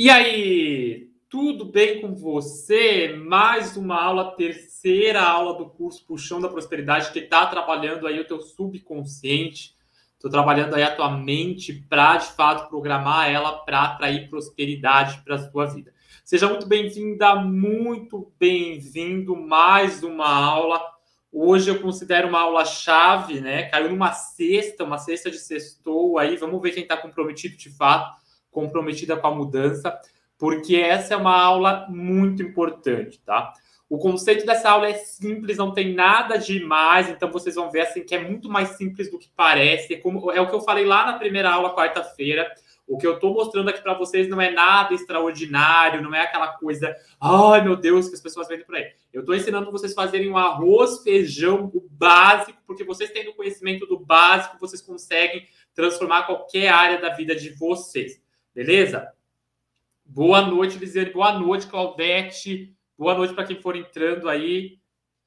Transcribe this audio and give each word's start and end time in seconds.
E 0.00 0.08
aí, 0.08 1.10
tudo 1.28 1.64
bem 1.64 2.00
com 2.00 2.14
você? 2.14 3.16
Mais 3.16 3.76
uma 3.76 4.00
aula, 4.00 4.36
terceira 4.36 5.20
aula 5.20 5.58
do 5.58 5.68
curso 5.68 6.06
Puxão 6.06 6.40
da 6.40 6.48
Prosperidade, 6.48 7.10
que 7.10 7.18
está 7.18 7.44
trabalhando 7.46 8.06
aí 8.06 8.20
o 8.20 8.24
teu 8.24 8.40
subconsciente. 8.40 9.74
Estou 10.14 10.30
trabalhando 10.30 10.76
aí 10.76 10.84
a 10.84 10.94
tua 10.94 11.10
mente 11.10 11.72
para, 11.88 12.16
de 12.16 12.28
fato, 12.28 12.68
programar 12.68 13.28
ela 13.28 13.58
para 13.64 13.82
atrair 13.82 14.30
prosperidade 14.30 15.20
para 15.24 15.34
a 15.34 15.50
sua 15.50 15.66
vida. 15.66 15.92
Seja 16.24 16.48
muito 16.48 16.68
bem-vinda, 16.68 17.34
muito 17.34 18.32
bem-vindo. 18.38 19.34
Mais 19.34 20.04
uma 20.04 20.28
aula. 20.28 20.80
Hoje 21.32 21.70
eu 21.70 21.80
considero 21.80 22.28
uma 22.28 22.42
aula 22.42 22.64
chave, 22.64 23.40
né? 23.40 23.64
Caiu 23.64 23.90
numa 23.90 24.12
sexta, 24.12 24.84
uma 24.84 24.98
sexta 24.98 25.28
de 25.28 25.38
sextou 25.38 26.18
aí. 26.18 26.36
Vamos 26.36 26.62
ver 26.62 26.70
quem 26.70 26.84
está 26.84 26.96
comprometido 26.96 27.56
de 27.56 27.70
fato 27.70 28.27
comprometida 28.58 29.16
com 29.16 29.28
a 29.28 29.34
mudança, 29.34 29.96
porque 30.36 30.74
essa 30.74 31.14
é 31.14 31.16
uma 31.16 31.40
aula 31.40 31.86
muito 31.88 32.42
importante, 32.42 33.20
tá? 33.24 33.52
O 33.88 33.98
conceito 33.98 34.44
dessa 34.44 34.68
aula 34.68 34.88
é 34.88 34.94
simples, 34.94 35.56
não 35.56 35.72
tem 35.72 35.94
nada 35.94 36.36
demais, 36.36 37.08
então 37.08 37.30
vocês 37.30 37.54
vão 37.54 37.70
ver 37.70 37.82
assim 37.82 38.02
que 38.02 38.16
é 38.16 38.18
muito 38.18 38.50
mais 38.50 38.70
simples 38.70 39.08
do 39.10 39.18
que 39.18 39.30
parece. 39.34 39.94
É, 39.94 39.96
como, 39.96 40.32
é 40.32 40.40
o 40.40 40.48
que 40.48 40.54
eu 40.56 40.60
falei 40.60 40.84
lá 40.84 41.06
na 41.06 41.18
primeira 41.18 41.50
aula, 41.50 41.74
quarta-feira. 41.74 42.52
O 42.86 42.98
que 42.98 43.06
eu 43.06 43.14
estou 43.14 43.32
mostrando 43.32 43.68
aqui 43.68 43.80
para 43.80 43.94
vocês 43.94 44.28
não 44.28 44.40
é 44.40 44.50
nada 44.50 44.92
extraordinário, 44.92 46.02
não 46.02 46.12
é 46.12 46.22
aquela 46.22 46.48
coisa, 46.48 46.96
ai 47.20 47.62
meu 47.62 47.76
Deus, 47.76 48.08
que 48.08 48.14
as 48.14 48.20
pessoas 48.20 48.48
vendem 48.48 48.66
por 48.66 48.74
aí. 48.74 48.86
Eu 49.12 49.20
estou 49.20 49.36
ensinando 49.36 49.70
vocês 49.70 49.94
fazerem 49.94 50.30
um 50.30 50.36
arroz, 50.36 51.02
feijão, 51.02 51.70
o 51.72 51.86
básico, 51.90 52.58
porque 52.66 52.84
vocês 52.84 53.10
tendo 53.10 53.34
conhecimento 53.34 53.86
do 53.86 54.00
básico, 54.00 54.58
vocês 54.58 54.82
conseguem 54.82 55.46
transformar 55.74 56.24
qualquer 56.24 56.68
área 56.68 57.00
da 57.00 57.10
vida 57.10 57.36
de 57.36 57.50
vocês. 57.50 58.20
Beleza? 58.58 59.14
Boa 60.04 60.42
noite, 60.42 60.78
Lisiane. 60.78 61.12
Boa 61.12 61.38
noite, 61.38 61.68
Claudete. 61.68 62.76
Boa 62.98 63.14
noite 63.14 63.32
para 63.32 63.44
quem 63.44 63.62
for 63.62 63.76
entrando 63.76 64.28
aí. 64.28 64.80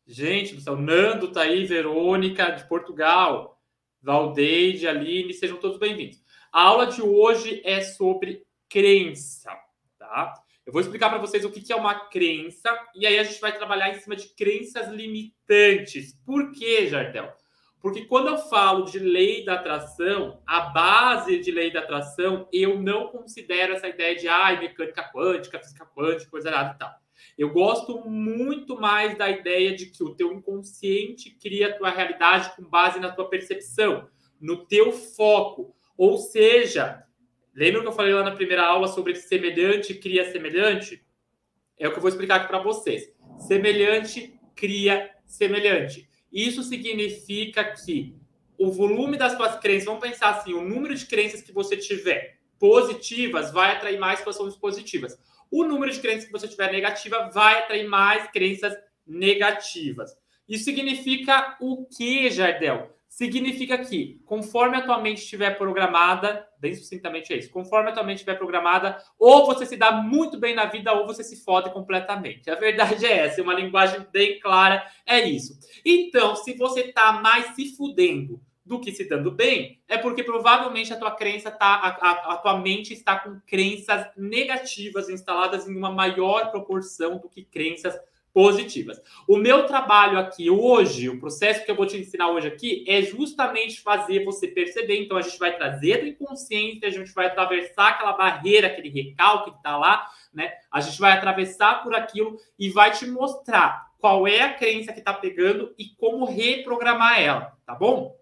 Gente 0.06 0.54
do 0.54 0.60
céu, 0.60 0.76
Nando 0.76 1.32
tá 1.32 1.44
aí, 1.44 1.66
Verônica 1.66 2.52
de 2.52 2.68
Portugal, 2.68 3.58
Valdeide, 4.02 4.86
Aline, 4.86 5.34
sejam 5.34 5.58
todos 5.60 5.80
bem-vindos. 5.80 6.22
A 6.52 6.62
aula 6.64 6.88
de 6.88 7.02
hoje 7.02 7.62
é 7.64 7.80
sobre 7.80 8.46
crença, 8.68 9.58
tá? 9.98 10.34
Eu 10.66 10.74
vou 10.74 10.82
explicar 10.82 11.10
para 11.10 11.20
vocês 11.20 11.46
o 11.46 11.52
que 11.52 11.72
é 11.72 11.76
uma 11.78 12.10
crença 12.10 12.70
e 12.94 13.08
aí 13.08 13.18
a 13.18 13.24
gente 13.24 13.40
vai 13.40 13.58
trabalhar 13.58 13.92
em 13.92 14.00
cima 14.02 14.18
de 14.18 14.28
crenças 14.36 14.90
limitantes. 14.90 16.20
Por 16.26 16.52
quê, 16.52 16.88
Jardel? 16.88 17.34
Porque 17.82 18.06
quando 18.06 18.28
eu 18.28 18.38
falo 18.38 18.86
de 18.86 19.00
lei 19.00 19.44
da 19.44 19.56
atração, 19.56 20.40
a 20.46 20.62
base 20.62 21.40
de 21.40 21.52
lei 21.52 21.72
da 21.72 21.80
atração, 21.80 22.48
eu 22.54 22.80
não 22.80 23.08
considero 23.08 23.74
essa 23.74 23.88
ideia 23.88 24.16
de 24.16 24.28
ah, 24.28 24.56
mecânica 24.60 25.10
quântica, 25.12 25.60
física 25.60 25.86
quântica, 25.86 26.30
coisa 26.30 26.52
nada 26.52 26.76
e 26.76 26.78
tal. 26.78 26.94
Eu 27.38 27.50
gosto 27.50 28.08
muito 28.08 28.80
mais 28.80 29.18
da 29.18 29.30
ideia 29.30 29.76
de 29.76 29.88
que 29.88 30.04
o 30.04 30.14
teu 30.14 30.32
inconsciente 30.32 31.32
cria 31.32 31.70
a 31.70 31.78
tua 31.78 31.90
realidade 31.90 32.56
com 32.56 32.64
base 32.64 33.00
na 33.00 33.10
tua 33.10 33.28
percepção, 33.28 34.08
no 34.40 34.66
teu 34.68 34.92
foco. 34.92 35.74
Ou 35.98 36.20
seja, 36.20 37.04
lembra 37.56 37.82
que 37.82 37.88
eu 37.88 37.94
falei 37.94 38.14
lá 38.14 38.24
na 38.24 38.36
primeira 38.36 38.64
aula 38.64 38.88
sobre 38.88 39.16
semelhante 39.16 39.96
cria 39.96 40.32
semelhante? 40.32 41.04
É 41.80 41.88
o 41.88 41.92
que 41.92 41.98
eu 41.98 42.02
vou 42.02 42.10
explicar 42.10 42.36
aqui 42.36 42.48
para 42.48 42.62
vocês. 42.62 43.12
Semelhante 43.40 44.40
cria 44.56 45.10
semelhante. 45.26 46.11
Isso 46.32 46.64
significa 46.64 47.64
que 47.64 48.16
o 48.58 48.72
volume 48.72 49.18
das 49.18 49.34
suas 49.34 49.60
crenças, 49.60 49.86
vamos 49.86 50.02
pensar 50.02 50.30
assim, 50.30 50.54
o 50.54 50.64
número 50.64 50.96
de 50.96 51.06
crenças 51.06 51.42
que 51.42 51.52
você 51.52 51.76
tiver 51.76 52.38
positivas 52.60 53.52
vai 53.52 53.76
atrair 53.76 54.00
mais 54.00 54.20
situações 54.20 54.56
positivas. 54.56 55.20
O 55.50 55.64
número 55.64 55.92
de 55.92 56.00
crenças 56.00 56.26
que 56.26 56.32
você 56.32 56.48
tiver 56.48 56.72
negativa 56.72 57.30
vai 57.34 57.60
atrair 57.60 57.88
mais 57.88 58.30
crenças 58.32 58.74
negativas. 59.06 60.16
Isso 60.48 60.66
significa 60.66 61.58
o 61.60 61.86
que, 61.86 62.30
Jardel? 62.30 62.96
Significa 63.12 63.78
que, 63.78 64.22
conforme 64.26 64.78
a 64.78 64.86
tua 64.86 64.98
mente 64.98 65.18
estiver 65.18 65.58
programada, 65.58 66.48
bem 66.58 66.74
sucintamente 66.74 67.34
é 67.34 67.38
isso, 67.38 67.52
conforme 67.52 67.90
a 67.90 67.92
tua 67.92 68.04
mente 68.04 68.20
estiver 68.20 68.38
programada, 68.38 69.04
ou 69.20 69.46
você 69.46 69.66
se 69.66 69.76
dá 69.76 69.92
muito 69.92 70.40
bem 70.40 70.56
na 70.56 70.68
vida, 70.68 70.94
ou 70.94 71.06
você 71.06 71.22
se 71.22 71.44
fode 71.44 71.74
completamente. 71.74 72.50
A 72.50 72.56
verdade 72.56 73.06
é 73.06 73.18
essa, 73.18 73.42
é 73.42 73.44
uma 73.44 73.54
linguagem 73.54 74.00
bem 74.14 74.40
clara, 74.40 74.90
é 75.06 75.20
isso. 75.28 75.60
Então, 75.84 76.38
se 76.38 76.54
você 76.54 76.84
está 76.84 77.12
mais 77.12 77.54
se 77.54 77.76
fudendo 77.76 78.42
do 78.66 78.80
que 78.80 78.94
se 78.94 79.04
dando 79.04 79.30
bem, 79.30 79.82
é 79.90 79.98
porque 79.98 80.24
provavelmente 80.24 80.94
a 80.94 80.98
tua 80.98 81.12
crença 81.12 81.52
tá, 81.52 81.66
a, 81.66 81.88
a, 81.90 82.34
a 82.34 82.38
tua 82.38 82.60
mente 82.60 82.94
está 82.94 83.20
com 83.20 83.42
crenças 83.46 84.08
negativas 84.16 85.10
instaladas 85.10 85.68
em 85.68 85.76
uma 85.76 85.92
maior 85.92 86.50
proporção 86.50 87.18
do 87.18 87.28
que 87.28 87.44
crenças 87.44 87.94
positivas. 87.94 88.11
O 89.28 89.38
meu 89.38 89.66
trabalho 89.66 90.18
aqui 90.18 90.50
hoje, 90.50 91.10
o 91.10 91.20
processo 91.20 91.66
que 91.66 91.72
eu 91.72 91.76
vou 91.76 91.86
te 91.86 91.98
ensinar 91.98 92.30
hoje 92.30 92.48
aqui, 92.48 92.86
é 92.88 93.02
justamente 93.02 93.82
fazer 93.82 94.24
você 94.24 94.48
perceber. 94.48 95.02
Então, 95.02 95.18
a 95.18 95.22
gente 95.22 95.38
vai 95.38 95.56
trazer 95.56 95.98
do 95.98 96.08
inconsciente, 96.08 96.86
a 96.86 96.90
gente 96.90 97.14
vai 97.14 97.26
atravessar 97.26 97.90
aquela 97.90 98.14
barreira, 98.14 98.68
aquele 98.68 98.90
recalque 98.90 99.52
que 99.52 99.58
está 99.58 99.78
lá, 99.78 100.10
né? 100.34 100.54
A 100.72 100.80
gente 100.80 101.00
vai 101.00 101.12
atravessar 101.12 101.84
por 101.84 101.94
aquilo 101.94 102.38
e 102.58 102.70
vai 102.70 102.92
te 102.92 103.06
mostrar 103.06 103.92
qual 104.00 104.26
é 104.26 104.42
a 104.42 104.54
crença 104.54 104.94
que 104.94 105.00
está 105.00 105.14
pegando 105.14 105.74
e 105.78 105.90
como 105.90 106.26
reprogramar 106.26 107.22
ela, 107.22 107.58
tá 107.66 107.76
bom? 107.76 108.18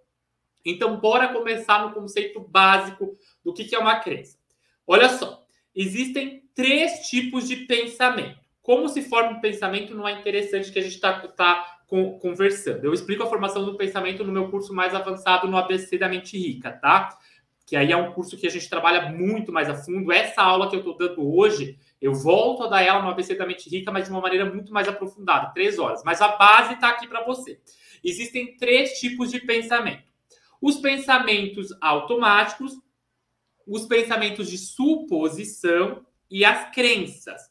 Então, 0.65 0.97
bora 0.97 1.27
começar 1.29 1.85
no 1.85 1.93
conceito 1.93 2.39
básico 2.39 3.13
do 3.43 3.53
que, 3.53 3.63
que 3.63 3.75
é 3.75 3.79
uma 3.79 3.99
crença. 3.99 4.37
Olha 4.85 5.07
só, 5.07 5.45
existem 5.73 6.43
três 6.53 7.07
tipos 7.07 7.47
de 7.47 7.57
pensamento 7.57 8.48
como 8.69 8.87
se 8.87 9.01
forma 9.01 9.31
um 9.31 9.41
pensamento 9.41 9.95
não 9.95 10.07
é 10.07 10.11
interessante 10.11 10.71
que 10.71 10.77
a 10.77 10.81
gente 10.83 10.93
está 10.93 11.27
tá 11.29 11.79
conversando. 11.87 12.85
Eu 12.85 12.93
explico 12.93 13.23
a 13.23 13.25
formação 13.25 13.65
do 13.65 13.75
pensamento 13.75 14.23
no 14.23 14.31
meu 14.31 14.51
curso 14.51 14.75
mais 14.75 14.93
avançado 14.93 15.47
no 15.47 15.57
ABC 15.57 15.97
da 15.97 16.07
Mente 16.07 16.37
Rica, 16.37 16.73
tá? 16.73 17.17
Que 17.65 17.75
aí 17.75 17.91
é 17.91 17.97
um 17.97 18.11
curso 18.11 18.37
que 18.37 18.45
a 18.45 18.49
gente 18.51 18.69
trabalha 18.69 19.11
muito 19.11 19.51
mais 19.51 19.67
a 19.71 19.73
fundo. 19.73 20.11
Essa 20.11 20.43
aula 20.43 20.69
que 20.69 20.75
eu 20.75 20.81
estou 20.81 20.95
dando 20.95 21.35
hoje, 21.35 21.79
eu 21.99 22.13
volto 22.13 22.61
a 22.61 22.67
dar 22.67 22.83
ela 22.83 23.01
no 23.01 23.09
ABC 23.09 23.33
da 23.33 23.47
Mente 23.47 23.67
Rica, 23.71 23.91
mas 23.91 24.05
de 24.05 24.11
uma 24.11 24.21
maneira 24.21 24.45
muito 24.45 24.71
mais 24.71 24.87
aprofundada, 24.87 25.51
três 25.51 25.79
horas. 25.79 26.03
Mas 26.05 26.21
a 26.21 26.27
base 26.27 26.75
está 26.75 26.89
aqui 26.89 27.07
para 27.07 27.25
você. 27.25 27.59
Existem 28.03 28.55
três 28.55 28.99
tipos 28.99 29.31
de 29.31 29.39
pensamento: 29.39 30.03
os 30.61 30.77
pensamentos 30.77 31.75
automáticos, 31.81 32.73
os 33.65 33.87
pensamentos 33.87 34.47
de 34.47 34.59
suposição 34.59 36.05
e 36.29 36.45
as 36.45 36.69
crenças, 36.71 37.49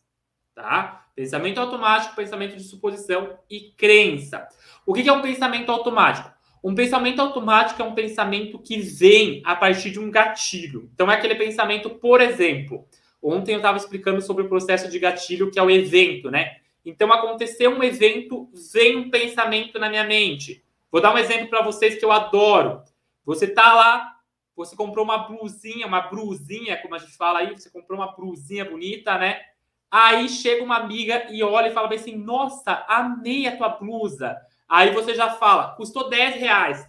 tá? 0.55 1.08
Pensamento 1.19 1.59
automático, 1.59 2.15
pensamento 2.15 2.55
de 2.55 2.63
suposição 2.63 3.37
e 3.51 3.73
crença. 3.77 4.47
O 4.87 4.95
que 4.95 5.09
é 5.09 5.13
um 5.13 5.21
pensamento 5.21 5.73
automático? 5.73 6.31
Um 6.63 6.77
pensamento 6.77 7.21
automático 7.21 7.83
é 7.83 7.85
um 7.85 7.93
pensamento 7.93 8.57
que 8.61 8.79
vem 8.79 9.43
a 9.45 9.57
partir 9.57 9.91
de 9.91 9.99
um 9.99 10.13
gatilho. 10.13 10.89
Então, 10.95 11.11
é 11.11 11.17
aquele 11.17 11.35
pensamento, 11.35 11.91
por 11.91 12.21
exemplo, 12.21 12.87
ontem 13.21 13.51
eu 13.51 13.57
estava 13.57 13.77
explicando 13.77 14.23
sobre 14.23 14.45
o 14.45 14.49
processo 14.49 14.89
de 14.89 14.97
gatilho, 14.97 15.51
que 15.51 15.59
é 15.59 15.63
o 15.63 15.69
evento, 15.69 16.31
né? 16.31 16.59
Então, 16.87 17.13
aconteceu 17.13 17.77
um 17.77 17.83
evento, 17.83 18.49
vem 18.73 18.95
um 18.95 19.11
pensamento 19.11 19.77
na 19.77 19.89
minha 19.89 20.05
mente. 20.05 20.65
Vou 20.89 21.01
dar 21.03 21.13
um 21.13 21.19
exemplo 21.19 21.49
para 21.49 21.63
vocês 21.63 21.99
que 21.99 22.05
eu 22.05 22.13
adoro. 22.13 22.81
Você 23.27 23.47
está 23.47 23.75
lá, 23.75 24.15
você 24.55 24.77
comprou 24.77 25.05
uma 25.05 25.19
blusinha, 25.19 25.85
uma 25.85 26.03
brusinha, 26.03 26.77
como 26.77 26.95
a 26.95 26.99
gente 26.99 27.17
fala 27.17 27.41
aí, 27.41 27.51
você 27.51 27.69
comprou 27.69 27.99
uma 27.99 28.15
brusinha 28.15 28.65
bonita, 28.65 29.19
né? 29.19 29.41
Aí 29.91 30.29
chega 30.29 30.63
uma 30.63 30.77
amiga 30.77 31.27
e 31.31 31.43
olha 31.43 31.69
e 31.69 31.73
fala 31.73 31.89
bem 31.89 31.99
assim: 31.99 32.17
Nossa, 32.17 32.85
amei 32.89 33.47
a 33.47 33.57
tua 33.57 33.71
blusa. 33.71 34.37
Aí 34.69 34.91
você 34.93 35.15
já 35.15 35.31
fala: 35.31 35.75
Custou 35.75 36.09
10 36.11 36.37
reais. 36.37 36.87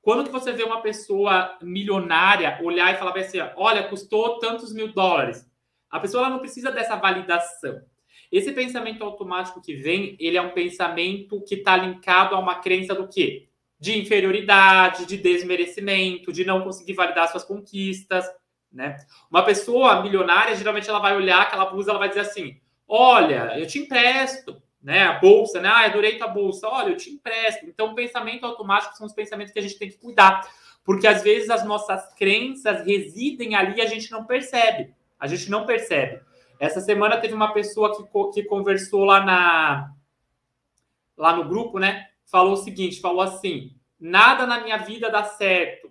Quando 0.00 0.24
que 0.24 0.32
você 0.32 0.52
vê 0.52 0.64
uma 0.64 0.80
pessoa 0.80 1.58
milionária 1.60 2.58
olhar 2.62 2.94
e 2.94 2.96
falar 2.96 3.12
bem 3.12 3.24
assim: 3.24 3.38
Olha, 3.56 3.88
custou 3.88 4.38
tantos 4.38 4.72
mil 4.72 4.92
dólares. 4.92 5.46
A 5.90 6.00
pessoa 6.00 6.22
ela 6.22 6.30
não 6.30 6.38
precisa 6.38 6.70
dessa 6.70 6.96
validação. 6.96 7.82
Esse 8.30 8.52
pensamento 8.52 9.02
automático 9.02 9.60
que 9.60 9.74
vem, 9.74 10.16
ele 10.20 10.36
é 10.36 10.42
um 10.42 10.50
pensamento 10.50 11.42
que 11.42 11.56
está 11.56 11.76
linkado 11.76 12.34
a 12.34 12.38
uma 12.38 12.60
crença 12.60 12.94
do 12.94 13.08
quê? 13.08 13.48
De 13.78 13.98
inferioridade, 13.98 15.04
de 15.04 15.16
desmerecimento, 15.16 16.32
de 16.32 16.44
não 16.44 16.62
conseguir 16.62 16.94
validar 16.94 17.28
suas 17.28 17.44
conquistas. 17.44 18.24
Né? 18.72 18.96
Uma 19.30 19.44
pessoa 19.44 20.00
milionária, 20.02 20.54
geralmente 20.54 20.88
ela 20.88 21.00
vai 21.00 21.16
olhar 21.16 21.42
aquela 21.42 21.66
blusa, 21.66 21.90
ela 21.90 21.98
vai 21.98 22.08
dizer 22.08 22.20
assim: 22.20 22.60
Olha, 22.86 23.58
eu 23.58 23.66
te 23.66 23.80
empresto, 23.80 24.62
né? 24.82 25.04
A 25.04 25.18
bolsa, 25.18 25.60
né? 25.60 25.68
Ah, 25.68 25.86
adorei 25.86 26.18
tua 26.18 26.28
bolsa, 26.28 26.68
olha, 26.68 26.90
eu 26.90 26.96
te 26.96 27.10
empresto. 27.10 27.66
Então, 27.66 27.94
pensamento 27.94 28.46
automático 28.46 28.96
são 28.96 29.06
os 29.06 29.12
pensamentos 29.12 29.52
que 29.52 29.58
a 29.58 29.62
gente 29.62 29.78
tem 29.78 29.90
que 29.90 29.98
cuidar, 29.98 30.48
porque 30.84 31.06
às 31.06 31.22
vezes 31.22 31.50
as 31.50 31.64
nossas 31.64 32.14
crenças 32.14 32.86
residem 32.86 33.54
ali 33.54 33.78
e 33.78 33.80
a 33.80 33.86
gente 33.86 34.10
não 34.10 34.24
percebe. 34.24 34.94
A 35.18 35.26
gente 35.26 35.50
não 35.50 35.66
percebe. 35.66 36.20
Essa 36.58 36.80
semana 36.80 37.18
teve 37.18 37.34
uma 37.34 37.52
pessoa 37.52 37.96
que, 37.96 38.04
que 38.32 38.48
conversou 38.48 39.04
lá 39.04 39.24
na 39.24 39.92
lá 41.16 41.36
no 41.36 41.48
grupo, 41.48 41.78
né? 41.78 42.08
Falou 42.24 42.52
o 42.52 42.56
seguinte: 42.56 43.00
falou 43.00 43.20
assim: 43.20 43.74
nada 43.98 44.46
na 44.46 44.60
minha 44.60 44.78
vida 44.78 45.10
dá 45.10 45.24
certo 45.24 45.90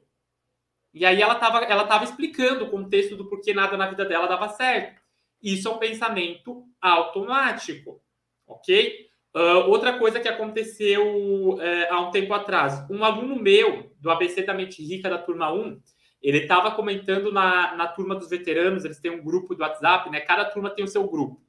E 0.93 1.05
aí 1.05 1.21
ela 1.21 1.33
estava 1.33 1.59
ela 1.59 1.85
tava 1.85 2.03
explicando 2.03 2.65
o 2.65 2.69
contexto 2.69 3.15
do 3.15 3.29
porquê 3.29 3.53
nada 3.53 3.77
na 3.77 3.87
vida 3.87 4.05
dela 4.05 4.27
dava 4.27 4.49
certo. 4.49 5.01
Isso 5.41 5.67
é 5.67 5.71
um 5.71 5.77
pensamento 5.77 6.65
automático, 6.81 8.01
ok? 8.47 9.07
Uh, 9.35 9.69
outra 9.69 9.97
coisa 9.99 10.19
que 10.19 10.27
aconteceu 10.27 11.53
uh, 11.53 11.59
há 11.91 12.01
um 12.01 12.11
tempo 12.11 12.33
atrás, 12.33 12.85
um 12.89 13.03
aluno 13.03 13.35
meu 13.35 13.91
do 13.99 14.09
ABC 14.09 14.41
da 14.43 14.55
Mente 14.55 14.83
Rica 14.83 15.07
da 15.07 15.19
turma 15.19 15.53
1, 15.53 15.79
ele 16.21 16.39
estava 16.39 16.71
comentando 16.71 17.31
na, 17.31 17.75
na 17.75 17.87
turma 17.87 18.15
dos 18.15 18.29
veteranos, 18.29 18.83
eles 18.83 18.99
têm 18.99 19.11
um 19.11 19.23
grupo 19.23 19.55
do 19.55 19.61
WhatsApp, 19.61 20.09
né? 20.09 20.19
Cada 20.19 20.45
turma 20.45 20.69
tem 20.69 20.83
o 20.83 20.87
seu 20.87 21.07
grupo. 21.07 21.41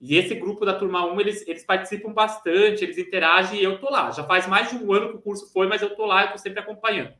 E 0.00 0.16
esse 0.16 0.34
grupo 0.34 0.66
da 0.66 0.74
turma 0.74 1.06
1, 1.06 1.20
eles, 1.20 1.46
eles 1.46 1.64
participam 1.64 2.12
bastante, 2.12 2.82
eles 2.82 2.98
interagem 2.98 3.60
e 3.60 3.64
eu 3.64 3.78
tô 3.78 3.88
lá. 3.88 4.10
Já 4.10 4.24
faz 4.24 4.48
mais 4.48 4.68
de 4.68 4.76
um 4.76 4.92
ano 4.92 5.10
que 5.10 5.16
o 5.16 5.22
curso 5.22 5.50
foi, 5.52 5.68
mas 5.68 5.80
eu 5.80 5.94
tô 5.94 6.04
lá, 6.04 6.24
eu 6.24 6.32
tô 6.32 6.38
sempre 6.38 6.58
acompanhando. 6.58 7.14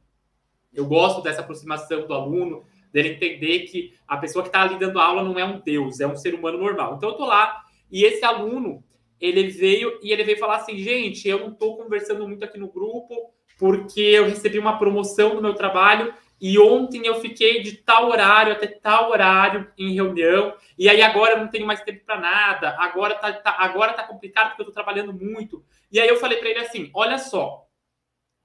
Eu 0.74 0.86
gosto 0.86 1.22
dessa 1.22 1.40
aproximação 1.40 2.06
do 2.06 2.14
aluno, 2.14 2.64
dele 2.92 3.10
entender 3.10 3.60
que 3.60 3.94
a 4.06 4.16
pessoa 4.16 4.42
que 4.42 4.48
está 4.48 4.62
ali 4.62 4.78
dando 4.78 5.00
aula 5.00 5.22
não 5.22 5.38
é 5.38 5.44
um 5.44 5.60
deus, 5.60 6.00
é 6.00 6.06
um 6.06 6.16
ser 6.16 6.34
humano 6.34 6.58
normal. 6.58 6.96
Então 6.96 7.10
eu 7.10 7.16
tô 7.16 7.24
lá 7.24 7.62
e 7.90 8.04
esse 8.04 8.24
aluno, 8.24 8.82
ele 9.20 9.48
veio 9.48 9.98
e 10.02 10.12
ele 10.12 10.24
veio 10.24 10.38
falar 10.38 10.56
assim, 10.56 10.78
gente, 10.78 11.28
eu 11.28 11.38
não 11.38 11.52
estou 11.52 11.76
conversando 11.76 12.26
muito 12.26 12.44
aqui 12.44 12.58
no 12.58 12.68
grupo 12.70 13.32
porque 13.58 14.00
eu 14.00 14.24
recebi 14.24 14.58
uma 14.58 14.78
promoção 14.78 15.34
no 15.34 15.42
meu 15.42 15.54
trabalho 15.54 16.12
e 16.40 16.58
ontem 16.58 17.06
eu 17.06 17.20
fiquei 17.20 17.62
de 17.62 17.76
tal 17.76 18.10
horário 18.10 18.52
até 18.52 18.66
tal 18.66 19.10
horário 19.10 19.70
em 19.78 19.94
reunião 19.94 20.54
e 20.76 20.88
aí 20.88 21.00
agora 21.00 21.34
eu 21.34 21.38
não 21.38 21.48
tenho 21.48 21.66
mais 21.66 21.82
tempo 21.82 22.04
para 22.04 22.18
nada, 22.18 22.76
agora 22.80 23.14
tá, 23.14 23.32
tá, 23.32 23.56
agora 23.58 23.92
tá 23.92 24.02
complicado 24.02 24.48
porque 24.48 24.62
eu 24.62 24.68
estou 24.68 24.74
trabalhando 24.74 25.12
muito. 25.12 25.64
E 25.92 26.00
aí 26.00 26.08
eu 26.08 26.16
falei 26.16 26.38
para 26.38 26.48
ele 26.48 26.58
assim, 26.58 26.90
olha 26.92 27.18
só, 27.18 27.61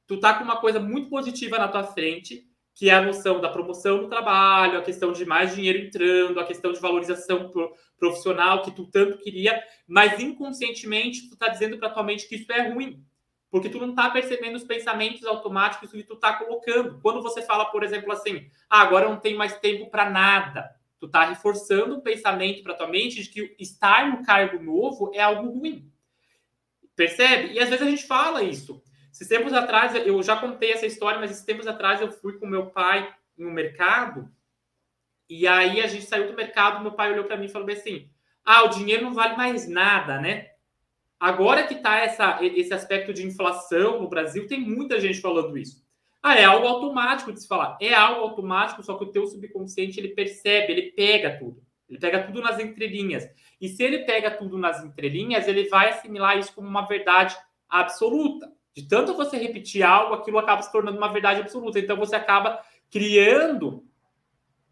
tu 0.07 0.19
tá 0.19 0.33
com 0.33 0.44
uma 0.44 0.57
coisa 0.57 0.80
muito 0.80 1.09
positiva 1.09 1.57
na 1.57 1.68
tua 1.68 1.83
frente, 1.83 2.48
que 2.74 2.89
é 2.89 2.94
a 2.94 3.01
noção 3.01 3.42
da 3.42 3.50
promoção 3.50 4.04
no 4.04 4.07
trabalho, 4.07 4.77
a 4.77 4.83
questão 4.83 5.12
de 5.12 5.25
mais 5.25 5.56
dinheiro 5.56 5.80
entrando, 5.80 6.39
a 6.39 6.45
questão 6.45 6.71
de 6.71 6.80
valorização 6.80 7.51
profissional 8.00 8.62
que 8.62 8.71
tu 8.71 8.86
tanto 8.86 9.18
queria, 9.18 9.62
mas 9.88 10.19
inconscientemente 10.19 11.27
tu 11.27 11.36
tá 11.36 11.50
dizendo 11.50 11.77
para 11.77 11.89
tua 11.89 12.04
mente 12.04 12.27
que 12.27 12.36
isso 12.36 12.51
é 12.51 12.69
ruim, 12.69 13.04
porque 13.50 13.68
tu 13.68 13.80
não 13.80 13.95
tá 13.95 14.09
percebendo 14.09 14.56
os 14.56 14.63
pensamentos 14.63 15.25
automáticos 15.25 15.92
que 15.92 16.04
tu 16.04 16.15
tá 16.15 16.33
colocando. 16.33 17.00
Quando 17.01 17.24
você 17.24 17.42
fala, 17.42 17.65
por 17.65 17.83
exemplo, 17.83 18.12
assim, 18.12 18.48
ah, 18.69 18.81
agora 18.81 19.06
eu 19.06 19.09
não 19.09 19.19
tenho 19.19 19.38
mais 19.38 19.57
tempo 19.57 19.89
para 19.89 20.09
nada, 20.09 20.69
tu 21.00 21.07
tá 21.07 21.25
reforçando 21.25 21.95
o 21.95 22.01
pensamento 22.01 22.62
para 22.62 22.75
tua 22.75 22.88
mente 22.88 23.24
de 23.24 23.30
que 23.30 23.56
estar 23.59 24.07
no 24.07 24.24
cargo 24.24 24.62
novo 24.63 25.12
é 25.15 25.21
algo 25.21 25.50
ruim. 25.50 25.92
Percebe? 26.95 27.54
E 27.54 27.59
às 27.59 27.69
vezes 27.69 27.86
a 27.86 27.89
gente 27.89 28.06
fala 28.06 28.44
isso. 28.44 28.83
Esses 29.18 29.30
tempos 29.30 29.52
atrás, 29.52 29.96
eu 29.96 30.22
já 30.22 30.36
contei 30.36 30.72
essa 30.74 30.86
história, 30.86 31.19
mas 31.19 31.31
esses 31.31 31.44
tempos 31.44 31.66
atrás 31.66 32.00
eu 32.00 32.12
fui 32.12 32.38
com 32.38 32.46
meu 32.46 32.68
pai 32.68 33.12
no 33.36 33.50
mercado, 33.50 34.30
e 35.28 35.48
aí 35.48 35.81
a 35.81 35.88
gente 35.88 36.06
saiu 36.06 36.28
do 36.28 36.36
mercado, 36.36 36.84
meu 36.84 36.92
pai 36.92 37.12
olhou 37.12 37.25
para 37.25 37.36
mim 37.36 37.46
e 37.46 37.50
falou 37.50 37.68
assim: 37.68 38.12
ah, 38.46 38.64
o 38.64 38.69
dinheiro 38.69 39.04
não 39.04 39.16
vale 39.16 39.36
mais 39.36 39.68
nada, 39.68 40.22
né? 40.22 40.52
Agora 41.19 41.66
que 41.66 41.74
está 41.74 42.06
esse 42.06 42.72
aspecto 42.72 43.12
de 43.12 43.25
inflação 43.25 44.00
no 44.00 44.08
Brasil, 44.08 44.46
tem 44.46 44.62
muita 44.62 45.00
gente 45.00 45.19
falando 45.19 45.58
isso. 45.58 45.84
Ah, 46.22 46.36
é 46.36 46.44
algo 46.44 46.68
automático 46.68 47.34
de 47.34 47.42
se 47.42 47.48
falar. 47.48 47.75
É 47.81 47.96
algo 47.96 48.22
automático, 48.22 48.84
só 48.84 48.96
que 49.00 49.04
o 49.04 49.12
teu 49.12 49.25
subconsciente 49.25 50.00
ele 50.00 50.10
percebe, 50.10 50.74
ele 50.74 50.92
pega 50.92 51.40
tudo. 51.40 51.66
Ele 51.90 51.98
pega 51.98 52.24
tudo 52.24 52.40
nas 52.40 52.60
entrelinhas. 52.60 53.28
E 53.60 53.68
se 53.68 53.81
ele 53.81 54.06
pega 54.06 54.30
tudo 54.30 54.60
nas 54.60 54.84
entrelinhas, 54.84 55.48
ele 55.48 55.68
vai 55.69 55.90
assimilar 55.90 56.38
isso 56.38 56.54
como 56.54 56.68
uma 56.68 56.86
verdade 56.86 57.36
absoluta. 57.68 58.52
De 58.77 58.88
tanto 58.88 59.15
você 59.15 59.38
repetir 59.38 59.81
algo, 59.81 60.13
aquilo 60.13 60.38
acaba 60.38 60.62
se 60.62 60.71
tornando 60.71 61.00
uma 61.00 61.12
verdade 61.12 61.41
absoluta. 61.41 61.79
Então 61.79 61.97
você 61.97 62.15
acaba 62.15 62.62
criando 62.91 63.83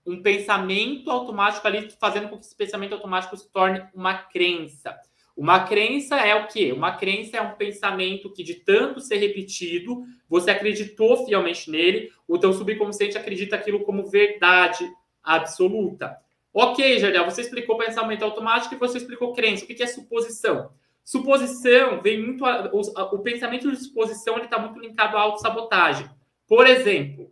um 0.06 0.22
pensamento 0.22 1.10
automático 1.10 1.66
ali, 1.66 1.90
fazendo 2.00 2.30
com 2.30 2.38
que 2.38 2.46
esse 2.46 2.56
pensamento 2.56 2.94
automático 2.94 3.36
se 3.36 3.52
torne 3.52 3.84
uma 3.96 4.14
crença. 4.14 4.96
Uma 5.36 5.62
crença 5.66 6.18
é 6.18 6.36
o 6.36 6.46
quê? 6.48 6.72
Uma 6.72 6.92
crença 6.92 7.38
é 7.38 7.42
um 7.42 7.56
pensamento 7.56 8.32
que, 8.32 8.44
de 8.44 8.54
tanto 8.54 9.02
ser 9.02 9.16
repetido, 9.16 10.04
você 10.30 10.52
acreditou 10.52 11.26
fielmente 11.26 11.72
nele, 11.72 12.12
o 12.28 12.38
teu 12.38 12.54
subconsciente 12.54 13.18
acredita 13.18 13.56
aquilo 13.56 13.86
como 13.86 14.06
verdade 14.06 14.88
absoluta. 15.24 16.16
Ok, 16.54 17.00
Jardel, 17.00 17.26
você 17.26 17.42
explicou 17.42 17.76
pensamento 17.76 18.24
automático 18.24 18.76
e 18.76 18.78
você 18.78 19.00
explicou 19.00 19.34
crença. 19.34 19.64
O 19.64 19.68
que 19.68 19.82
é 19.82 19.88
suposição? 19.88 20.70
Suposição 21.06 22.02
vem 22.02 22.20
muito. 22.20 22.44
A, 22.44 22.72
o, 22.74 22.82
a, 22.96 23.04
o, 23.14 23.20
pensamento 23.20 23.70
de 23.70 23.78
suposição 23.78 24.40
está 24.40 24.58
muito 24.58 24.80
linkado 24.80 25.16
à 25.16 25.22
autossabotagem. 25.22 26.10
Por 26.48 26.66
exemplo, 26.66 27.32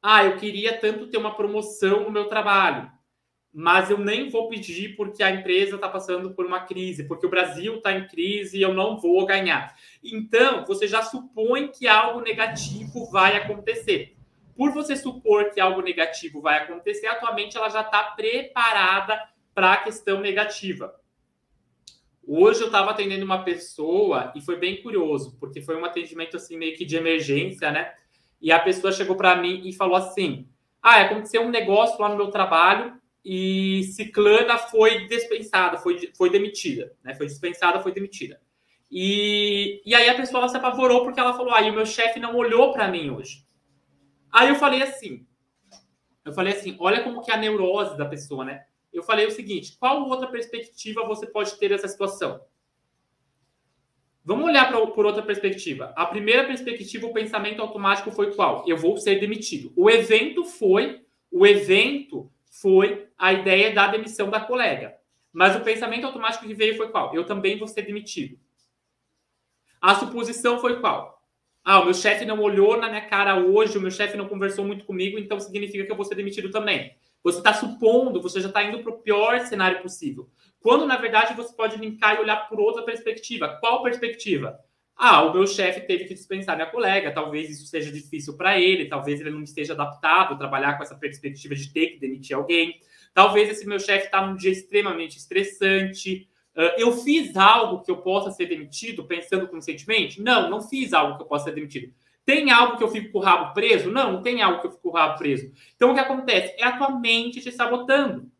ah, 0.00 0.24
eu 0.24 0.36
queria 0.36 0.78
tanto 0.78 1.08
ter 1.08 1.18
uma 1.18 1.34
promoção 1.34 2.04
no 2.04 2.12
meu 2.12 2.28
trabalho, 2.28 2.88
mas 3.52 3.90
eu 3.90 3.98
nem 3.98 4.30
vou 4.30 4.48
pedir 4.48 4.94
porque 4.94 5.24
a 5.24 5.30
empresa 5.30 5.74
está 5.74 5.88
passando 5.88 6.30
por 6.30 6.46
uma 6.46 6.60
crise, 6.60 7.02
porque 7.02 7.26
o 7.26 7.30
Brasil 7.30 7.78
está 7.78 7.92
em 7.92 8.06
crise 8.06 8.56
e 8.56 8.62
eu 8.62 8.72
não 8.72 8.96
vou 8.96 9.26
ganhar. 9.26 9.74
Então, 10.00 10.64
você 10.64 10.86
já 10.86 11.02
supõe 11.02 11.66
que 11.66 11.88
algo 11.88 12.20
negativo 12.20 13.10
vai 13.10 13.36
acontecer. 13.36 14.16
Por 14.54 14.70
você 14.70 14.94
supor 14.94 15.50
que 15.50 15.60
algo 15.60 15.82
negativo 15.82 16.40
vai 16.40 16.58
acontecer, 16.58 17.08
atualmente 17.08 17.56
ela 17.56 17.70
já 17.70 17.80
está 17.80 18.04
preparada 18.04 19.20
para 19.52 19.72
a 19.72 19.76
questão 19.78 20.20
negativa. 20.20 20.94
Hoje 22.30 22.60
eu 22.60 22.66
estava 22.66 22.90
atendendo 22.90 23.24
uma 23.24 23.42
pessoa 23.42 24.30
e 24.36 24.42
foi 24.42 24.56
bem 24.56 24.82
curioso, 24.82 25.34
porque 25.40 25.62
foi 25.62 25.80
um 25.80 25.84
atendimento 25.86 26.36
assim 26.36 26.58
meio 26.58 26.76
que 26.76 26.84
de 26.84 26.94
emergência, 26.94 27.70
né? 27.70 27.90
E 28.38 28.52
a 28.52 28.60
pessoa 28.60 28.92
chegou 28.92 29.16
para 29.16 29.34
mim 29.36 29.62
e 29.64 29.72
falou 29.72 29.96
assim: 29.96 30.46
"Ah, 30.82 31.00
aconteceu 31.00 31.40
um 31.40 31.48
negócio 31.48 31.98
lá 31.98 32.10
no 32.10 32.16
meu 32.16 32.30
trabalho 32.30 33.00
e 33.24 33.84
Ciclana 33.94 34.58
foi 34.58 35.06
dispensada, 35.06 35.78
foi, 35.78 36.12
foi 36.14 36.28
demitida, 36.28 36.94
né? 37.02 37.14
Foi 37.14 37.26
dispensada, 37.26 37.80
foi 37.80 37.92
demitida. 37.92 38.38
E, 38.90 39.80
e 39.86 39.94
aí 39.94 40.10
a 40.10 40.14
pessoa 40.14 40.48
se 40.50 40.56
apavorou 40.58 41.04
porque 41.04 41.18
ela 41.18 41.32
falou: 41.32 41.54
"Ah, 41.54 41.62
e 41.62 41.70
o 41.70 41.74
meu 41.74 41.86
chefe 41.86 42.20
não 42.20 42.36
olhou 42.36 42.72
para 42.74 42.88
mim 42.88 43.08
hoje". 43.08 43.42
Aí 44.30 44.50
eu 44.50 44.56
falei 44.56 44.82
assim: 44.82 45.26
eu 46.28 46.34
falei 46.34 46.52
assim, 46.52 46.76
olha 46.78 47.02
como 47.02 47.22
que 47.22 47.30
é 47.30 47.34
a 47.34 47.38
neurose 47.38 47.96
da 47.96 48.04
pessoa, 48.04 48.44
né? 48.44 48.66
Eu 48.92 49.02
falei 49.02 49.26
o 49.26 49.30
seguinte: 49.30 49.76
qual 49.78 50.08
outra 50.08 50.28
perspectiva 50.28 51.06
você 51.06 51.26
pode 51.26 51.56
ter 51.58 51.68
dessa 51.68 51.88
situação? 51.88 52.40
Vamos 54.24 54.44
olhar 54.44 54.68
pra, 54.68 54.86
por 54.88 55.06
outra 55.06 55.22
perspectiva. 55.22 55.92
A 55.96 56.04
primeira 56.04 56.44
perspectiva, 56.44 57.06
o 57.06 57.14
pensamento 57.14 57.62
automático 57.62 58.10
foi 58.10 58.34
qual? 58.34 58.62
Eu 58.68 58.76
vou 58.76 58.98
ser 58.98 59.18
demitido. 59.18 59.72
O 59.74 59.88
evento 59.88 60.44
foi, 60.44 61.02
o 61.30 61.46
evento 61.46 62.30
foi 62.50 63.08
a 63.16 63.32
ideia 63.32 63.72
da 63.72 63.86
demissão 63.88 64.28
da 64.28 64.40
colega. 64.40 64.96
Mas 65.32 65.56
o 65.56 65.60
pensamento 65.60 66.06
automático 66.06 66.46
que 66.46 66.54
veio 66.54 66.76
foi 66.76 66.90
qual? 66.90 67.14
Eu 67.14 67.24
também 67.24 67.56
vou 67.56 67.66
ser 67.66 67.82
demitido. 67.82 68.38
A 69.80 69.94
suposição 69.94 70.60
foi 70.60 70.80
qual? 70.80 71.22
Ah, 71.64 71.80
o 71.80 71.84
meu 71.84 71.94
chefe 71.94 72.24
não 72.24 72.40
olhou 72.40 72.76
na 72.76 72.88
minha 72.88 73.06
cara 73.06 73.36
hoje, 73.36 73.78
o 73.78 73.80
meu 73.80 73.90
chefe 73.90 74.16
não 74.16 74.28
conversou 74.28 74.64
muito 74.64 74.84
comigo, 74.84 75.18
então 75.18 75.38
significa 75.38 75.84
que 75.84 75.92
eu 75.92 75.96
vou 75.96 76.04
ser 76.04 76.14
demitido 76.14 76.50
também. 76.50 76.96
Você 77.28 77.38
está 77.38 77.52
supondo, 77.52 78.22
você 78.22 78.40
já 78.40 78.48
está 78.48 78.62
indo 78.62 78.82
para 78.82 78.90
o 78.90 78.98
pior 78.98 79.38
cenário 79.40 79.82
possível. 79.82 80.30
Quando, 80.60 80.86
na 80.86 80.96
verdade, 80.96 81.34
você 81.34 81.54
pode 81.54 81.76
linkar 81.76 82.16
e 82.16 82.20
olhar 82.20 82.48
por 82.48 82.58
outra 82.58 82.82
perspectiva. 82.82 83.58
Qual 83.60 83.82
perspectiva? 83.82 84.58
Ah, 84.96 85.22
o 85.24 85.32
meu 85.34 85.46
chefe 85.46 85.82
teve 85.82 86.06
que 86.06 86.14
dispensar 86.14 86.56
minha 86.56 86.70
colega, 86.70 87.12
talvez 87.12 87.50
isso 87.50 87.66
seja 87.66 87.92
difícil 87.92 88.34
para 88.34 88.58
ele, 88.58 88.86
talvez 88.86 89.20
ele 89.20 89.30
não 89.30 89.42
esteja 89.42 89.74
adaptado 89.74 90.32
a 90.32 90.36
trabalhar 90.38 90.76
com 90.76 90.82
essa 90.82 90.96
perspectiva 90.96 91.54
de 91.54 91.70
ter 91.70 91.88
que 91.88 92.00
demitir 92.00 92.34
alguém. 92.34 92.80
Talvez 93.12 93.50
esse 93.50 93.66
meu 93.66 93.78
chefe 93.78 94.06
está 94.06 94.26
num 94.26 94.34
dia 94.34 94.50
extremamente 94.50 95.18
estressante. 95.18 96.26
Uh, 96.56 96.80
eu 96.80 96.92
fiz 96.92 97.36
algo 97.36 97.82
que 97.82 97.90
eu 97.90 97.98
possa 97.98 98.30
ser 98.30 98.46
demitido 98.46 99.04
pensando 99.04 99.46
conscientemente? 99.46 100.22
Não, 100.22 100.48
não 100.48 100.62
fiz 100.62 100.94
algo 100.94 101.16
que 101.16 101.22
eu 101.24 101.26
possa 101.26 101.44
ser 101.44 101.54
demitido. 101.54 101.92
Tem 102.28 102.50
algo 102.50 102.76
que 102.76 102.84
eu 102.84 102.90
fico 102.90 103.10
com 103.10 103.20
o 103.20 103.22
rabo 103.22 103.54
preso? 103.54 103.90
Não, 103.90 104.12
não 104.12 104.22
tem 104.22 104.42
algo 104.42 104.60
que 104.60 104.66
eu 104.66 104.70
fico 104.70 104.82
com 104.82 104.88
o 104.90 104.92
rabo 104.92 105.16
preso. 105.16 105.50
Então, 105.74 105.92
o 105.92 105.94
que 105.94 106.00
acontece? 106.00 106.54
É 106.58 106.64
a 106.64 106.76
tua 106.76 106.90
mente 106.90 107.40
te 107.40 107.50
sabotando. 107.50 108.30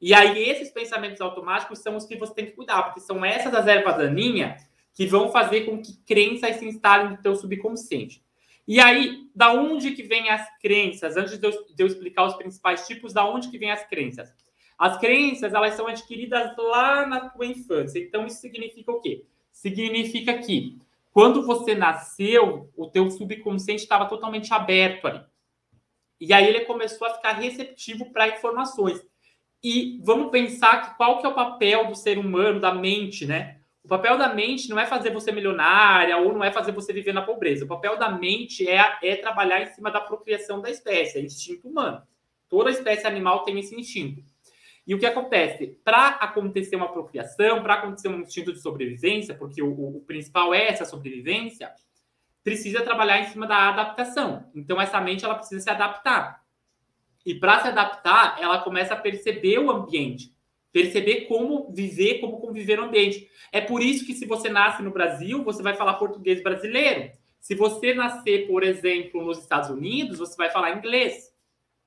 E 0.00 0.12
aí, 0.12 0.42
esses 0.48 0.68
pensamentos 0.68 1.20
automáticos 1.20 1.78
são 1.78 1.96
os 1.96 2.04
que 2.04 2.16
você 2.16 2.34
tem 2.34 2.46
que 2.46 2.56
cuidar, 2.56 2.82
porque 2.82 2.98
são 2.98 3.24
essas 3.24 3.54
as 3.54 3.68
ervas 3.68 3.98
daninhas 3.98 4.68
que 4.92 5.06
vão 5.06 5.30
fazer 5.30 5.60
com 5.60 5.80
que 5.80 5.96
crenças 6.04 6.56
se 6.56 6.66
instalem 6.66 7.10
no 7.10 7.18
teu 7.18 7.36
subconsciente. 7.36 8.20
E 8.66 8.80
aí, 8.80 9.28
da 9.32 9.52
onde 9.52 9.92
que 9.92 10.02
vem 10.02 10.28
as 10.28 10.44
crenças? 10.58 11.16
Antes 11.16 11.38
de 11.38 11.46
eu, 11.46 11.52
de 11.52 11.84
eu, 11.84 11.86
explicar 11.86 12.24
os 12.24 12.34
principais 12.34 12.84
tipos, 12.84 13.12
da 13.12 13.24
onde 13.24 13.48
que 13.48 13.58
vem 13.58 13.70
as 13.70 13.84
crenças? 13.84 14.34
As 14.76 14.98
crenças, 14.98 15.54
elas 15.54 15.74
são 15.74 15.86
adquiridas 15.86 16.50
lá 16.58 17.06
na 17.06 17.30
tua 17.30 17.46
infância. 17.46 18.00
Então, 18.00 18.26
isso 18.26 18.40
significa 18.40 18.90
o 18.90 19.00
quê? 19.00 19.24
Significa 19.52 20.36
que 20.38 20.82
quando 21.12 21.44
você 21.44 21.74
nasceu, 21.74 22.70
o 22.74 22.88
teu 22.88 23.10
subconsciente 23.10 23.82
estava 23.82 24.06
totalmente 24.06 24.52
aberto 24.52 25.06
ali. 25.06 25.24
E 26.18 26.32
aí 26.32 26.46
ele 26.46 26.60
começou 26.60 27.06
a 27.06 27.14
ficar 27.14 27.32
receptivo 27.32 28.10
para 28.12 28.28
informações. 28.28 29.00
E 29.62 30.00
vamos 30.02 30.30
pensar 30.30 30.82
que 30.82 30.96
qual 30.96 31.20
que 31.20 31.26
é 31.26 31.28
o 31.28 31.34
papel 31.34 31.86
do 31.86 31.94
ser 31.94 32.18
humano, 32.18 32.60
da 32.60 32.74
mente, 32.74 33.26
né? 33.26 33.60
O 33.84 33.88
papel 33.88 34.16
da 34.16 34.32
mente 34.32 34.70
não 34.70 34.78
é 34.78 34.86
fazer 34.86 35.10
você 35.10 35.32
milionária 35.32 36.16
ou 36.16 36.32
não 36.32 36.42
é 36.42 36.50
fazer 36.50 36.72
você 36.72 36.92
viver 36.92 37.12
na 37.12 37.22
pobreza. 37.22 37.64
O 37.64 37.68
papel 37.68 37.98
da 37.98 38.08
mente 38.08 38.66
é, 38.68 38.98
é 39.02 39.16
trabalhar 39.16 39.60
em 39.60 39.66
cima 39.66 39.90
da 39.90 40.00
procriação 40.00 40.60
da 40.60 40.70
espécie, 40.70 41.18
é 41.18 41.20
instinto 41.20 41.68
humano. 41.68 42.02
Toda 42.48 42.70
espécie 42.70 43.06
animal 43.06 43.44
tem 43.44 43.58
esse 43.58 43.74
instinto. 43.74 44.22
E 44.86 44.94
o 44.94 44.98
que 44.98 45.06
acontece? 45.06 45.78
Para 45.84 46.08
acontecer 46.08 46.74
uma 46.74 46.92
procriação, 46.92 47.62
para 47.62 47.74
acontecer 47.74 48.08
um 48.08 48.20
instinto 48.20 48.52
de 48.52 48.60
sobrevivência, 48.60 49.34
porque 49.34 49.62
o, 49.62 49.96
o, 49.96 50.00
principal 50.00 50.52
é 50.52 50.68
essa 50.68 50.84
sobrevivência, 50.84 51.70
precisa 52.42 52.82
trabalhar 52.82 53.20
em 53.20 53.26
cima 53.26 53.46
da 53.46 53.68
adaptação. 53.68 54.50
Então, 54.54 54.80
essa 54.80 55.00
mente 55.00 55.24
ela 55.24 55.36
precisa 55.36 55.60
se 55.60 55.70
adaptar. 55.70 56.42
E 57.24 57.34
para 57.34 57.60
se 57.60 57.68
adaptar, 57.68 58.36
ela 58.40 58.58
começa 58.58 58.94
a 58.94 58.96
perceber 58.96 59.58
o 59.58 59.70
ambiente, 59.70 60.34
perceber 60.72 61.26
como 61.26 61.70
viver, 61.72 62.18
como 62.18 62.40
conviver 62.40 62.76
no 62.76 62.84
ambiente. 62.84 63.28
É 63.52 63.60
por 63.60 63.80
isso 63.80 64.04
que, 64.04 64.14
se 64.14 64.26
você 64.26 64.48
nasce 64.48 64.82
no 64.82 64.90
Brasil, 64.90 65.44
você 65.44 65.62
vai 65.62 65.74
falar 65.74 65.94
português 65.94 66.42
brasileiro. 66.42 67.12
Se 67.38 67.54
você 67.54 67.94
nascer, 67.94 68.48
por 68.48 68.64
exemplo, 68.64 69.24
nos 69.24 69.38
Estados 69.38 69.70
Unidos, 69.70 70.18
você 70.18 70.36
vai 70.36 70.50
falar 70.50 70.76
inglês. 70.76 71.31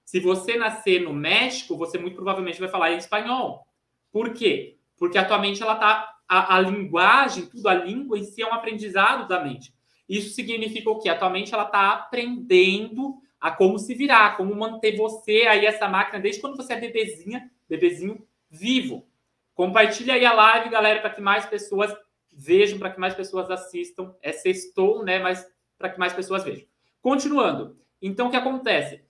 Se 0.06 0.20
você 0.20 0.56
nascer 0.56 1.02
no 1.02 1.12
México, 1.12 1.76
você 1.76 1.98
muito 1.98 2.16
provavelmente 2.16 2.60
vai 2.60 2.70
falar 2.70 2.94
em 2.94 2.98
espanhol. 2.98 3.66
Por 4.12 4.34
quê? 4.34 4.78
Porque 4.98 5.18
a 5.18 5.26
tua 5.26 5.40
mente, 5.40 5.62
ela 5.62 5.76
tá. 5.76 6.12
A, 6.28 6.56
a 6.56 6.60
linguagem, 6.60 7.46
tudo, 7.46 7.68
a 7.68 7.74
língua 7.74 8.18
em 8.18 8.24
si 8.24 8.42
é 8.42 8.48
um 8.48 8.54
aprendizado 8.54 9.28
da 9.28 9.44
mente. 9.44 9.74
Isso 10.10 10.34
significa 10.34 10.90
o 10.90 11.00
quê? 11.00 11.10
A 11.10 11.18
tua 11.18 11.30
mente, 11.30 11.54
ela 11.54 11.66
tá 11.66 11.92
aprendendo 11.92 13.16
a 13.40 13.52
como 13.52 13.78
se 13.78 13.94
virar, 13.94 14.38
como 14.38 14.56
manter 14.56 14.96
você 14.96 15.46
aí, 15.48 15.66
essa 15.66 15.88
máquina, 15.88 16.20
desde 16.20 16.42
quando 16.42 16.58
você 16.58 16.74
é 16.74 16.80
bebezinha, 16.80 17.52
bebezinho 17.70 18.26
vivo. 18.50 19.08
Compartilha 19.54 20.16
aí 20.16 20.26
a 20.26 20.34
live, 20.34 20.70
galera, 20.70 21.00
para 21.00 21.12
que 21.12 21.22
mais 21.22 21.46
pessoas 21.46 21.96
vejam, 22.32 22.80
para 22.80 22.90
que 22.90 23.00
mais 23.00 23.14
pessoas 23.14 23.50
assistam. 23.52 24.16
É 24.22 24.32
sextou, 24.32 25.04
né? 25.04 25.20
Mas 25.20 25.46
para 25.78 25.90
que 25.90 26.00
mais 26.00 26.14
pessoas 26.14 26.44
vejam. 26.44 26.66
Continuando. 27.02 27.78
Então, 28.02 28.28
o 28.28 28.32
que 28.32 28.38
acontece? 28.38 29.05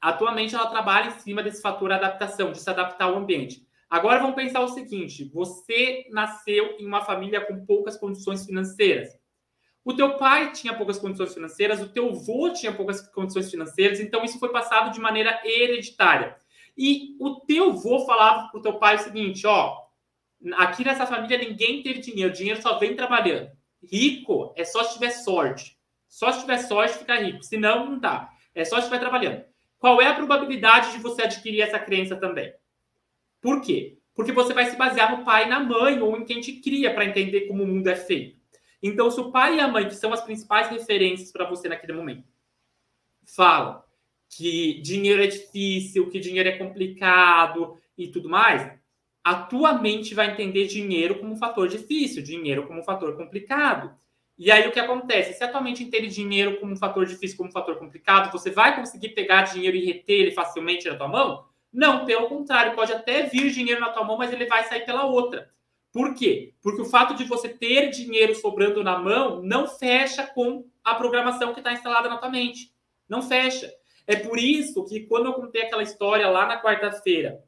Atualmente 0.00 0.54
ela 0.54 0.66
trabalha 0.66 1.08
em 1.08 1.18
cima 1.18 1.42
desse 1.42 1.60
fator 1.60 1.92
adaptação, 1.92 2.52
de 2.52 2.60
se 2.60 2.70
adaptar 2.70 3.06
ao 3.06 3.16
ambiente. 3.16 3.66
Agora 3.88 4.20
vamos 4.20 4.36
pensar 4.36 4.60
o 4.60 4.68
seguinte: 4.68 5.30
você 5.32 6.06
nasceu 6.10 6.76
em 6.78 6.86
uma 6.86 7.02
família 7.02 7.40
com 7.40 7.66
poucas 7.66 7.96
condições 7.96 8.46
financeiras. 8.46 9.08
O 9.84 9.94
teu 9.94 10.16
pai 10.16 10.52
tinha 10.52 10.74
poucas 10.74 10.98
condições 10.98 11.34
financeiras, 11.34 11.80
o 11.80 11.88
teu 11.88 12.10
avô 12.10 12.50
tinha 12.50 12.72
poucas 12.72 13.00
condições 13.08 13.50
financeiras, 13.50 13.98
então 13.98 14.24
isso 14.24 14.38
foi 14.38 14.50
passado 14.50 14.92
de 14.92 15.00
maneira 15.00 15.40
hereditária. 15.44 16.36
E 16.76 17.16
o 17.18 17.40
teu 17.40 17.70
avô 17.70 18.06
falava 18.06 18.48
para 18.48 18.58
o 18.58 18.62
teu 18.62 18.74
pai 18.78 18.96
o 18.96 19.00
seguinte: 19.00 19.46
ó, 19.46 19.76
aqui 20.54 20.84
nessa 20.84 21.06
família 21.06 21.36
ninguém 21.38 21.82
teve 21.82 22.00
dinheiro, 22.00 22.30
o 22.30 22.36
dinheiro 22.36 22.62
só 22.62 22.78
vem 22.78 22.94
trabalhando. 22.94 23.50
Rico 23.82 24.52
é 24.56 24.64
só 24.64 24.84
se 24.84 24.94
tiver 24.94 25.10
sorte. 25.10 25.78
Só 26.08 26.32
se 26.32 26.40
tiver 26.40 26.58
sorte 26.58 26.98
ficar 26.98 27.22
rico, 27.22 27.42
senão 27.42 27.86
não 27.86 27.98
dá. 27.98 28.30
É 28.54 28.64
só 28.64 28.76
se 28.76 28.82
estiver 28.82 28.98
trabalhando. 28.98 29.44
Qual 29.80 30.00
é 30.00 30.06
a 30.06 30.14
probabilidade 30.14 30.92
de 30.92 30.98
você 30.98 31.22
adquirir 31.22 31.62
essa 31.62 31.78
crença 31.78 32.14
também? 32.14 32.52
Por 33.40 33.62
quê? 33.62 33.96
Porque 34.14 34.30
você 34.30 34.52
vai 34.52 34.66
se 34.66 34.76
basear 34.76 35.16
no 35.16 35.24
pai 35.24 35.48
na 35.48 35.58
mãe, 35.58 35.98
ou 36.00 36.16
em 36.18 36.24
quem 36.26 36.38
te 36.38 36.60
cria, 36.60 36.92
para 36.92 37.06
entender 37.06 37.48
como 37.48 37.64
o 37.64 37.66
mundo 37.66 37.88
é 37.88 37.96
feito. 37.96 38.38
Então, 38.82 39.10
se 39.10 39.18
o 39.18 39.32
pai 39.32 39.56
e 39.56 39.60
a 39.60 39.66
mãe, 39.66 39.88
que 39.88 39.94
são 39.94 40.12
as 40.12 40.20
principais 40.20 40.68
referências 40.68 41.32
para 41.32 41.48
você 41.48 41.66
naquele 41.66 41.94
momento, 41.94 42.28
falam 43.24 43.82
que 44.28 44.80
dinheiro 44.82 45.22
é 45.22 45.26
difícil, 45.26 46.10
que 46.10 46.20
dinheiro 46.20 46.50
é 46.50 46.58
complicado 46.58 47.80
e 47.96 48.08
tudo 48.08 48.28
mais, 48.28 48.70
a 49.24 49.34
tua 49.34 49.72
mente 49.72 50.14
vai 50.14 50.30
entender 50.30 50.66
dinheiro 50.66 51.18
como 51.18 51.32
um 51.32 51.36
fator 51.36 51.66
difícil, 51.68 52.22
dinheiro 52.22 52.66
como 52.66 52.80
um 52.80 52.84
fator 52.84 53.16
complicado. 53.16 53.98
E 54.40 54.50
aí 54.50 54.66
o 54.66 54.72
que 54.72 54.80
acontece? 54.80 55.34
Se 55.34 55.44
atualmente 55.44 55.84
entende 55.84 56.08
dinheiro 56.08 56.58
como 56.58 56.72
um 56.72 56.76
fator 56.76 57.04
difícil, 57.04 57.36
como 57.36 57.50
um 57.50 57.52
fator 57.52 57.78
complicado, 57.78 58.32
você 58.32 58.50
vai 58.50 58.74
conseguir 58.74 59.10
pegar 59.10 59.42
dinheiro 59.42 59.76
e 59.76 59.84
reter 59.84 60.18
ele 60.18 60.30
facilmente 60.30 60.88
na 60.88 60.96
tua 60.96 61.08
mão? 61.08 61.44
Não, 61.70 62.06
pelo 62.06 62.26
contrário, 62.26 62.74
pode 62.74 62.90
até 62.90 63.24
vir 63.24 63.50
dinheiro 63.50 63.82
na 63.82 63.90
tua 63.90 64.02
mão, 64.02 64.16
mas 64.16 64.32
ele 64.32 64.46
vai 64.46 64.64
sair 64.64 64.86
pela 64.86 65.04
outra. 65.04 65.50
Por 65.92 66.14
quê? 66.14 66.54
Porque 66.62 66.80
o 66.80 66.86
fato 66.86 67.14
de 67.14 67.24
você 67.24 67.50
ter 67.50 67.90
dinheiro 67.90 68.34
sobrando 68.34 68.82
na 68.82 68.98
mão 68.98 69.42
não 69.42 69.68
fecha 69.68 70.26
com 70.26 70.66
a 70.82 70.94
programação 70.94 71.52
que 71.52 71.60
está 71.60 71.74
instalada 71.74 72.08
na 72.08 72.16
tua 72.16 72.30
mente. 72.30 72.72
Não 73.06 73.20
fecha. 73.20 73.70
É 74.06 74.16
por 74.16 74.38
isso 74.38 74.86
que 74.86 75.00
quando 75.00 75.26
eu 75.26 75.34
contei 75.34 75.64
aquela 75.64 75.82
história 75.82 76.26
lá 76.30 76.46
na 76.46 76.62
quarta-feira, 76.62 77.44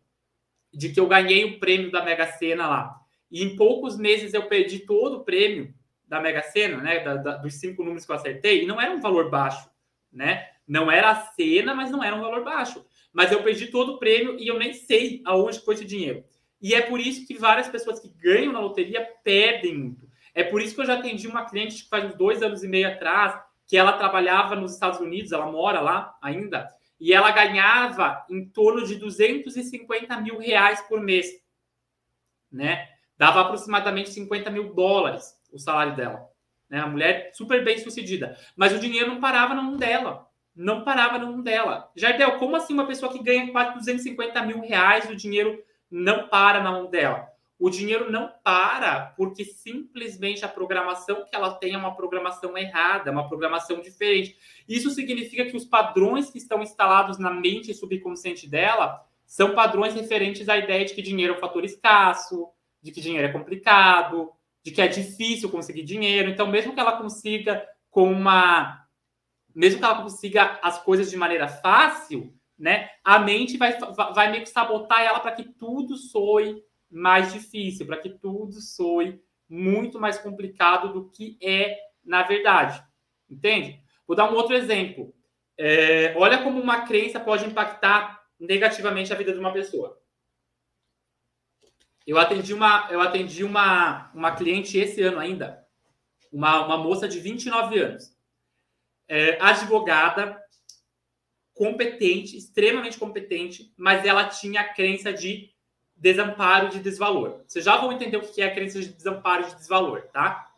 de 0.71 0.91
que 0.91 1.01
eu 1.01 1.07
ganhei 1.07 1.45
o 1.47 1.59
prêmio 1.59 1.91
da 1.91 2.05
Mega 2.05 2.27
Sena 2.33 2.69
lá, 2.69 2.95
e 3.31 3.43
em 3.43 3.57
poucos 3.57 3.97
meses 3.97 4.35
eu 4.35 4.47
perdi 4.47 4.81
todo 4.81 5.21
o 5.21 5.25
prêmio, 5.25 5.73
da 6.13 6.21
Mega 6.21 6.43
Sena, 6.43 6.77
né, 6.77 7.01
da, 7.01 7.17
da, 7.17 7.37
dos 7.39 7.55
cinco 7.55 7.83
números 7.83 8.05
que 8.05 8.13
eu 8.13 8.17
acertei, 8.17 8.63
e 8.63 8.67
não 8.67 8.79
era 8.79 8.93
um 8.93 9.01
valor 9.01 9.31
baixo, 9.31 9.67
né? 10.13 10.47
Não 10.69 10.91
era 10.91 11.11
a 11.11 11.15
cena, 11.15 11.75
mas 11.75 11.91
não 11.91 12.05
era 12.05 12.15
um 12.15 12.21
valor 12.21 12.45
baixo. 12.45 12.85
Mas 13.11 13.33
eu 13.33 13.43
perdi 13.43 13.69
todo 13.69 13.95
o 13.95 13.99
prêmio 13.99 14.39
e 14.39 14.47
eu 14.47 14.59
nem 14.59 14.75
sei 14.75 15.23
aonde 15.25 15.61
foi 15.61 15.73
esse 15.73 15.87
dinheiro. 15.87 16.23
E 16.61 16.75
é 16.75 16.83
por 16.83 17.01
isso 17.01 17.27
que 17.27 17.39
várias 17.39 17.67
pessoas 17.67 17.99
que 17.99 18.11
ganham 18.11 18.53
na 18.53 18.61
loteria 18.61 19.09
perdem 19.25 19.75
muito. 19.75 20.07
É 20.35 20.45
por 20.45 20.61
isso 20.61 20.75
que 20.75 20.83
eu 20.83 20.87
já 20.87 20.99
atendi 20.99 21.27
uma 21.27 21.47
cliente 21.47 21.85
que 21.85 21.89
faz 21.89 22.15
dois 22.15 22.43
anos 22.43 22.63
e 22.63 22.69
meio 22.69 22.89
atrás, 22.89 23.43
que 23.67 23.79
ela 23.79 23.95
trabalhava 23.95 24.55
nos 24.55 24.75
Estados 24.75 25.01
Unidos, 25.01 25.33
ela 25.33 25.51
mora 25.51 25.81
lá 25.81 26.15
ainda, 26.21 26.69
e 27.01 27.15
ela 27.15 27.31
ganhava 27.31 28.23
em 28.29 28.47
torno 28.51 28.87
de 28.87 28.97
250 28.97 30.21
mil 30.21 30.37
reais 30.37 30.83
por 30.83 31.01
mês, 31.01 31.27
né? 32.51 32.87
Dava 33.17 33.41
aproximadamente 33.41 34.11
50 34.11 34.51
mil 34.51 34.75
dólares 34.75 35.41
o 35.53 35.59
salário 35.59 35.95
dela. 35.95 36.29
Né? 36.69 36.81
A 36.81 36.87
mulher 36.87 37.31
super 37.35 37.63
bem 37.63 37.79
sucedida. 37.79 38.37
Mas 38.57 38.73
o 38.73 38.79
dinheiro 38.79 39.09
não 39.09 39.21
parava 39.21 39.55
na 39.55 39.63
mão 39.63 39.77
dela. 39.77 40.27
Não 40.55 40.85
parava 40.85 41.19
na 41.19 41.27
mão 41.27 41.43
dela. 41.43 41.91
Jardel, 41.95 42.39
como 42.39 42.57
assim 42.57 42.75
uma 42.75 42.87
pessoa 42.87 43.13
que 43.13 43.23
ganha 43.23 43.51
quase 43.53 43.75
250 43.75 44.43
mil 44.43 44.61
reais, 44.61 45.09
o 45.09 45.17
dinheiro 45.17 45.63
não 45.91 46.29
para 46.29 46.63
na 46.63 46.71
mão 46.71 46.91
dela? 46.91 47.29
O 47.59 47.71
dinheiro 47.71 48.11
não 48.11 48.29
para 48.43 49.15
porque 49.17 49.45
simplesmente 49.45 50.45
a 50.45 50.49
programação 50.49 51.25
que 51.25 51.37
ela 51.37 51.55
tem 51.55 51.75
é 51.75 51.79
uma 51.79 51.95
programação 51.95 52.59
errada, 52.59 53.13
uma 53.13 53.29
programação 53.29 53.81
diferente. 53.81 54.37
Isso 54.69 54.91
significa 54.91 55.45
que 55.45 55.57
os 55.57 55.65
padrões 55.65 56.29
que 56.29 56.39
estão 56.39 56.61
instalados 56.61 57.19
na 57.19 57.31
mente 57.31 57.73
subconsciente 57.73 58.49
dela 58.49 59.07
são 59.25 59.55
padrões 59.55 59.95
referentes 59.95 60.49
à 60.49 60.57
ideia 60.57 60.85
de 60.85 60.93
que 60.93 61.01
dinheiro 61.01 61.35
é 61.35 61.37
um 61.37 61.41
fator 61.41 61.65
escasso, 61.65 62.49
de 62.83 62.91
que 62.91 63.01
dinheiro 63.01 63.29
é 63.29 63.33
complicado, 63.33 64.33
de 64.65 64.71
que 64.71 64.81
é 64.81 64.89
difícil 64.89 65.51
conseguir 65.51 65.83
dinheiro. 65.83 66.31
Então, 66.31 66.47
mesmo 66.47 66.75
que 66.75 66.81
ela 66.81 66.97
consiga 66.97 67.67
com 67.91 68.11
uma. 68.11 68.87
Mesmo 69.55 69.79
que 69.79 69.85
ela 69.85 70.03
consiga 70.03 70.59
as 70.63 70.83
coisas 70.83 71.11
de 71.11 71.17
maneira 71.17 71.49
fácil, 71.49 72.33
né? 72.59 72.89
A 73.05 73.19
mente 73.19 73.57
vai, 73.57 73.77
vai 74.15 74.31
meio 74.31 74.43
que 74.43 74.49
sabotar 74.49 75.03
ela 75.03 75.21
para 75.21 75.33
que 75.33 75.45
tudo 75.45 75.97
soe 75.97 76.63
mais 76.91 77.33
difícil, 77.33 77.87
para 77.87 77.99
que 77.99 78.11
tudo 78.11 78.61
soe 78.61 79.21
muito 79.49 80.01
mais 80.01 80.19
complicado 80.19 80.93
do 80.93 81.11
que 81.11 81.37
é 81.43 81.77
na 82.05 82.23
verdade. 82.23 82.83
Entende? 83.31 83.81
Vou 84.07 84.17
dar 84.17 84.31
um 84.31 84.35
outro 84.35 84.55
exemplo. 84.55 85.15
É, 85.59 86.15
olha 86.17 86.43
como 86.43 86.61
uma 86.61 86.87
crença 86.87 87.21
pode 87.21 87.45
impactar 87.45 88.21
negativamente 88.39 89.13
a 89.13 89.17
vida 89.17 89.33
de 89.33 89.39
uma 89.39 89.53
pessoa. 89.53 90.02
Eu 92.07 92.19
atendi 92.19 92.53
uma, 92.53 92.89
eu 92.91 93.01
atendi 93.01 93.45
uma, 93.45 94.11
uma 94.15 94.35
cliente 94.35 94.79
esse 94.79 95.03
ano 95.03 95.19
ainda, 95.19 95.65
uma, 96.33 96.67
uma 96.67 96.79
moça 96.79 97.07
de 97.09 97.21
29 97.21 97.79
anos, 97.79 98.17
é, 99.09 99.39
advogada, 99.41 100.41
competente, 101.55 102.37
extremamente 102.37 102.99
competente, 102.99 103.73
mas 103.77 104.05
ela 104.05 104.29
tinha 104.29 104.63
a 104.63 104.73
crença 104.73 105.13
de 105.13 105.53
desamparo 105.95 106.71
de 106.71 106.81
desvalor. 106.81 107.45
Vocês 107.47 107.65
já 107.65 107.77
vão 107.77 107.93
entender 107.93 108.17
o 108.17 108.23
que 108.23 108.43
é 108.43 108.47
a 108.47 108.55
crença 108.55 108.81
de 108.81 108.89
desamparo 108.89 109.45
de 109.45 109.55
desvalor, 109.55 110.03
tá? 110.13 110.51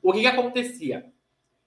O 0.00 0.12
que, 0.12 0.20
que 0.20 0.26
acontecia? 0.26 1.12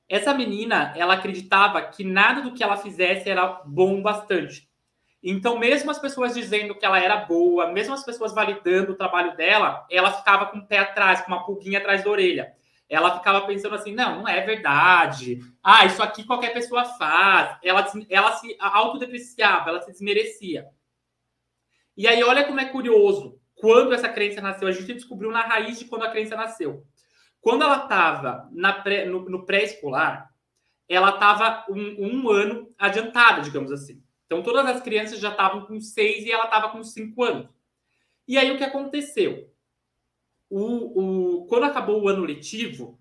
Essa 0.07 0.33
menina, 0.33 0.93
ela 0.95 1.15
acreditava 1.15 1.81
que 1.81 2.03
nada 2.03 2.41
do 2.41 2.53
que 2.53 2.63
ela 2.63 2.77
fizesse 2.77 3.29
era 3.29 3.45
bom 3.65 4.01
bastante. 4.01 4.66
Então, 5.21 5.57
mesmo 5.57 5.89
as 5.89 5.99
pessoas 5.99 6.33
dizendo 6.33 6.75
que 6.75 6.85
ela 6.85 6.99
era 6.99 7.17
boa, 7.17 7.71
mesmo 7.71 7.93
as 7.93 8.03
pessoas 8.03 8.33
validando 8.33 8.91
o 8.91 8.95
trabalho 8.95 9.35
dela, 9.35 9.85
ela 9.89 10.11
ficava 10.11 10.45
com 10.45 10.59
o 10.59 10.67
pé 10.67 10.79
atrás, 10.79 11.21
com 11.21 11.31
uma 11.31 11.45
pulguinha 11.45 11.79
atrás 11.79 12.03
da 12.03 12.09
orelha. 12.09 12.53
Ela 12.89 13.17
ficava 13.17 13.45
pensando 13.45 13.75
assim: 13.75 13.93
não, 13.93 14.19
não 14.19 14.27
é 14.27 14.41
verdade. 14.41 15.39
Ah, 15.61 15.85
isso 15.85 16.01
aqui 16.01 16.23
qualquer 16.23 16.53
pessoa 16.53 16.85
faz. 16.85 17.57
Ela, 17.63 17.85
ela 18.09 18.31
se 18.33 18.55
autodepreciava, 18.59 19.69
ela 19.69 19.81
se 19.81 19.91
desmerecia. 19.91 20.67
E 21.95 22.07
aí, 22.07 22.23
olha 22.23 22.45
como 22.45 22.59
é 22.59 22.65
curioso. 22.65 23.39
Quando 23.55 23.93
essa 23.93 24.07
crença 24.07 24.39
nasceu, 24.39 24.67
a 24.67 24.71
gente 24.71 24.93
descobriu 24.93 25.31
na 25.31 25.41
raiz 25.41 25.79
de 25.79 25.85
quando 25.85 26.03
a 26.03 26.11
crença 26.11 26.35
nasceu. 26.35 26.85
Quando 27.41 27.63
ela 27.63 27.83
estava 27.83 28.47
no, 28.51 29.29
no 29.29 29.45
pré-escolar, 29.45 30.29
ela 30.87 31.09
estava 31.09 31.65
um, 31.69 31.95
um 31.99 32.29
ano 32.29 32.69
adiantada, 32.77 33.41
digamos 33.41 33.71
assim. 33.71 34.01
Então, 34.27 34.43
todas 34.43 34.65
as 34.67 34.81
crianças 34.81 35.19
já 35.19 35.31
estavam 35.31 35.65
com 35.65 35.79
seis 35.81 36.23
e 36.25 36.31
ela 36.31 36.43
estava 36.43 36.69
com 36.69 36.83
cinco 36.83 37.23
anos. 37.23 37.49
E 38.27 38.37
aí, 38.37 38.51
o 38.51 38.57
que 38.57 38.63
aconteceu? 38.63 39.49
o, 40.49 41.41
o, 41.41 41.45
quando 41.47 41.65
acabou 41.65 42.01
o 42.01 42.07
ano 42.07 42.23
letivo, 42.23 42.99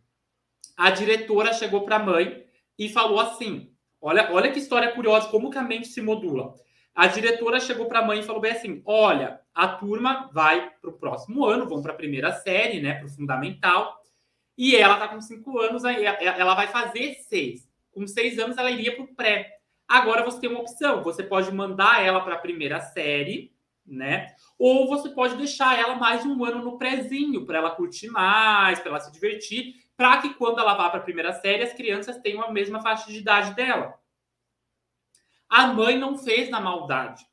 a 0.77 0.91
diretora 0.91 1.53
chegou 1.53 1.83
para 1.85 1.97
a 1.97 2.03
mãe 2.03 2.45
e 2.79 2.89
falou 2.89 3.21
assim: 3.21 3.73
olha, 4.01 4.33
olha 4.33 4.51
que 4.51 4.59
história 4.59 4.93
curiosa, 4.93 5.29
como 5.29 5.51
que 5.51 5.59
a 5.59 5.63
mente 5.63 5.89
se 5.89 6.01
modula. 6.01 6.55
A 6.95 7.07
diretora 7.07 7.61
chegou 7.61 7.87
para 7.87 8.01
a 8.01 8.05
mãe 8.05 8.21
e 8.21 8.23
falou 8.23 8.41
bem 8.41 8.53
assim: 8.53 8.83
olha, 8.85 9.41
a 9.55 9.69
turma 9.69 10.31
vai 10.33 10.71
para 10.81 10.91
o 10.91 10.99
próximo 10.99 11.45
ano, 11.45 11.69
vão 11.69 11.83
para 11.83 11.93
a 11.93 11.97
primeira 11.97 12.33
série, 12.33 12.81
né, 12.81 12.95
para 12.95 13.07
o 13.07 13.11
fundamental, 13.11 14.03
e 14.57 14.75
ela 14.75 14.95
está 14.95 15.09
com 15.09 15.21
cinco 15.21 15.59
anos, 15.59 15.85
ela 15.85 16.55
vai 16.55 16.67
fazer 16.69 17.15
seis. 17.29 17.69
Com 17.93 18.07
seis 18.07 18.39
anos, 18.39 18.59
ela 18.59 18.71
iria 18.71 18.95
para 18.95 19.05
o 19.05 19.15
pré. 19.15 19.56
Agora 19.89 20.25
você 20.25 20.41
tem 20.41 20.51
uma 20.51 20.61
opção: 20.61 21.03
você 21.03 21.23
pode 21.23 21.53
mandar 21.53 22.05
ela 22.05 22.21
para 22.21 22.35
a 22.35 22.39
primeira 22.39 22.81
série, 22.81 23.53
né? 23.87 24.35
Ou 24.59 24.89
você 24.89 25.11
pode 25.11 25.37
deixar 25.37 25.79
ela 25.79 25.95
mais 25.95 26.25
um 26.25 26.45
ano 26.45 26.65
no 26.65 26.79
prézinho, 26.79 27.47
para 27.47 27.59
ela 27.59 27.71
curtir 27.71 28.09
mais, 28.09 28.81
para 28.81 28.91
ela 28.91 29.01
se 29.01 29.13
divertir, 29.13 29.75
para 29.97 30.19
que 30.19 30.35
quando 30.35 30.59
ela 30.59 30.75
vá 30.75 30.91
para 30.91 31.01
a 31.01 31.05
primeira 31.05 31.33
série, 31.33 31.63
as 31.63 31.73
crianças 31.73 32.19
tenham 32.19 32.43
a 32.43 32.51
mesma 32.51 32.81
faixa 32.83 33.11
de 33.11 33.19
idade 33.19 33.55
dela. 33.55 33.99
A 35.49 35.69
mãe 35.69 35.99
não 35.99 36.19
fez 36.19 36.51
na 36.51 36.61
maldade. 36.61 37.25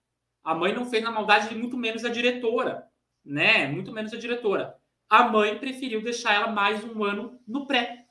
A 0.44 0.54
mãe 0.54 0.74
não 0.74 0.86
fez 0.86 1.04
na 1.04 1.12
maldade, 1.12 1.56
muito 1.56 1.78
menos 1.78 2.06
a 2.06 2.10
diretora, 2.10 2.88
né? 3.26 3.68
Muito 3.68 3.92
menos 3.92 4.14
a 4.14 4.18
diretora. 4.18 4.76
A 5.10 5.24
mãe 5.24 5.58
preferiu 5.58 6.02
deixar 6.04 6.34
ela 6.34 6.48
mais 6.48 6.84
um 6.84 7.04
ano 7.04 7.40
no 7.48 7.66
pré. 7.66 8.06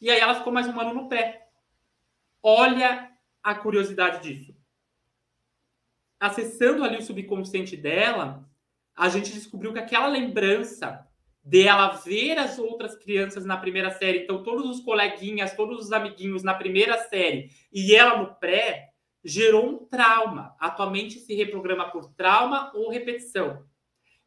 E 0.00 0.10
aí 0.10 0.20
ela 0.20 0.34
ficou 0.34 0.52
mais 0.52 0.68
um 0.68 0.78
ano 0.78 0.94
no 0.94 1.08
pré. 1.08 1.48
Olha 2.42 3.09
a 3.42 3.54
curiosidade 3.54 4.22
disso. 4.22 4.54
Acessando 6.18 6.84
ali 6.84 6.98
o 6.98 7.02
subconsciente 7.02 7.76
dela, 7.76 8.48
a 8.94 9.08
gente 9.08 9.32
descobriu 9.32 9.72
que 9.72 9.78
aquela 9.78 10.06
lembrança 10.06 11.06
dela 11.42 11.88
ver 11.88 12.38
as 12.38 12.58
outras 12.58 12.94
crianças 12.96 13.46
na 13.46 13.56
primeira 13.56 13.90
série, 13.90 14.24
então 14.24 14.42
todos 14.42 14.68
os 14.68 14.84
coleguinhas, 14.84 15.56
todos 15.56 15.86
os 15.86 15.92
amiguinhos 15.92 16.42
na 16.42 16.54
primeira 16.54 16.98
série 17.08 17.50
e 17.72 17.94
ela 17.94 18.18
no 18.18 18.34
pré, 18.34 18.90
gerou 19.24 19.66
um 19.66 19.78
trauma. 19.86 20.54
Atualmente 20.58 21.18
se 21.18 21.34
reprograma 21.34 21.90
por 21.90 22.12
trauma 22.12 22.70
ou 22.74 22.90
repetição. 22.90 23.64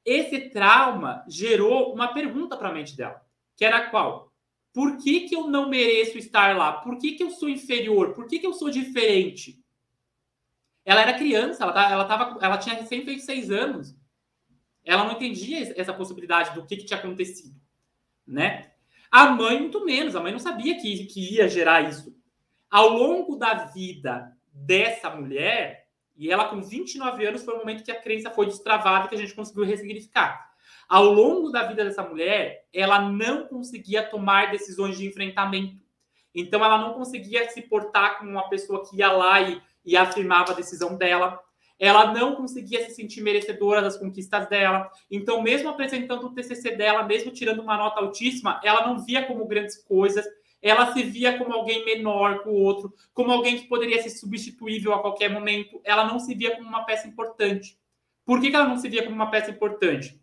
Esse 0.04 0.50
trauma 0.50 1.24
gerou 1.30 1.94
uma 1.94 2.14
pergunta 2.14 2.58
para 2.58 2.70
a 2.70 2.74
mente 2.74 2.98
dela, 2.98 3.22
que 3.56 3.64
era 3.64 3.90
qual? 3.90 4.33
Por 4.74 4.98
que, 4.98 5.22
que 5.22 5.36
eu 5.36 5.48
não 5.48 5.70
mereço 5.70 6.18
estar 6.18 6.58
lá? 6.58 6.74
Por 6.74 6.98
que, 6.98 7.12
que 7.12 7.24
eu 7.24 7.30
sou 7.30 7.48
inferior? 7.48 8.14
Por 8.14 8.28
que, 8.28 8.40
que 8.40 8.48
eu 8.48 8.54
sou 8.54 8.72
diferente? 8.72 9.64
Ela 10.84 11.02
era 11.02 11.14
criança, 11.14 11.64
ela, 11.64 11.72
tá, 11.72 11.92
ela, 11.92 12.06
tava, 12.06 12.44
ela 12.44 12.58
tinha 12.58 12.76
recém 12.76 13.06
feito 13.06 13.22
seis 13.22 13.52
anos. 13.52 13.96
Ela 14.84 15.06
não 15.06 15.14
entendia 15.14 15.80
essa 15.80 15.94
possibilidade 15.94 16.54
do 16.56 16.66
que, 16.66 16.76
que 16.76 16.86
tinha 16.86 17.00
acontecido, 17.00 17.56
né? 18.28 18.72
A 19.10 19.28
mãe, 19.28 19.60
muito 19.60 19.86
menos. 19.86 20.16
A 20.16 20.20
mãe 20.20 20.32
não 20.32 20.40
sabia 20.40 20.76
que, 20.82 21.06
que 21.06 21.36
ia 21.36 21.48
gerar 21.48 21.88
isso. 21.88 22.14
Ao 22.70 22.90
longo 22.90 23.36
da 23.36 23.66
vida 23.66 24.36
dessa 24.52 25.10
mulher, 25.12 25.88
e 26.16 26.32
ela 26.32 26.50
com 26.50 26.62
29 26.62 27.26
anos 27.26 27.44
foi 27.44 27.54
o 27.54 27.60
momento 27.60 27.84
que 27.84 27.92
a 27.92 28.02
crença 28.02 28.32
foi 28.32 28.48
destravada 28.48 29.06
e 29.06 29.10
que 29.10 29.16
a 29.16 29.20
gente 29.20 29.36
conseguiu 29.36 29.66
ressignificar. 29.66 30.53
Ao 30.94 31.06
longo 31.06 31.50
da 31.50 31.64
vida 31.64 31.84
dessa 31.84 32.04
mulher, 32.04 32.68
ela 32.72 33.02
não 33.02 33.48
conseguia 33.48 34.04
tomar 34.04 34.52
decisões 34.52 34.96
de 34.96 35.08
enfrentamento. 35.08 35.82
Então, 36.36 36.64
ela 36.64 36.78
não 36.78 36.94
conseguia 36.94 37.50
se 37.50 37.64
portar 37.64 38.20
como 38.20 38.30
uma 38.30 38.48
pessoa 38.48 38.88
que 38.88 38.98
ia 38.98 39.12
lá 39.12 39.42
e, 39.42 39.60
e 39.84 39.98
afirmava 39.98 40.52
a 40.52 40.56
decisão 40.56 40.96
dela. 40.96 41.40
Ela 41.80 42.14
não 42.14 42.36
conseguia 42.36 42.86
se 42.86 42.94
sentir 42.94 43.22
merecedora 43.22 43.82
das 43.82 43.98
conquistas 43.98 44.48
dela. 44.48 44.88
Então, 45.10 45.42
mesmo 45.42 45.68
apresentando 45.68 46.28
o 46.28 46.32
TCC 46.32 46.76
dela, 46.76 47.02
mesmo 47.02 47.32
tirando 47.32 47.64
uma 47.64 47.76
nota 47.76 48.00
altíssima, 48.00 48.62
ela 48.64 48.86
não 48.86 49.04
via 49.04 49.26
como 49.26 49.48
grandes 49.48 49.84
coisas 49.84 50.24
ela 50.62 50.94
se 50.94 51.04
via 51.04 51.38
como 51.38 51.52
alguém 51.52 51.84
menor 51.84 52.42
que 52.42 52.48
o 52.48 52.54
outro, 52.54 52.94
como 53.14 53.34
alguém 53.34 53.58
que 53.58 53.68
poderia 53.68 54.02
ser 54.02 54.12
substituível 54.12 54.94
a 54.94 55.02
qualquer 55.02 55.30
momento. 55.30 55.82
Ela 55.84 56.06
não 56.06 56.20
se 56.20 56.34
via 56.34 56.56
como 56.56 56.70
uma 56.70 56.86
peça 56.86 57.06
importante. 57.06 57.78
Por 58.24 58.40
que, 58.40 58.56
ela 58.56 58.66
não 58.66 58.78
se 58.78 58.88
via 58.88 59.04
como 59.04 59.14
uma 59.14 59.30
peça 59.30 59.52
importante? 59.52 60.23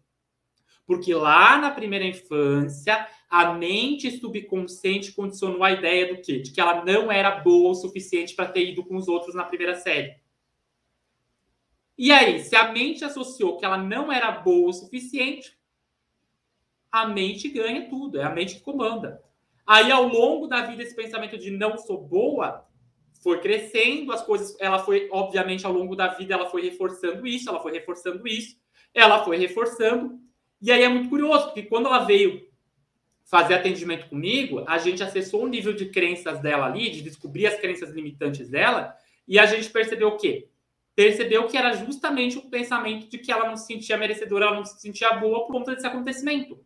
Porque 0.90 1.14
lá 1.14 1.56
na 1.56 1.70
primeira 1.70 2.04
infância, 2.04 3.06
a 3.28 3.52
mente 3.52 4.10
subconsciente 4.10 5.12
condicionou 5.12 5.62
a 5.62 5.70
ideia 5.70 6.12
do 6.12 6.20
quê? 6.20 6.40
De 6.40 6.50
que 6.50 6.60
ela 6.60 6.84
não 6.84 7.12
era 7.12 7.30
boa 7.30 7.70
o 7.70 7.74
suficiente 7.76 8.34
para 8.34 8.50
ter 8.50 8.72
ido 8.72 8.84
com 8.84 8.96
os 8.96 9.06
outros 9.06 9.32
na 9.32 9.44
primeira 9.44 9.76
série. 9.76 10.16
E 11.96 12.10
aí, 12.10 12.40
se 12.40 12.56
a 12.56 12.72
mente 12.72 13.04
associou 13.04 13.56
que 13.56 13.64
ela 13.64 13.78
não 13.78 14.10
era 14.10 14.32
boa 14.32 14.68
o 14.68 14.72
suficiente, 14.72 15.56
a 16.90 17.06
mente 17.06 17.48
ganha 17.48 17.88
tudo, 17.88 18.18
é 18.18 18.24
a 18.24 18.30
mente 18.30 18.56
que 18.56 18.62
comanda. 18.62 19.22
Aí, 19.64 19.92
ao 19.92 20.08
longo 20.08 20.48
da 20.48 20.62
vida, 20.62 20.82
esse 20.82 20.96
pensamento 20.96 21.38
de 21.38 21.52
não 21.52 21.78
sou 21.78 22.02
boa 22.02 22.66
foi 23.22 23.40
crescendo, 23.40 24.10
as 24.10 24.24
coisas, 24.24 24.56
ela 24.58 24.80
foi, 24.80 25.08
obviamente, 25.12 25.64
ao 25.64 25.72
longo 25.72 25.94
da 25.94 26.08
vida, 26.08 26.34
ela 26.34 26.50
foi 26.50 26.62
reforçando 26.62 27.28
isso, 27.28 27.48
ela 27.48 27.60
foi 27.60 27.70
reforçando 27.70 28.26
isso, 28.26 28.56
ela 28.92 29.24
foi 29.24 29.36
reforçando. 29.36 30.28
E 30.60 30.70
aí 30.70 30.82
é 30.82 30.88
muito 30.88 31.08
curioso, 31.08 31.46
porque 31.46 31.62
quando 31.62 31.86
ela 31.86 32.04
veio 32.04 32.49
fazer 33.25 33.54
atendimento 33.54 34.08
comigo, 34.08 34.64
a 34.66 34.76
gente 34.78 35.02
acessou 35.02 35.44
o 35.44 35.49
nível 35.49 35.73
de 35.73 35.86
crenças 35.86 36.40
dela 36.40 36.66
ali, 36.66 36.90
de 36.90 37.00
descobrir 37.00 37.46
as 37.46 37.58
crenças 37.58 37.90
limitantes 37.90 38.49
dela, 38.49 38.94
e 39.26 39.38
a 39.38 39.46
gente 39.46 39.70
percebeu 39.70 40.08
o 40.08 40.16
quê? 40.16 40.49
Percebeu 40.96 41.46
que 41.46 41.56
era 41.56 41.73
justamente 41.73 42.36
o 42.36 42.50
pensamento 42.50 43.08
de 43.08 43.18
que 43.18 43.30
ela 43.30 43.49
não 43.49 43.56
se 43.56 43.66
sentia 43.66 43.96
merecedora, 43.96 44.46
ela 44.46 44.56
não 44.56 44.64
se 44.64 44.80
sentia 44.80 45.12
boa 45.12 45.46
por 45.46 45.52
conta 45.52 45.75
desse 45.75 45.86
acontecimento. 45.86 46.58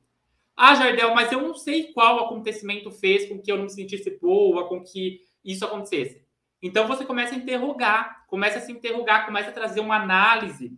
Ah, 0.57 0.75
Jardel, 0.75 1.15
mas 1.15 1.31
eu 1.31 1.43
não 1.43 1.55
sei 1.55 1.93
qual 1.93 2.25
acontecimento 2.25 2.91
fez 2.91 3.29
com 3.29 3.41
que 3.41 3.53
eu 3.53 3.57
não 3.57 3.65
me 3.65 3.71
sentisse 3.71 4.19
boa, 4.19 4.67
com 4.69 4.83
que 4.83 5.21
isso 5.45 5.65
acontecesse. 5.65 6.25
Então 6.63 6.89
você 6.89 7.05
começa 7.05 7.35
a 7.35 7.39
interrogar, 7.39 8.25
começa 8.27 8.59
a 8.59 8.61
se 8.63 8.73
interrogar, 8.73 9.27
começa 9.27 9.51
a 9.51 9.53
trazer 9.53 9.81
uma 9.81 9.97
análise 9.97 10.73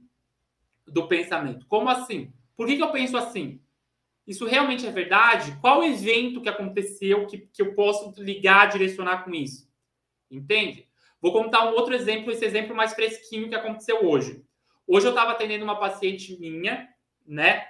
do 0.87 1.07
pensamento. 1.07 1.65
Como 1.67 1.89
assim? 1.89 2.33
Por 2.57 2.67
que, 2.67 2.77
que 2.77 2.83
eu 2.83 2.91
penso 2.91 3.17
assim? 3.17 3.61
Isso 4.27 4.45
realmente 4.45 4.87
é 4.87 4.91
verdade? 4.91 5.57
Qual 5.61 5.85
evento 5.85 6.41
que 6.41 6.49
aconteceu 6.49 7.27
que, 7.27 7.39
que 7.39 7.63
eu 7.63 7.75
posso 7.75 8.13
ligar, 8.21 8.69
direcionar 8.69 9.25
com 9.25 9.33
isso? 9.33 9.71
Entende? 10.31 10.89
Vou 11.21 11.33
contar 11.33 11.69
um 11.69 11.75
outro 11.75 11.95
exemplo, 11.95 12.33
esse 12.33 12.45
exemplo 12.45 12.75
mais 12.75 12.93
fresquinho 12.95 13.49
que 13.49 13.55
aconteceu 13.55 14.05
hoje. 14.05 14.45
Hoje 14.87 15.07
eu 15.07 15.11
estava 15.11 15.33
atendendo 15.33 15.65
uma 15.65 15.79
paciente 15.79 16.39
minha, 16.39 16.89
né? 17.27 17.67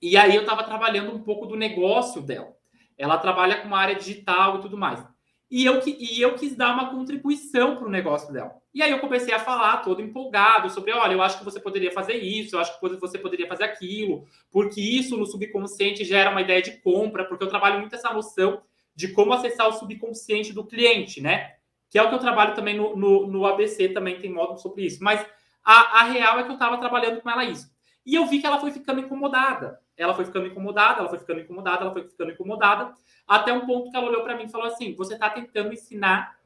E 0.00 0.16
aí 0.16 0.34
eu 0.34 0.42
estava 0.42 0.64
trabalhando 0.64 1.14
um 1.14 1.22
pouco 1.22 1.46
do 1.46 1.56
negócio 1.56 2.20
dela. 2.22 2.56
Ela 2.96 3.18
trabalha 3.18 3.60
com 3.60 3.68
uma 3.68 3.78
área 3.78 3.94
digital 3.94 4.58
e 4.58 4.60
tudo 4.60 4.76
mais. 4.76 5.04
E 5.52 5.66
eu, 5.66 5.82
e 5.86 6.22
eu 6.22 6.34
quis 6.34 6.56
dar 6.56 6.72
uma 6.72 6.88
contribuição 6.88 7.76
para 7.76 7.86
o 7.86 7.90
negócio 7.90 8.32
dela. 8.32 8.56
E 8.72 8.82
aí 8.82 8.90
eu 8.90 9.00
comecei 9.00 9.34
a 9.34 9.38
falar, 9.38 9.82
todo 9.82 10.00
empolgado, 10.00 10.70
sobre, 10.70 10.94
olha, 10.94 11.12
eu 11.12 11.20
acho 11.20 11.38
que 11.38 11.44
você 11.44 11.60
poderia 11.60 11.92
fazer 11.92 12.14
isso, 12.14 12.56
eu 12.56 12.60
acho 12.60 12.80
que 12.80 12.96
você 12.96 13.18
poderia 13.18 13.46
fazer 13.46 13.64
aquilo, 13.64 14.26
porque 14.50 14.80
isso 14.80 15.14
no 15.14 15.26
subconsciente 15.26 16.06
gera 16.06 16.30
uma 16.30 16.40
ideia 16.40 16.62
de 16.62 16.78
compra, 16.78 17.26
porque 17.26 17.44
eu 17.44 17.50
trabalho 17.50 17.80
muito 17.80 17.94
essa 17.94 18.10
noção 18.14 18.62
de 18.96 19.08
como 19.08 19.34
acessar 19.34 19.68
o 19.68 19.74
subconsciente 19.74 20.54
do 20.54 20.64
cliente, 20.64 21.20
né? 21.20 21.56
Que 21.90 21.98
é 21.98 22.02
o 22.02 22.08
que 22.08 22.14
eu 22.14 22.18
trabalho 22.18 22.54
também 22.54 22.74
no, 22.74 22.96
no, 22.96 23.26
no 23.26 23.44
ABC, 23.44 23.90
também 23.90 24.18
tem 24.18 24.32
módulo 24.32 24.56
sobre 24.56 24.86
isso. 24.86 25.04
Mas 25.04 25.20
a, 25.62 26.00
a 26.00 26.04
real 26.04 26.38
é 26.38 26.44
que 26.44 26.48
eu 26.48 26.54
estava 26.54 26.78
trabalhando 26.78 27.20
com 27.20 27.28
ela 27.28 27.44
isso. 27.44 27.70
E 28.04 28.14
eu 28.14 28.26
vi 28.26 28.40
que 28.40 28.46
ela 28.46 28.60
foi 28.60 28.72
ficando 28.72 29.00
incomodada. 29.00 29.80
Ela 29.96 30.14
foi 30.14 30.24
ficando 30.24 30.46
incomodada, 30.46 31.00
ela 31.00 31.08
foi 31.08 31.18
ficando 31.18 31.40
incomodada, 31.40 31.82
ela 31.82 31.92
foi 31.92 32.02
ficando 32.08 32.32
incomodada, 32.32 32.92
até 33.26 33.52
um 33.52 33.66
ponto 33.66 33.90
que 33.90 33.96
ela 33.96 34.08
olhou 34.08 34.22
para 34.22 34.36
mim 34.36 34.44
e 34.44 34.50
falou 34.50 34.66
assim: 34.66 34.94
Você 34.96 35.14
está 35.14 35.30
tentando 35.30 35.72
ensinar 35.72 36.38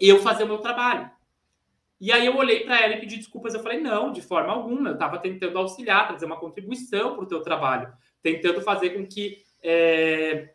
eu 0.00 0.20
fazer 0.20 0.44
o 0.44 0.48
meu 0.48 0.58
trabalho. 0.58 1.10
E 2.00 2.12
aí 2.12 2.26
eu 2.26 2.36
olhei 2.36 2.64
para 2.64 2.80
ela 2.80 2.94
e 2.94 3.00
pedi 3.00 3.16
desculpas. 3.16 3.54
Eu 3.54 3.62
falei: 3.62 3.80
Não, 3.80 4.12
de 4.12 4.20
forma 4.20 4.52
alguma. 4.52 4.90
Eu 4.90 4.94
estava 4.94 5.18
tentando 5.18 5.58
auxiliar, 5.58 6.08
trazer 6.08 6.26
uma 6.26 6.38
contribuição 6.38 7.14
para 7.14 7.24
o 7.24 7.28
teu 7.28 7.42
trabalho, 7.42 7.92
tentando 8.22 8.60
fazer 8.60 8.90
com 8.90 9.06
que 9.06 9.42
é, 9.62 10.52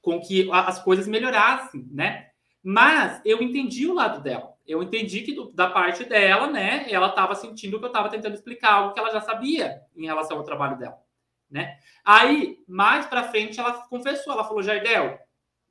com 0.00 0.20
que 0.20 0.48
as 0.50 0.82
coisas 0.82 1.06
melhorassem, 1.06 1.86
né? 1.90 2.30
Mas 2.62 3.20
eu 3.24 3.42
entendi 3.42 3.86
o 3.86 3.94
lado 3.94 4.22
dela 4.22 4.51
eu 4.66 4.82
entendi 4.82 5.22
que 5.22 5.32
do, 5.32 5.52
da 5.52 5.68
parte 5.68 6.04
dela, 6.04 6.46
né, 6.46 6.86
ela 6.90 7.08
estava 7.08 7.34
sentindo 7.34 7.78
que 7.78 7.84
eu 7.84 7.88
estava 7.88 8.08
tentando 8.08 8.34
explicar 8.34 8.74
algo 8.74 8.94
que 8.94 9.00
ela 9.00 9.10
já 9.10 9.20
sabia 9.20 9.82
em 9.96 10.06
relação 10.06 10.36
ao 10.36 10.44
trabalho 10.44 10.78
dela, 10.78 10.98
né? 11.50 11.78
Aí, 12.04 12.58
mais 12.66 13.06
para 13.06 13.28
frente, 13.30 13.58
ela 13.58 13.72
confessou, 13.88 14.32
ela 14.32 14.44
falou, 14.44 14.62
Jardel, 14.62 15.18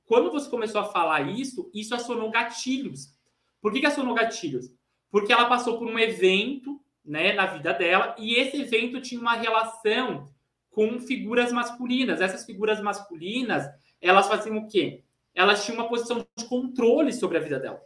quando 0.05 0.31
você 0.31 0.49
começou 0.49 0.81
a 0.81 0.85
falar 0.85 1.21
isso, 1.21 1.69
isso 1.73 1.95
acionou 1.95 2.29
gatilhos. 2.29 3.15
Por 3.61 3.71
que, 3.71 3.79
que 3.79 3.85
acionou 3.85 4.13
gatilhos? 4.13 4.69
Porque 5.09 5.31
ela 5.31 5.45
passou 5.45 5.77
por 5.77 5.87
um 5.87 5.99
evento, 5.99 6.81
né, 7.03 7.33
na 7.33 7.45
vida 7.45 7.73
dela, 7.73 8.15
e 8.17 8.35
esse 8.35 8.61
evento 8.61 9.01
tinha 9.01 9.19
uma 9.19 9.33
relação 9.33 10.29
com 10.69 10.99
figuras 10.99 11.51
masculinas. 11.51 12.21
Essas 12.21 12.45
figuras 12.45 12.81
masculinas, 12.81 13.65
elas 14.01 14.27
faziam 14.27 14.57
o 14.57 14.67
quê? 14.67 15.03
Elas 15.33 15.65
tinham 15.65 15.79
uma 15.79 15.87
posição 15.87 16.25
de 16.35 16.45
controle 16.45 17.13
sobre 17.13 17.37
a 17.37 17.41
vida 17.41 17.59
dela. 17.59 17.81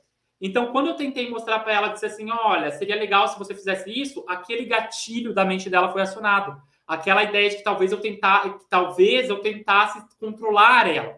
Então, 0.45 0.71
quando 0.71 0.85
eu 0.85 0.93
tentei 0.93 1.27
mostrar 1.27 1.57
para 1.57 1.73
ela, 1.73 1.87
disse 1.87 2.05
assim: 2.05 2.29
olha, 2.29 2.69
seria 2.69 2.95
legal 2.95 3.27
se 3.27 3.39
você 3.39 3.55
fizesse 3.55 3.89
isso, 3.89 4.23
aquele 4.27 4.65
gatilho 4.65 5.33
da 5.33 5.43
mente 5.43 5.71
dela 5.71 5.91
foi 5.91 6.03
acionado. 6.03 6.61
aquela 6.85 7.23
ideia 7.23 7.49
de 7.49 7.55
que 7.57 7.63
talvez 7.63 7.91
eu 7.91 7.99
tentar, 7.99 8.59
talvez 8.69 9.27
eu 9.27 9.39
tentasse 9.39 9.99
controlar 10.19 10.87
ela, 10.87 11.17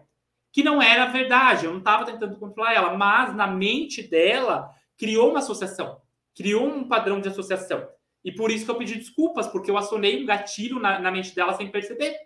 que 0.50 0.62
não 0.62 0.80
era 0.80 1.04
verdade, 1.04 1.66
eu 1.66 1.72
não 1.72 1.78
estava 1.80 2.06
tentando 2.06 2.38
controlar 2.38 2.72
ela, 2.72 2.96
mas 2.96 3.36
na 3.36 3.46
mente 3.46 4.02
dela 4.02 4.70
criou 4.96 5.28
uma 5.28 5.40
associação, 5.40 6.00
criou 6.34 6.66
um 6.66 6.88
padrão 6.88 7.20
de 7.20 7.28
associação. 7.28 7.86
E 8.24 8.32
por 8.32 8.50
isso 8.50 8.64
que 8.64 8.70
eu 8.70 8.76
pedi 8.76 8.94
desculpas, 8.94 9.46
porque 9.46 9.70
eu 9.70 9.76
acionei 9.76 10.22
um 10.22 10.26
gatilho 10.26 10.80
na, 10.80 10.98
na 10.98 11.10
mente 11.10 11.34
dela 11.34 11.52
sem 11.52 11.70
perceber. 11.70 12.16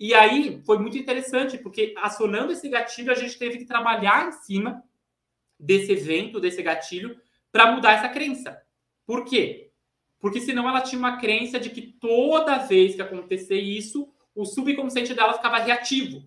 E 0.00 0.14
aí 0.14 0.62
foi 0.64 0.78
muito 0.78 0.96
interessante, 0.96 1.58
porque 1.58 1.92
acionando 1.98 2.52
esse 2.52 2.70
gatilho, 2.70 3.12
a 3.12 3.14
gente 3.14 3.38
teve 3.38 3.58
que 3.58 3.66
trabalhar 3.66 4.28
em 4.28 4.32
cima 4.32 4.82
desse 5.58 5.92
evento, 5.92 6.40
desse 6.40 6.62
gatilho, 6.62 7.20
para 7.50 7.72
mudar 7.72 7.92
essa 7.92 8.08
crença. 8.08 8.62
Por 9.06 9.24
quê? 9.24 9.70
Porque 10.20 10.40
senão 10.40 10.68
ela 10.68 10.80
tinha 10.80 10.98
uma 10.98 11.16
crença 11.16 11.58
de 11.58 11.70
que 11.70 11.82
toda 11.82 12.58
vez 12.58 12.94
que 12.94 13.02
acontecer 13.02 13.58
isso, 13.58 14.12
o 14.34 14.44
subconsciente 14.44 15.14
dela 15.14 15.34
ficava 15.34 15.58
reativo. 15.58 16.24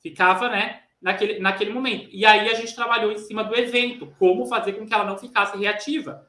Ficava, 0.00 0.48
né, 0.48 0.82
naquele, 1.00 1.38
naquele 1.38 1.72
momento. 1.72 2.08
E 2.12 2.24
aí 2.24 2.48
a 2.48 2.54
gente 2.54 2.74
trabalhou 2.74 3.12
em 3.12 3.18
cima 3.18 3.44
do 3.44 3.54
evento, 3.54 4.12
como 4.18 4.46
fazer 4.46 4.72
com 4.72 4.86
que 4.86 4.94
ela 4.94 5.04
não 5.04 5.18
ficasse 5.18 5.56
reativa, 5.56 6.28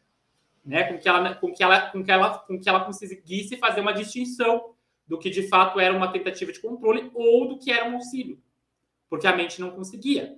né, 0.64 0.84
com 0.84 0.98
que 0.98 1.08
ela 1.08 1.36
com 1.36 1.54
que 1.54 1.64
ela 1.64 1.90
com 1.90 2.04
que 2.04 2.12
ela 2.12 2.38
com 2.40 2.60
que 2.60 2.70
ela 2.70 2.84
conseguisse 2.84 3.58
fazer 3.58 3.80
uma 3.80 3.94
distinção 3.94 4.74
do 5.08 5.18
que 5.18 5.30
de 5.30 5.48
fato 5.48 5.80
era 5.80 5.96
uma 5.96 6.12
tentativa 6.12 6.52
de 6.52 6.60
controle 6.60 7.10
ou 7.14 7.48
do 7.48 7.58
que 7.58 7.72
era 7.72 7.90
um 7.90 7.96
auxílio. 7.96 8.42
Porque 9.10 9.26
a 9.26 9.36
mente 9.36 9.62
não 9.62 9.72
conseguia. 9.72 10.38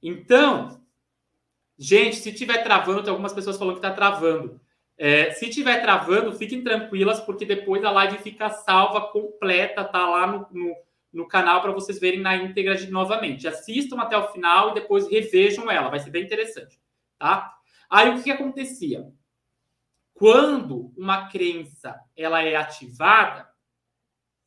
Então, 0.00 0.80
gente, 1.78 2.16
se 2.16 2.32
tiver 2.32 2.62
travando, 2.62 3.02
tem 3.02 3.10
algumas 3.10 3.32
pessoas 3.32 3.56
falando 3.56 3.80
que 3.80 3.86
está 3.86 3.94
travando. 3.94 4.60
É, 4.98 5.30
se 5.32 5.50
tiver 5.50 5.82
travando, 5.82 6.32
fiquem 6.32 6.64
tranquilas, 6.64 7.20
porque 7.20 7.44
depois 7.44 7.84
a 7.84 7.90
live 7.90 8.18
fica 8.18 8.48
salva, 8.48 9.08
completa, 9.08 9.84
tá 9.84 10.08
lá 10.08 10.26
no, 10.26 10.46
no, 10.50 10.74
no 11.12 11.28
canal 11.28 11.60
para 11.60 11.72
vocês 11.72 11.98
verem 11.98 12.20
na 12.20 12.36
íntegra 12.36 12.76
de, 12.76 12.90
novamente. 12.90 13.46
Assistam 13.46 14.00
até 14.00 14.16
o 14.16 14.28
final 14.32 14.70
e 14.70 14.74
depois 14.74 15.10
revejam 15.10 15.70
ela, 15.70 15.90
vai 15.90 16.00
ser 16.00 16.10
bem 16.10 16.24
interessante, 16.24 16.80
tá? 17.18 17.54
Aí 17.90 18.08
o 18.10 18.16
que, 18.16 18.24
que 18.24 18.30
acontecia? 18.30 19.06
Quando 20.14 20.92
uma 20.96 21.28
crença 21.28 22.00
ela 22.16 22.42
é 22.42 22.56
ativada, 22.56 23.46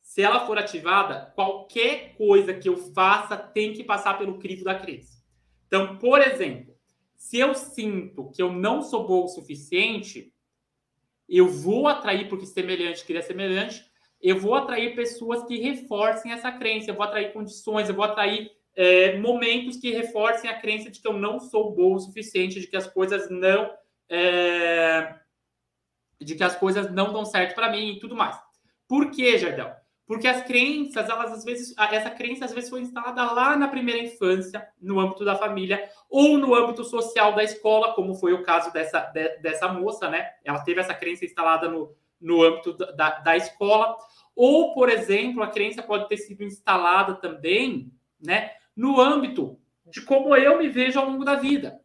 se 0.02 0.20
ela 0.20 0.44
for 0.44 0.58
ativada, 0.58 1.32
qualquer 1.36 2.16
coisa 2.16 2.52
que 2.52 2.68
eu 2.68 2.76
faça 2.92 3.36
tem 3.36 3.72
que 3.72 3.84
passar 3.84 4.18
pelo 4.18 4.40
crivo 4.40 4.64
da 4.64 4.74
crença. 4.74 5.22
Então, 5.68 5.96
por 5.98 6.20
exemplo, 6.20 6.69
se 7.20 7.38
eu 7.38 7.54
sinto 7.54 8.30
que 8.30 8.42
eu 8.42 8.50
não 8.50 8.80
sou 8.80 9.06
bom 9.06 9.24
o 9.24 9.28
suficiente, 9.28 10.32
eu 11.28 11.46
vou 11.46 11.86
atrair, 11.86 12.30
porque 12.30 12.46
semelhante 12.46 13.04
cria 13.04 13.20
semelhante, 13.20 13.84
eu 14.22 14.40
vou 14.40 14.54
atrair 14.54 14.96
pessoas 14.96 15.44
que 15.44 15.58
reforcem 15.58 16.32
essa 16.32 16.50
crença, 16.50 16.90
eu 16.90 16.94
vou 16.94 17.04
atrair 17.04 17.34
condições, 17.34 17.90
eu 17.90 17.94
vou 17.94 18.04
atrair 18.06 18.50
é, 18.74 19.18
momentos 19.18 19.76
que 19.76 19.90
reforcem 19.90 20.48
a 20.48 20.58
crença 20.58 20.90
de 20.90 20.98
que 20.98 21.06
eu 21.06 21.12
não 21.12 21.38
sou 21.38 21.74
bom 21.74 21.94
o 21.94 22.00
suficiente, 22.00 22.58
de 22.58 22.66
que 22.66 22.76
as 22.76 22.86
coisas 22.86 23.28
não. 23.28 23.70
É, 24.08 25.14
de 26.18 26.34
que 26.34 26.42
as 26.42 26.56
coisas 26.56 26.90
não 26.90 27.12
dão 27.12 27.26
certo 27.26 27.54
para 27.54 27.70
mim 27.70 27.92
e 27.92 28.00
tudo 28.00 28.16
mais. 28.16 28.40
Por 28.88 29.10
que, 29.10 29.36
Jardel? 29.36 29.76
Porque 30.10 30.26
as 30.26 30.42
crenças, 30.42 31.08
elas 31.08 31.30
às 31.30 31.44
vezes, 31.44 31.72
essa 31.78 32.10
crença 32.10 32.44
às 32.44 32.52
vezes 32.52 32.68
foi 32.68 32.80
instalada 32.80 33.30
lá 33.30 33.56
na 33.56 33.68
primeira 33.68 34.02
infância, 34.02 34.66
no 34.82 34.98
âmbito 34.98 35.24
da 35.24 35.36
família, 35.36 35.88
ou 36.10 36.36
no 36.36 36.52
âmbito 36.52 36.82
social 36.82 37.32
da 37.32 37.44
escola, 37.44 37.94
como 37.94 38.16
foi 38.16 38.32
o 38.32 38.42
caso 38.42 38.72
dessa, 38.72 39.02
de, 39.02 39.38
dessa 39.38 39.68
moça, 39.68 40.10
né? 40.10 40.28
Ela 40.44 40.64
teve 40.64 40.80
essa 40.80 40.92
crença 40.92 41.24
instalada 41.24 41.68
no, 41.68 41.94
no 42.20 42.42
âmbito 42.42 42.72
da, 42.72 43.20
da 43.20 43.36
escola. 43.36 43.96
Ou, 44.34 44.74
por 44.74 44.88
exemplo, 44.88 45.44
a 45.44 45.48
crença 45.48 45.80
pode 45.80 46.08
ter 46.08 46.16
sido 46.16 46.42
instalada 46.42 47.14
também, 47.14 47.92
né, 48.20 48.50
no 48.74 49.00
âmbito 49.00 49.60
de 49.86 50.00
como 50.00 50.34
eu 50.34 50.58
me 50.58 50.68
vejo 50.68 50.98
ao 50.98 51.06
longo 51.06 51.24
da 51.24 51.36
vida. 51.36 51.80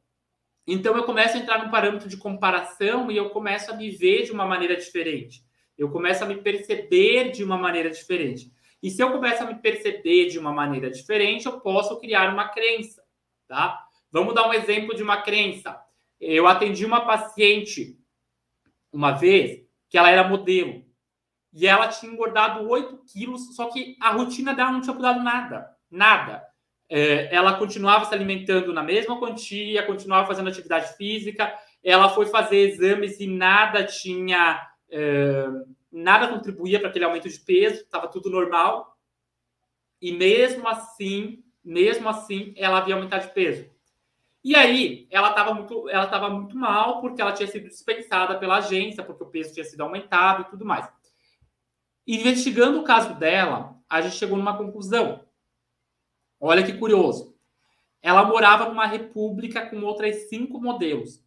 Então 0.66 0.98
eu 0.98 1.04
começo 1.04 1.38
a 1.38 1.40
entrar 1.40 1.64
num 1.64 1.70
parâmetro 1.70 2.10
de 2.10 2.18
comparação 2.18 3.12
e 3.12 3.18
eu 3.18 3.30
começo 3.30 3.72
a 3.72 3.76
me 3.76 3.92
ver 3.92 4.24
de 4.24 4.32
uma 4.32 4.48
maneira 4.48 4.76
diferente. 4.76 5.45
Eu 5.78 5.90
começo 5.90 6.24
a 6.24 6.28
me 6.28 6.38
perceber 6.38 7.32
de 7.32 7.44
uma 7.44 7.58
maneira 7.58 7.90
diferente. 7.90 8.52
E 8.82 8.90
se 8.90 9.02
eu 9.02 9.12
começo 9.12 9.44
a 9.44 9.48
me 9.48 9.56
perceber 9.56 10.28
de 10.28 10.38
uma 10.38 10.52
maneira 10.52 10.90
diferente, 10.90 11.46
eu 11.46 11.60
posso 11.60 12.00
criar 12.00 12.32
uma 12.32 12.50
crença, 12.50 13.04
tá? 13.48 13.84
Vamos 14.12 14.34
dar 14.34 14.48
um 14.48 14.54
exemplo 14.54 14.96
de 14.96 15.04
uma 15.04 15.22
crença. 15.22 15.80
Eu 16.20 16.48
atendi 16.48 16.86
uma 16.86 17.06
paciente 17.06 18.00
uma 18.92 19.12
vez 19.12 19.66
que 19.90 19.98
ela 19.98 20.10
era 20.10 20.28
modelo 20.28 20.86
e 21.54 21.66
ela 21.66 21.88
tinha 21.88 22.12
engordado 22.12 22.70
8 22.70 22.98
quilos, 23.12 23.56
só 23.56 23.70
que 23.70 23.98
a 24.02 24.12
rotina 24.12 24.54
dela 24.54 24.72
não 24.72 24.82
tinha 24.82 24.94
mudado 24.94 25.24
nada, 25.24 25.70
nada. 25.90 26.44
É, 26.90 27.34
ela 27.34 27.58
continuava 27.58 28.06
se 28.06 28.14
alimentando 28.14 28.74
na 28.74 28.84
mesma 28.84 29.18
quantia, 29.18 29.84
continuava 29.84 30.28
fazendo 30.28 30.50
atividade 30.50 30.96
física, 30.96 31.58
ela 31.84 32.10
foi 32.10 32.26
fazer 32.28 32.58
exames 32.58 33.20
e 33.20 33.28
nada 33.28 33.84
tinha 33.84 34.62
é, 34.89 35.45
nada 35.91 36.28
contribuía 36.28 36.80
para 36.80 36.89
aquele 36.89 37.06
aumento 37.06 37.30
de 37.30 37.39
peso, 37.39 37.82
estava 37.82 38.08
tudo 38.08 38.30
normal. 38.30 38.98
E 40.02 40.12
mesmo 40.12 40.67
assim, 40.67 41.43
mesmo 41.63 42.10
assim, 42.10 42.54
ela 42.58 42.78
havia 42.78 42.95
aumentado 42.95 43.28
de 43.28 43.34
peso. 43.34 43.69
E 44.43 44.56
aí, 44.56 45.08
ela 45.10 45.30
estava 45.30 45.54
muito, 45.54 45.89
ela 45.89 46.04
estava 46.06 46.30
muito 46.30 46.56
mal 46.56 47.02
porque 47.02 47.21
ela 47.21 47.32
tinha 47.32 47.48
sido 47.48 47.67
dispensada 47.67 48.38
pela 48.38 48.58
agência, 48.58 49.04
porque 49.04 49.24
o 49.24 49.28
peso 49.28 49.54
tinha 49.54 49.63
sido 49.63 49.82
aumentado 49.82 50.43
e 50.43 50.50
tudo 50.52 50.63
mais. 50.63 50.88
Investigando 52.06 52.80
o 52.80 52.84
caso 52.84 53.15
dela, 53.15 53.76
a 53.89 54.02
gente 54.02 54.15
chegou 54.15 54.38
numa 54.38 54.56
conclusão. 54.56 55.26
Olha 56.39 56.63
que 56.63 56.74
curioso. 56.74 57.36
Ela 58.02 58.24
morava 58.24 58.65
numa 58.69 58.86
república 58.86 59.67
com 59.67 59.82
outras 59.82 60.30
cinco 60.30 60.62
modelos 60.62 61.25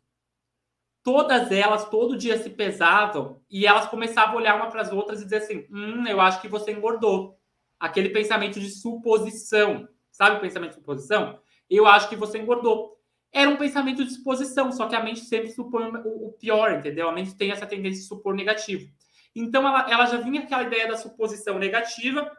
todas 1.03 1.51
elas 1.53 1.89
todo 1.89 2.17
dia 2.17 2.37
se 2.43 2.51
pesavam 2.51 3.41
e 3.51 3.67
elas 3.67 3.87
começavam 3.87 4.35
a 4.35 4.37
olhar 4.37 4.57
uma 4.57 4.71
para 4.71 4.83
as 4.83 4.93
outras 4.93 5.21
e 5.21 5.25
dizer 5.25 5.39
assim: 5.39 5.67
hum, 5.71 6.07
eu 6.07 6.21
acho 6.21 6.41
que 6.41 6.49
você 6.49 6.73
engordou. 6.73 7.39
Aquele 7.79 8.11
pensamento 8.11 8.59
de 8.59 8.71
suposição. 8.71 9.89
Sabe 10.11 10.37
o 10.37 10.41
pensamento 10.41 10.71
de 10.71 10.77
suposição? 10.77 11.39
Eu 11.71 11.87
acho 11.87 12.09
que 12.09 12.17
você 12.17 12.39
engordou. 12.39 12.99
Era 13.33 13.49
um 13.49 13.57
pensamento 13.57 14.05
de 14.05 14.13
suposição, 14.13 14.73
só 14.73 14.89
que 14.89 14.97
a 14.97 15.03
mente 15.03 15.21
sempre 15.21 15.51
supõe 15.51 15.91
o 16.05 16.33
pior, 16.33 16.73
entendeu? 16.73 17.09
A 17.09 17.13
mente 17.13 17.37
tem 17.37 17.51
essa 17.51 17.67
tendência 17.67 18.01
de 18.01 18.09
supor 18.09 18.35
negativo. 18.35 18.91
Então 19.35 19.67
ela, 19.67 19.91
ela 19.91 20.07
já 20.07 20.17
vinha 20.17 20.43
aquela 20.43 20.63
ideia 20.65 20.89
da 20.89 20.97
suposição 20.97 21.59
negativa. 21.59 22.31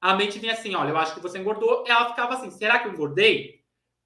A 0.00 0.14
mente 0.14 0.38
vinha 0.38 0.52
assim: 0.52 0.74
olha, 0.74 0.90
eu 0.90 0.96
acho 0.98 1.14
que 1.14 1.20
você 1.20 1.38
engordou. 1.38 1.84
Ela 1.86 2.08
ficava 2.10 2.34
assim: 2.34 2.50
será 2.50 2.78
que 2.78 2.88
eu 2.88 2.92
engordei? 2.92 3.62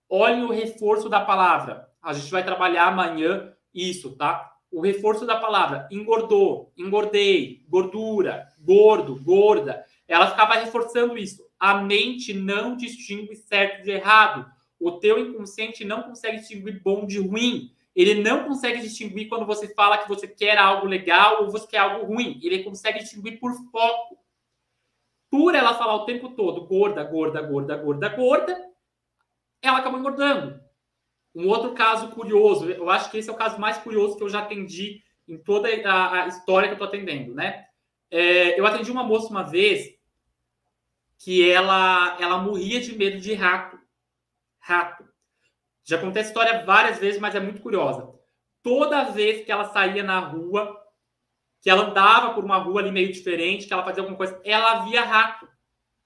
Olhem 0.09 0.45
o 0.45 0.53
reforço 0.53 1.09
da 1.09 1.21
palavra. 1.21 1.89
A 2.01 2.13
gente 2.13 2.31
vai 2.31 2.45
trabalhar 2.45 2.87
amanhã 2.87 3.55
isso, 3.79 4.17
tá? 4.17 4.53
O 4.71 4.81
reforço 4.81 5.25
da 5.25 5.41
palavra 5.41 5.89
engordou, 5.91 6.73
engordei, 6.77 7.65
gordura, 7.69 8.47
gordo, 8.61 9.17
gorda. 9.23 9.85
Ela 10.07 10.31
ficava 10.31 10.55
reforçando 10.55 11.17
isso. 11.17 11.43
A 11.59 11.75
mente 11.75 12.35
não 12.35 12.77
distingue 12.77 13.35
certo 13.35 13.83
de 13.83 13.91
errado. 13.91 14.47
O 14.79 14.93
teu 14.93 15.19
inconsciente 15.19 15.85
não 15.85 16.03
consegue 16.03 16.39
distinguir 16.39 16.83
bom 16.83 17.07
de 17.07 17.19
ruim. 17.19 17.73
Ele 17.97 18.23
não 18.23 18.45
consegue 18.45 18.81
distinguir 18.81 19.29
quando 19.29 19.47
você 19.47 19.75
fala 19.75 19.99
que 19.99 20.09
você 20.09 20.29
quer 20.29 20.57
algo 20.57 20.87
legal 20.87 21.43
ou 21.43 21.51
você 21.51 21.67
quer 21.67 21.79
algo 21.79 22.07
ruim. 22.07 22.39
Ele 22.43 22.63
consegue 22.63 23.01
distinguir 23.01 23.41
por 23.41 23.53
foco. 23.73 24.19
Por 25.31 25.55
ela 25.55 25.75
falar 25.75 25.95
o 25.97 26.05
tempo 26.05 26.31
todo 26.31 26.67
gorda, 26.67 27.03
gorda, 27.03 27.43
gorda, 27.43 27.77
gorda, 27.77 28.09
gorda, 28.09 28.69
ela 29.61 29.79
acabou 29.79 29.99
engordando. 29.99 30.68
Um 31.35 31.49
outro 31.49 31.75
caso 31.75 32.11
curioso, 32.11 32.71
eu 32.71 32.89
acho 32.91 33.11
que 33.11 33.19
esse 33.19 33.29
é 33.29 33.33
o 33.33 33.37
caso 33.37 33.61
mais 33.61 33.79
curioso 33.79 34.17
que 34.17 34.23
eu 34.23 34.29
já 34.29 34.41
atendi 34.41 35.03
em 35.27 35.37
toda 35.37 35.69
a, 35.89 36.25
a 36.25 36.27
história 36.29 36.69
que 36.69 36.73
eu 36.73 36.85
estou 36.85 36.89
atendendo, 36.89 37.35
né? 37.35 37.67
É, 38.11 38.59
eu 38.59 38.67
atendi 38.67 38.91
uma 38.91 39.05
moça 39.05 39.29
uma 39.29 39.43
vez 39.43 39.95
que 41.19 41.51
ela, 41.51 42.17
ela 42.21 42.39
morria 42.39 42.81
de 42.81 42.97
medo 42.97 43.21
de 43.21 43.35
rato. 43.35 43.79
Rato. 44.59 45.07
Já 45.85 45.99
contei 45.99 46.23
a 46.23 46.25
história 46.25 46.65
várias 46.65 46.99
vezes, 46.99 47.21
mas 47.21 47.35
é 47.35 47.41
muito 47.41 47.61
curiosa. 47.61 48.13
Toda 48.63 49.11
vez 49.11 49.45
que 49.45 49.53
ela 49.53 49.65
saía 49.65 50.03
na 50.03 50.19
rua, 50.21 50.77
que 51.61 51.69
ela 51.69 51.89
andava 51.89 52.35
por 52.35 52.45
uma 52.45 52.59
rua 52.59 52.81
ali 52.81 52.91
meio 52.91 53.13
diferente, 53.13 53.67
que 53.67 53.73
ela 53.73 53.85
fazia 53.85 54.03
alguma 54.03 54.17
coisa, 54.17 54.41
ela 54.45 54.85
via 54.85 55.03
rato. 55.03 55.49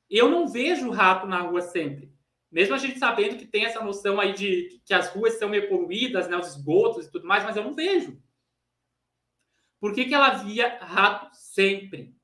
Eu 0.08 0.30
não 0.30 0.48
vejo 0.48 0.90
rato 0.90 1.26
na 1.26 1.40
rua 1.40 1.60
sempre. 1.60 2.12
Mesmo 2.52 2.74
a 2.74 2.78
gente 2.78 2.98
sabendo 2.98 3.38
que 3.38 3.46
tem 3.46 3.64
essa 3.64 3.82
noção 3.82 4.20
aí 4.20 4.34
de 4.34 4.80
que 4.84 4.92
as 4.92 5.08
ruas 5.08 5.38
são 5.38 5.48
meio 5.48 5.70
poluídas, 5.70 6.28
né, 6.28 6.36
os 6.36 6.48
esgotos 6.48 7.06
e 7.06 7.10
tudo 7.10 7.26
mais, 7.26 7.42
mas 7.42 7.56
eu 7.56 7.64
não 7.64 7.74
vejo. 7.74 8.22
Por 9.80 9.94
que, 9.94 10.04
que 10.04 10.14
ela 10.14 10.34
via 10.34 10.78
rato 10.80 11.30
sempre? 11.32 12.14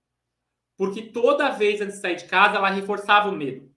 Porque 0.76 1.02
toda 1.02 1.50
vez 1.50 1.80
antes 1.80 1.96
de 1.96 2.02
sair 2.02 2.16
de 2.16 2.26
casa, 2.26 2.56
ela 2.56 2.68
reforçava 2.68 3.30
o 3.30 3.34
medo. 3.34 3.74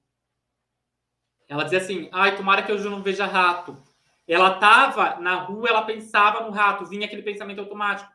Ela 1.47 1.63
dizia 1.63 1.79
assim: 1.79 2.09
ai, 2.11 2.35
tomara 2.35 2.63
que 2.63 2.71
eu 2.71 2.79
não 2.91 3.01
veja 3.01 3.25
rato. 3.25 3.81
Ela 4.27 4.53
estava 4.53 5.19
na 5.19 5.35
rua, 5.35 5.69
ela 5.69 5.81
pensava 5.81 6.41
no 6.41 6.51
rato, 6.51 6.85
vinha 6.85 7.05
aquele 7.05 7.23
pensamento 7.23 7.59
automático. 7.59 8.11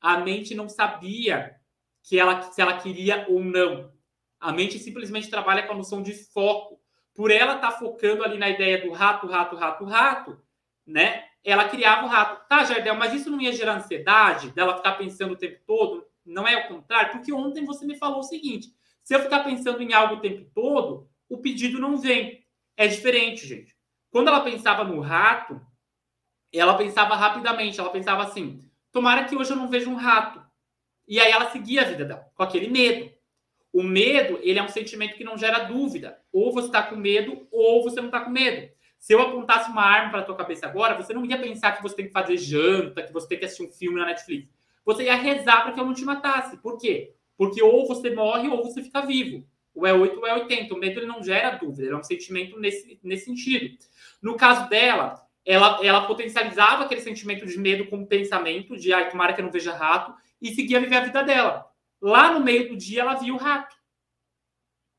A 0.00 0.18
mente 0.18 0.54
não 0.54 0.68
sabia 0.68 1.54
que 2.02 2.18
ela, 2.18 2.42
se 2.42 2.60
ela 2.60 2.78
queria 2.78 3.26
ou 3.28 3.44
não. 3.44 3.92
A 4.40 4.52
mente 4.52 4.78
simplesmente 4.78 5.30
trabalha 5.30 5.66
com 5.66 5.72
a 5.72 5.76
noção 5.76 6.02
de 6.02 6.14
foco. 6.14 6.80
Por 7.16 7.30
ela 7.30 7.54
estar 7.54 7.72
tá 7.72 7.78
focando 7.78 8.22
ali 8.22 8.36
na 8.38 8.48
ideia 8.50 8.84
do 8.84 8.92
rato, 8.92 9.26
rato, 9.26 9.56
rato, 9.56 9.84
rato, 9.84 10.40
né? 10.86 11.24
Ela 11.42 11.68
criava 11.68 12.04
o 12.04 12.08
rato. 12.08 12.46
Tá, 12.48 12.62
Jardel, 12.62 12.94
mas 12.94 13.14
isso 13.14 13.30
não 13.30 13.40
ia 13.40 13.52
gerar 13.52 13.76
ansiedade 13.76 14.50
dela 14.50 14.76
ficar 14.76 14.92
pensando 14.92 15.32
o 15.32 15.36
tempo 15.36 15.58
todo? 15.66 16.06
Não 16.24 16.46
é 16.46 16.64
o 16.64 16.68
contrário? 16.68 17.12
Porque 17.12 17.32
ontem 17.32 17.64
você 17.64 17.86
me 17.86 17.96
falou 17.96 18.18
o 18.18 18.22
seguinte: 18.22 18.68
se 19.02 19.14
eu 19.14 19.20
ficar 19.20 19.44
pensando 19.44 19.82
em 19.82 19.94
algo 19.94 20.16
o 20.16 20.20
tempo 20.20 20.44
todo, 20.54 21.08
o 21.28 21.38
pedido 21.38 21.80
não 21.80 21.96
vem. 21.96 22.44
É 22.76 22.86
diferente, 22.86 23.46
gente. 23.46 23.74
Quando 24.10 24.28
ela 24.28 24.40
pensava 24.40 24.84
no 24.84 25.00
rato, 25.00 25.60
ela 26.52 26.76
pensava 26.76 27.14
rapidamente, 27.14 27.80
ela 27.80 27.90
pensava 27.90 28.24
assim: 28.24 28.62
tomara 28.92 29.24
que 29.24 29.36
hoje 29.36 29.52
eu 29.52 29.56
não 29.56 29.68
veja 29.68 29.88
um 29.88 29.94
rato. 29.94 30.44
E 31.08 31.20
aí 31.20 31.30
ela 31.30 31.50
seguia 31.50 31.82
a 31.82 31.84
vida 31.84 32.04
dela, 32.04 32.30
com 32.34 32.42
aquele 32.42 32.68
medo. 32.68 33.15
O 33.76 33.82
medo, 33.82 34.38
ele 34.40 34.58
é 34.58 34.62
um 34.62 34.70
sentimento 34.70 35.16
que 35.16 35.22
não 35.22 35.36
gera 35.36 35.64
dúvida. 35.64 36.18
Ou 36.32 36.50
você 36.50 36.68
está 36.68 36.82
com 36.82 36.96
medo, 36.96 37.46
ou 37.52 37.82
você 37.82 38.00
não 38.00 38.06
está 38.06 38.20
com 38.20 38.30
medo. 38.30 38.72
Se 38.98 39.12
eu 39.12 39.20
apontasse 39.20 39.70
uma 39.70 39.82
arma 39.82 40.10
para 40.10 40.22
tua 40.22 40.34
cabeça 40.34 40.64
agora, 40.66 40.94
você 40.94 41.12
não 41.12 41.26
ia 41.26 41.36
pensar 41.36 41.72
que 41.72 41.82
você 41.82 41.94
tem 41.94 42.06
que 42.06 42.10
fazer 42.10 42.38
janta, 42.38 43.02
que 43.02 43.12
você 43.12 43.28
tem 43.28 43.38
que 43.38 43.44
assistir 43.44 43.64
um 43.64 43.70
filme 43.70 44.00
na 44.00 44.06
Netflix. 44.06 44.48
Você 44.82 45.04
ia 45.04 45.14
rezar 45.14 45.62
para 45.62 45.72
que 45.72 45.78
eu 45.78 45.84
não 45.84 45.92
te 45.92 46.06
matasse. 46.06 46.56
Por 46.56 46.78
quê? 46.78 47.12
Porque 47.36 47.62
ou 47.62 47.86
você 47.86 48.08
morre 48.14 48.48
ou 48.48 48.64
você 48.64 48.82
fica 48.82 49.04
vivo. 49.04 49.46
Ou 49.74 49.86
é 49.86 49.92
8 49.92 50.20
ou 50.20 50.26
é 50.26 50.32
80. 50.32 50.72
O 50.72 50.78
medo 50.78 50.98
ele 50.98 51.06
não 51.06 51.22
gera 51.22 51.58
dúvida, 51.58 51.82
ele 51.82 51.92
é 51.92 51.98
um 51.98 52.02
sentimento 52.02 52.58
nesse, 52.58 52.98
nesse 53.02 53.26
sentido. 53.26 53.76
No 54.22 54.38
caso 54.38 54.70
dela, 54.70 55.22
ela, 55.44 55.80
ela 55.84 56.06
potencializava 56.06 56.84
aquele 56.84 57.02
sentimento 57.02 57.44
de 57.44 57.58
medo 57.58 57.84
com 57.88 58.00
o 58.00 58.06
pensamento 58.06 58.74
de, 58.74 58.90
ai, 58.94 59.10
tomara 59.10 59.34
que 59.34 59.42
eu 59.42 59.44
não 59.44 59.52
veja 59.52 59.74
rato, 59.74 60.14
e 60.40 60.54
seguia 60.54 60.80
viver 60.80 60.96
a 60.96 61.04
vida 61.04 61.22
dela. 61.22 61.75
Lá 62.00 62.32
no 62.32 62.40
meio 62.40 62.68
do 62.68 62.76
dia, 62.76 63.02
ela 63.02 63.14
viu 63.14 63.34
o 63.34 63.38
rato. 63.38 63.74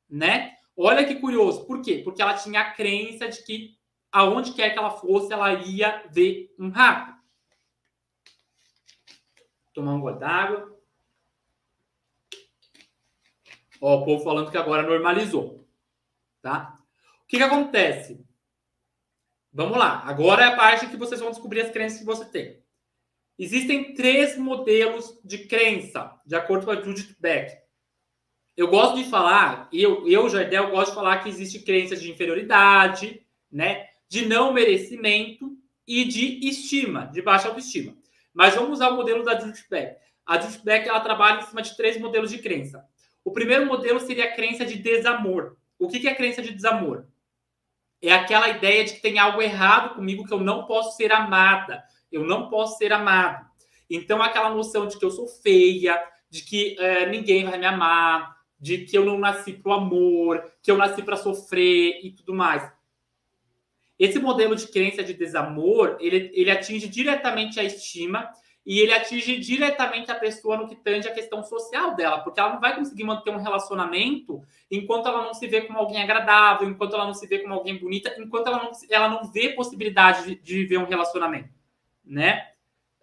Né? 0.10 0.56
Olha 0.76 1.06
que 1.06 1.16
curioso. 1.16 1.66
Por 1.66 1.82
quê? 1.82 2.02
Porque 2.04 2.22
ela 2.22 2.36
tinha 2.36 2.62
a 2.62 2.72
crença 2.72 3.28
de 3.28 3.44
que 3.44 3.78
aonde 4.12 4.54
quer 4.54 4.72
que 4.72 4.80
ela 4.80 4.92
fosse, 4.92 5.34
ela 5.34 5.54
ia 5.54 6.06
ver 6.10 6.54
um 6.58 6.70
rato. 6.70 7.16
Tomar 9.74 9.94
um 9.94 10.02
gole 10.02 10.20
d'água. 10.20 10.76
Ó, 13.80 13.98
o 13.98 14.06
povo 14.06 14.24
falando 14.24 14.50
que 14.50 14.58
agora 14.58 14.84
normalizou. 14.84 15.68
Tá? 16.42 16.76
O 17.24 17.28
que, 17.28 17.38
que 17.38 17.44
acontece? 17.44 18.26
Vamos 19.52 19.78
lá. 19.78 20.02
Agora 20.04 20.44
é 20.44 20.48
a 20.48 20.56
parte 20.56 20.88
que 20.88 20.98
vocês 20.98 21.20
vão 21.20 21.32
descobrir 21.32 21.62
as 21.62 21.72
crenças 21.72 22.00
que 22.00 22.06
você 22.06 22.26
tem. 22.26 22.64
Existem 23.38 23.94
três 23.94 24.38
modelos 24.38 25.20
de 25.24 25.40
crença, 25.40 26.20
de 26.26 26.36
acordo 26.36 26.66
com 26.66 26.72
a 26.72 26.82
Judith 26.82 27.16
Beck. 27.20 27.56
Eu 28.56 28.68
gosto 28.68 28.98
de 28.98 29.04
falar, 29.10 29.70
eu, 29.72 30.08
eu 30.08 30.28
Jardel, 30.28 30.72
gosto 30.72 30.90
de 30.90 30.96
falar 30.96 31.20
que 31.20 31.30
existe 31.30 31.60
crenças 31.60 32.02
de 32.02 32.12
inferioridade, 32.12 33.22
né? 33.52 33.88
De 34.10 34.26
não 34.26 34.52
merecimento 34.52 35.56
e 35.88 36.04
de 36.06 36.48
estima, 36.48 37.06
de 37.14 37.22
baixa 37.22 37.48
autoestima. 37.48 37.96
Mas 38.34 38.56
vamos 38.56 38.72
usar 38.72 38.90
o 38.90 38.96
modelo 38.96 39.24
da 39.24 39.40
Judith 39.40 39.66
Beck. 39.70 39.98
A 40.26 40.40
Judith 40.40 40.64
Beck 40.64 40.90
ela 40.90 41.00
trabalha 41.00 41.40
em 41.40 41.46
cima 41.46 41.62
de 41.62 41.78
três 41.78 42.00
modelos 42.00 42.32
de 42.32 42.40
crença. 42.40 42.84
O 43.24 43.32
primeiro 43.32 43.68
modelo 43.68 44.00
seria 44.00 44.26
a 44.26 44.34
crença 44.34 44.66
de 44.66 44.78
desamor. 44.78 45.56
O 45.78 45.88
que 45.88 46.08
é 46.08 46.12
a 46.12 46.16
crença 46.16 46.42
de 46.42 46.52
desamor? 46.52 47.06
É 48.02 48.12
aquela 48.12 48.50
ideia 48.50 48.84
de 48.86 48.94
que 48.94 49.02
tem 49.02 49.20
algo 49.20 49.42
errado 49.42 49.96
comigo, 49.96 50.26
que 50.26 50.34
eu 50.34 50.40
não 50.40 50.66
posso 50.66 50.96
ser 50.96 51.12
amada, 51.12 51.84
eu 52.12 52.24
não 52.24 52.50
posso 52.50 52.78
ser 52.78 52.92
amado. 52.94 53.46
Então, 53.90 54.22
aquela 54.22 54.50
noção 54.50 54.88
de 54.88 54.98
que 54.98 55.06
eu 55.06 55.12
sou 55.12 55.28
feia, 55.28 55.98
de 56.30 56.42
que 56.42 56.76
é, 56.80 57.10
ninguém 57.10 57.46
vai 57.46 57.58
me 57.58 57.66
amar, 57.66 58.36
de 58.60 58.80
que 58.80 58.98
eu 58.98 59.06
não 59.06 59.18
nasci 59.18 59.54
para 59.54 59.72
o 59.72 59.76
amor, 59.76 60.44
que 60.62 60.72
eu 60.72 60.78
nasci 60.78 61.02
para 61.02 61.16
sofrer 61.16 62.00
e 62.04 62.12
tudo 62.12 62.34
mais. 62.34 62.70
Esse 63.98 64.20
modelo 64.20 64.56
de 64.56 64.68
crença 64.68 65.04
de 65.04 65.14
desamor, 65.14 65.98
ele, 66.00 66.32
ele 66.34 66.52
atinge 66.52 66.88
diretamente 66.88 67.60
a 67.60 67.64
estima 67.64 68.30
e 68.66 68.80
ele 68.80 68.94
atinge 68.94 69.40
diretamente 69.40 70.12
a 70.12 70.16
pessoa 70.16 70.58
no 70.58 70.68
que 70.68 70.76
tange 70.76 71.08
a 71.08 71.14
questão 71.14 71.42
social 71.42 71.96
dela, 71.96 72.20
porque 72.20 72.40
ela 72.40 72.54
não 72.54 72.60
vai 72.60 72.76
conseguir 72.76 73.06
manter 73.06 73.32
um 73.32 73.42
relacionamento 73.42 74.44
enquanto 74.70 75.08
ela 75.08 75.24
não 75.24 75.34
se 75.34 75.48
vê 75.48 75.62
como 75.62 75.80
alguém 75.80 76.04
agradável, 76.04 76.68
enquanto 76.70 76.94
ela 76.94 77.06
não 77.06 77.14
se 77.14 77.26
vê 77.26 77.40
como 77.40 77.54
alguém 77.54 77.80
bonita, 77.80 78.14
enquanto 78.20 78.48
ela 78.48 78.64
não, 78.64 78.72
ela 78.90 79.08
não 79.08 79.32
vê 79.32 79.50
possibilidade 79.50 80.26
de, 80.26 80.36
de 80.36 80.54
viver 80.56 80.78
um 80.78 80.86
relacionamento 80.86 81.57
né? 82.08 82.48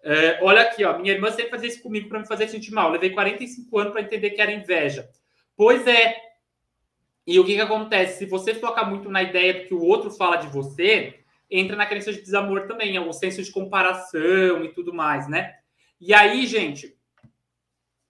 É, 0.03 0.39
olha 0.43 0.61
aqui, 0.61 0.83
ó, 0.83 0.99
minha 0.99 1.13
irmã 1.13 1.31
sempre 1.31 1.49
fazia 1.49 1.67
isso 1.67 1.81
comigo 1.81 2.07
para 2.07 2.19
me 2.19 2.27
fazer 2.27 2.47
sentir 2.47 2.71
mal. 2.71 2.87
Eu 2.87 2.93
levei 2.93 3.09
45 3.09 3.79
anos 3.79 3.91
para 3.91 4.01
entender 4.01 4.29
que 4.31 4.41
era 4.41 4.51
inveja. 4.51 5.09
Pois 5.57 5.87
é. 5.87 6.15
E 7.25 7.39
o 7.39 7.43
que, 7.43 7.55
que 7.55 7.61
acontece? 7.61 8.19
Se 8.19 8.25
você 8.27 8.53
foca 8.53 8.85
muito 8.85 9.09
na 9.09 9.23
ideia 9.23 9.55
do 9.55 9.67
que 9.67 9.73
o 9.73 9.81
outro 9.81 10.11
fala 10.11 10.35
de 10.35 10.47
você, 10.47 11.19
entra 11.49 11.75
na 11.75 11.87
crença 11.87 12.13
de 12.13 12.21
desamor 12.21 12.67
também, 12.67 12.95
é 12.95 13.01
o 13.01 13.11
senso 13.11 13.41
de 13.41 13.51
comparação 13.51 14.63
e 14.63 14.69
tudo 14.73 14.93
mais, 14.93 15.27
né? 15.27 15.55
E 15.99 16.13
aí, 16.13 16.45
gente, 16.45 16.95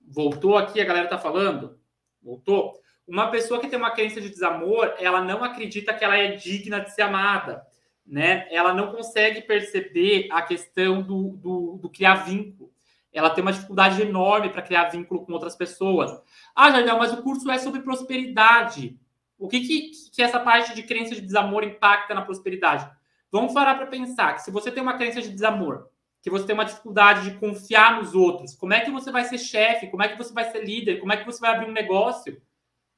voltou 0.01 0.57
aqui, 0.57 0.81
a 0.81 0.85
galera 0.85 1.07
tá 1.07 1.17
falando? 1.17 1.79
Voltou? 2.21 2.77
Uma 3.07 3.31
pessoa 3.31 3.61
que 3.61 3.69
tem 3.69 3.79
uma 3.79 3.91
crença 3.91 4.19
de 4.19 4.29
desamor, 4.29 4.93
ela 4.99 5.23
não 5.23 5.43
acredita 5.43 5.93
que 5.93 6.03
ela 6.03 6.17
é 6.17 6.35
digna 6.35 6.81
de 6.81 6.93
ser 6.93 7.03
amada 7.03 7.65
né, 8.05 8.47
ela 8.51 8.73
não 8.73 8.91
consegue 8.91 9.41
perceber 9.41 10.27
a 10.31 10.41
questão 10.41 11.01
do, 11.01 11.29
do, 11.37 11.79
do 11.81 11.89
criar 11.89 12.15
vínculo. 12.15 12.71
Ela 13.11 13.29
tem 13.29 13.41
uma 13.41 13.53
dificuldade 13.53 14.01
enorme 14.01 14.49
para 14.49 14.61
criar 14.61 14.89
vínculo 14.89 15.25
com 15.25 15.33
outras 15.33 15.55
pessoas. 15.55 16.11
Ah, 16.53 16.69
Jardel, 16.69 16.97
mas 16.97 17.13
o 17.13 17.23
curso 17.23 17.49
é 17.49 17.57
sobre 17.57 17.81
prosperidade. 17.81 18.99
O 19.39 19.47
que, 19.47 19.61
que, 19.61 19.91
que 20.13 20.21
essa 20.21 20.39
parte 20.39 20.75
de 20.75 20.83
crença 20.83 21.15
de 21.15 21.21
desamor 21.21 21.63
impacta 21.63 22.13
na 22.13 22.21
prosperidade? 22.21 22.89
Vamos 23.31 23.53
parar 23.53 23.75
para 23.75 23.87
pensar 23.87 24.33
que 24.33 24.41
se 24.41 24.51
você 24.51 24.71
tem 24.71 24.83
uma 24.83 24.97
crença 24.97 25.21
de 25.21 25.29
desamor, 25.29 25.87
que 26.21 26.29
você 26.29 26.45
tem 26.45 26.53
uma 26.53 26.65
dificuldade 26.65 27.29
de 27.29 27.37
confiar 27.37 27.97
nos 27.97 28.13
outros, 28.13 28.55
como 28.55 28.73
é 28.73 28.81
que 28.81 28.91
você 28.91 29.11
vai 29.11 29.23
ser 29.23 29.37
chefe? 29.37 29.87
Como 29.87 30.03
é 30.03 30.07
que 30.09 30.17
você 30.17 30.33
vai 30.33 30.49
ser 30.51 30.63
líder? 30.63 30.99
Como 30.99 31.11
é 31.11 31.17
que 31.17 31.25
você 31.25 31.39
vai 31.39 31.51
abrir 31.51 31.69
um 31.69 31.73
negócio? 31.73 32.41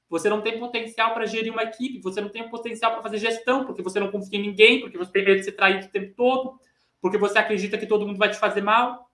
Você 0.09 0.29
não 0.29 0.41
tem 0.41 0.59
potencial 0.59 1.13
para 1.13 1.25
gerir 1.25 1.51
uma 1.51 1.63
equipe, 1.63 2.01
você 2.01 2.21
não 2.21 2.29
tem 2.29 2.49
potencial 2.49 2.93
para 2.93 3.01
fazer 3.01 3.17
gestão, 3.17 3.65
porque 3.65 3.81
você 3.81 3.99
não 3.99 4.11
confia 4.11 4.39
em 4.39 4.41
ninguém, 4.41 4.79
porque 4.79 4.97
você 4.97 5.11
tem 5.11 5.25
medo 5.25 5.39
de 5.39 5.43
ser 5.43 5.51
traído 5.51 5.85
o 5.85 5.89
tempo 5.89 6.13
todo, 6.15 6.59
porque 7.01 7.17
você 7.17 7.37
acredita 7.37 7.77
que 7.77 7.85
todo 7.85 8.05
mundo 8.05 8.17
vai 8.17 8.29
te 8.29 8.37
fazer 8.37 8.61
mal, 8.61 9.11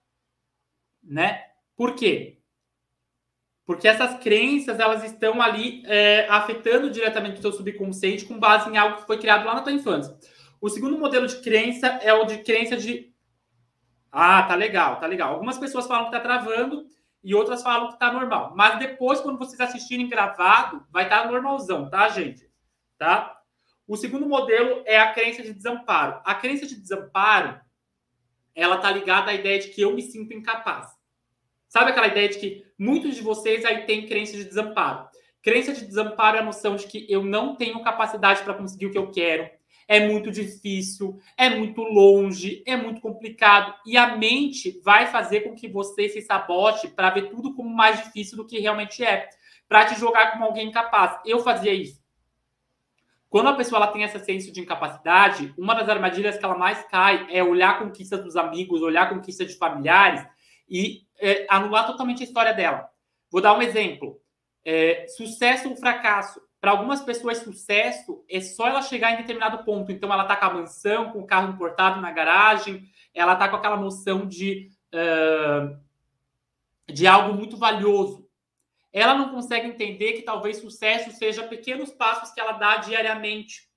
né? 1.02 1.42
Por 1.76 1.94
quê? 1.94 2.38
Porque 3.66 3.88
essas 3.88 4.22
crenças 4.22 4.78
elas 4.78 5.02
estão 5.02 5.40
ali 5.40 5.82
é, 5.86 6.28
afetando 6.28 6.90
diretamente 6.90 7.38
o 7.38 7.42
seu 7.42 7.52
subconsciente 7.52 8.24
com 8.24 8.38
base 8.38 8.70
em 8.70 8.76
algo 8.76 8.98
que 8.98 9.06
foi 9.06 9.18
criado 9.18 9.46
lá 9.46 9.54
na 9.54 9.62
tua 9.62 9.72
infância. 9.72 10.16
O 10.60 10.68
segundo 10.68 10.98
modelo 10.98 11.26
de 11.26 11.40
crença 11.40 11.86
é 11.86 12.12
o 12.12 12.24
de 12.24 12.38
crença 12.38 12.76
de 12.76 13.12
ah, 14.16 14.44
tá 14.44 14.54
legal, 14.54 15.00
tá 15.00 15.08
legal. 15.08 15.32
Algumas 15.32 15.58
pessoas 15.58 15.88
falam 15.88 16.04
que 16.04 16.12
tá 16.12 16.20
travando, 16.20 16.86
e 17.24 17.34
outras 17.34 17.62
falam 17.62 17.90
que 17.90 17.98
tá 17.98 18.12
normal. 18.12 18.52
Mas 18.54 18.78
depois, 18.78 19.20
quando 19.20 19.38
vocês 19.38 19.58
assistirem 19.58 20.08
gravado, 20.08 20.86
vai 20.90 21.04
estar 21.04 21.22
tá 21.22 21.30
normalzão, 21.30 21.88
tá, 21.88 22.06
gente? 22.10 22.46
Tá? 22.98 23.40
O 23.88 23.96
segundo 23.96 24.28
modelo 24.28 24.82
é 24.86 24.98
a 24.98 25.12
crença 25.12 25.42
de 25.42 25.54
desamparo. 25.54 26.20
A 26.24 26.34
crença 26.34 26.66
de 26.66 26.76
desamparo, 26.76 27.58
ela 28.54 28.76
tá 28.76 28.90
ligada 28.90 29.30
à 29.30 29.34
ideia 29.34 29.58
de 29.58 29.68
que 29.68 29.80
eu 29.80 29.94
me 29.94 30.02
sinto 30.02 30.34
incapaz. 30.34 30.92
Sabe 31.66 31.90
aquela 31.90 32.06
ideia 32.06 32.28
de 32.28 32.38
que 32.38 32.66
muitos 32.78 33.14
de 33.14 33.22
vocês 33.22 33.64
aí 33.64 33.86
têm 33.86 34.06
crença 34.06 34.36
de 34.36 34.44
desamparo? 34.44 35.08
Crença 35.42 35.72
de 35.72 35.84
desamparo 35.84 36.36
é 36.36 36.40
a 36.40 36.44
noção 36.44 36.76
de 36.76 36.86
que 36.86 37.06
eu 37.08 37.24
não 37.24 37.56
tenho 37.56 37.82
capacidade 37.82 38.42
para 38.42 38.54
conseguir 38.54 38.86
o 38.86 38.90
que 38.90 38.98
eu 38.98 39.10
quero, 39.10 39.50
é 39.86 40.06
muito 40.06 40.30
difícil, 40.30 41.20
é 41.36 41.50
muito 41.50 41.82
longe, 41.82 42.62
é 42.66 42.76
muito 42.76 43.00
complicado. 43.00 43.74
E 43.86 43.96
a 43.96 44.16
mente 44.16 44.80
vai 44.84 45.06
fazer 45.06 45.40
com 45.40 45.54
que 45.54 45.68
você 45.68 46.08
se 46.08 46.20
sabote 46.22 46.88
para 46.88 47.10
ver 47.10 47.30
tudo 47.30 47.54
como 47.54 47.68
mais 47.68 48.02
difícil 48.02 48.36
do 48.36 48.46
que 48.46 48.58
realmente 48.58 49.04
é, 49.04 49.28
para 49.68 49.86
te 49.86 49.98
jogar 49.98 50.32
como 50.32 50.44
alguém 50.44 50.68
incapaz. 50.68 51.18
Eu 51.24 51.40
fazia 51.40 51.72
isso. 51.72 52.02
Quando 53.34 53.48
a 53.48 53.54
pessoa 53.54 53.82
ela 53.82 53.92
tem 53.92 54.04
esse 54.04 54.18
senso 54.20 54.52
de 54.52 54.60
incapacidade, 54.60 55.52
uma 55.58 55.74
das 55.74 55.88
armadilhas 55.88 56.38
que 56.38 56.44
ela 56.44 56.56
mais 56.56 56.84
cai 56.84 57.26
é 57.30 57.42
olhar 57.42 57.70
a 57.70 57.78
conquista 57.78 58.16
dos 58.16 58.36
amigos, 58.36 58.80
olhar 58.80 59.02
a 59.02 59.14
conquista 59.14 59.44
de 59.44 59.56
familiares 59.56 60.24
e 60.68 61.02
é, 61.18 61.44
anular 61.50 61.84
totalmente 61.84 62.22
a 62.22 62.26
história 62.26 62.54
dela. 62.54 62.88
Vou 63.30 63.40
dar 63.40 63.58
um 63.58 63.60
exemplo. 63.60 64.20
É, 64.64 65.06
sucesso 65.08 65.68
ou 65.68 65.76
fracasso. 65.76 66.40
Para 66.64 66.70
algumas 66.70 67.02
pessoas, 67.02 67.36
sucesso 67.36 68.24
é 68.26 68.40
só 68.40 68.66
ela 68.66 68.80
chegar 68.80 69.12
em 69.12 69.18
determinado 69.18 69.62
ponto. 69.64 69.92
Então, 69.92 70.10
ela 70.10 70.22
está 70.22 70.34
com 70.34 70.46
a 70.46 70.54
mansão, 70.54 71.12
com 71.12 71.18
o 71.18 71.26
carro 71.26 71.52
importado 71.52 72.00
na 72.00 72.10
garagem, 72.10 72.88
ela 73.12 73.34
está 73.34 73.50
com 73.50 73.56
aquela 73.56 73.76
noção 73.76 74.26
de, 74.26 74.70
uh, 74.94 75.78
de 76.90 77.06
algo 77.06 77.34
muito 77.34 77.58
valioso. 77.58 78.26
Ela 78.90 79.14
não 79.14 79.28
consegue 79.28 79.68
entender 79.68 80.14
que 80.14 80.22
talvez 80.22 80.56
sucesso 80.56 81.10
seja 81.10 81.46
pequenos 81.46 81.90
passos 81.90 82.30
que 82.30 82.40
ela 82.40 82.52
dá 82.52 82.78
diariamente, 82.78 83.68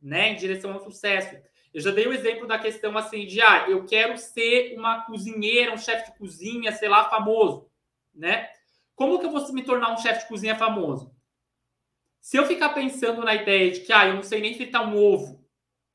né, 0.00 0.30
em 0.30 0.36
direção 0.36 0.72
ao 0.72 0.80
sucesso. 0.80 1.36
Eu 1.74 1.82
já 1.82 1.90
dei 1.90 2.06
o 2.06 2.12
exemplo 2.14 2.46
da 2.46 2.58
questão 2.58 2.96
assim 2.96 3.26
de, 3.26 3.42
ah, 3.42 3.66
eu 3.68 3.84
quero 3.84 4.16
ser 4.16 4.74
uma 4.78 5.02
cozinheira, 5.04 5.74
um 5.74 5.78
chefe 5.78 6.10
de 6.10 6.16
cozinha, 6.16 6.72
sei 6.72 6.88
lá, 6.88 7.04
famoso, 7.04 7.68
né? 8.14 8.48
Como 8.94 9.18
que 9.18 9.26
eu 9.26 9.30
vou 9.30 9.52
me 9.52 9.62
tornar 9.62 9.92
um 9.92 9.98
chefe 9.98 10.20
de 10.22 10.28
cozinha 10.28 10.56
famoso? 10.56 11.13
Se 12.24 12.38
eu 12.38 12.46
ficar 12.46 12.70
pensando 12.70 13.22
na 13.22 13.34
ideia 13.34 13.70
de 13.70 13.80
que 13.80 13.92
ah, 13.92 14.06
eu 14.06 14.14
não 14.14 14.22
sei 14.22 14.40
nem 14.40 14.54
fritar 14.54 14.82
um 14.82 14.96
ovo, 14.96 15.46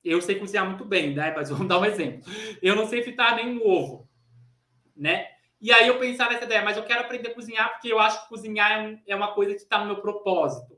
eu 0.03 0.21
sei 0.21 0.35
cozinhar 0.35 0.63
muito 0.63 0.85
bem, 0.85 1.15
né? 1.15 1.33
Mas 1.35 1.49
vamos 1.49 1.67
dar 1.67 1.79
um 1.79 1.85
exemplo. 1.85 2.21
Eu 2.61 2.75
não 2.75 2.85
sei 2.85 3.01
fritar 3.01 3.35
nenhum 3.35 3.67
ovo, 3.67 4.07
né? 4.95 5.25
E 5.59 5.71
aí 5.71 5.87
eu 5.87 5.97
pensar 5.97 6.29
nessa 6.29 6.45
ideia, 6.45 6.61
mas 6.61 6.77
eu 6.77 6.83
quero 6.83 6.99
aprender 6.99 7.31
a 7.31 7.33
cozinhar 7.33 7.71
porque 7.71 7.91
eu 7.91 7.97
acho 7.97 8.21
que 8.21 8.29
cozinhar 8.29 8.71
é, 8.79 8.99
é 9.07 9.15
uma 9.15 9.33
coisa 9.33 9.55
que 9.55 9.61
está 9.61 9.79
no 9.79 9.87
meu 9.87 10.01
propósito. 10.03 10.77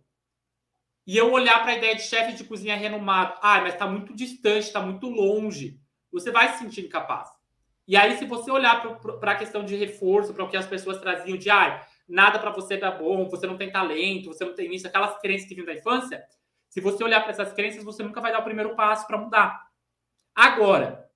E 1.06 1.18
eu 1.18 1.30
olhar 1.34 1.62
para 1.62 1.74
a 1.74 1.78
ideia 1.78 1.98
de 1.98 2.04
chefe 2.04 2.32
de 2.32 2.46
cozinha 2.46 2.78
renomado, 2.78 3.38
ah, 3.42 3.60
mas 3.60 3.74
está 3.74 3.86
muito 3.86 4.16
distante, 4.16 4.68
está 4.68 4.80
muito 4.80 5.10
longe, 5.10 5.78
você 6.14 6.32
vai 6.32 6.54
se 6.54 6.60
sentir 6.60 6.86
incapaz. 6.86 7.28
E 7.86 7.98
aí, 7.98 8.18
se 8.18 8.24
você 8.24 8.50
olhar 8.50 8.82
para 9.20 9.34
a 9.34 9.36
questão 9.36 9.66
de 9.66 9.76
reforço, 9.76 10.34
para 10.34 10.46
o 10.46 10.50
que 10.50 10.56
as 10.56 10.66
pessoas 10.66 11.02
traziam 11.02 11.38
de 11.38 11.50
ah, 11.50 11.86
nada 12.12 12.38
para 12.38 12.52
você 12.52 12.78
dá 12.78 12.91
bom, 12.91 13.30
você 13.30 13.47
não 13.47 13.58
tem 13.58 13.71
talento, 13.71 14.28
você 14.28 14.43
não 14.43 14.54
tem 14.54 14.74
isso, 14.74 14.88
aquelas 14.88 15.19
crenças 15.19 15.47
que 15.47 15.56
vinham 15.56 15.65
da 15.65 15.74
infância, 15.74 16.24
se 16.69 16.80
você 16.80 17.04
olhar 17.04 17.21
para 17.21 17.32
essas 17.32 17.52
crenças, 17.54 17.84
você 17.84 18.04
nunca 18.04 18.21
vai 18.21 18.32
dar 18.32 18.39
o 18.39 18.43
primeiro 18.43 18.76
passo 18.76 19.06
para 19.06 19.17
mudar. 19.17 19.67
Agora, 20.34 21.10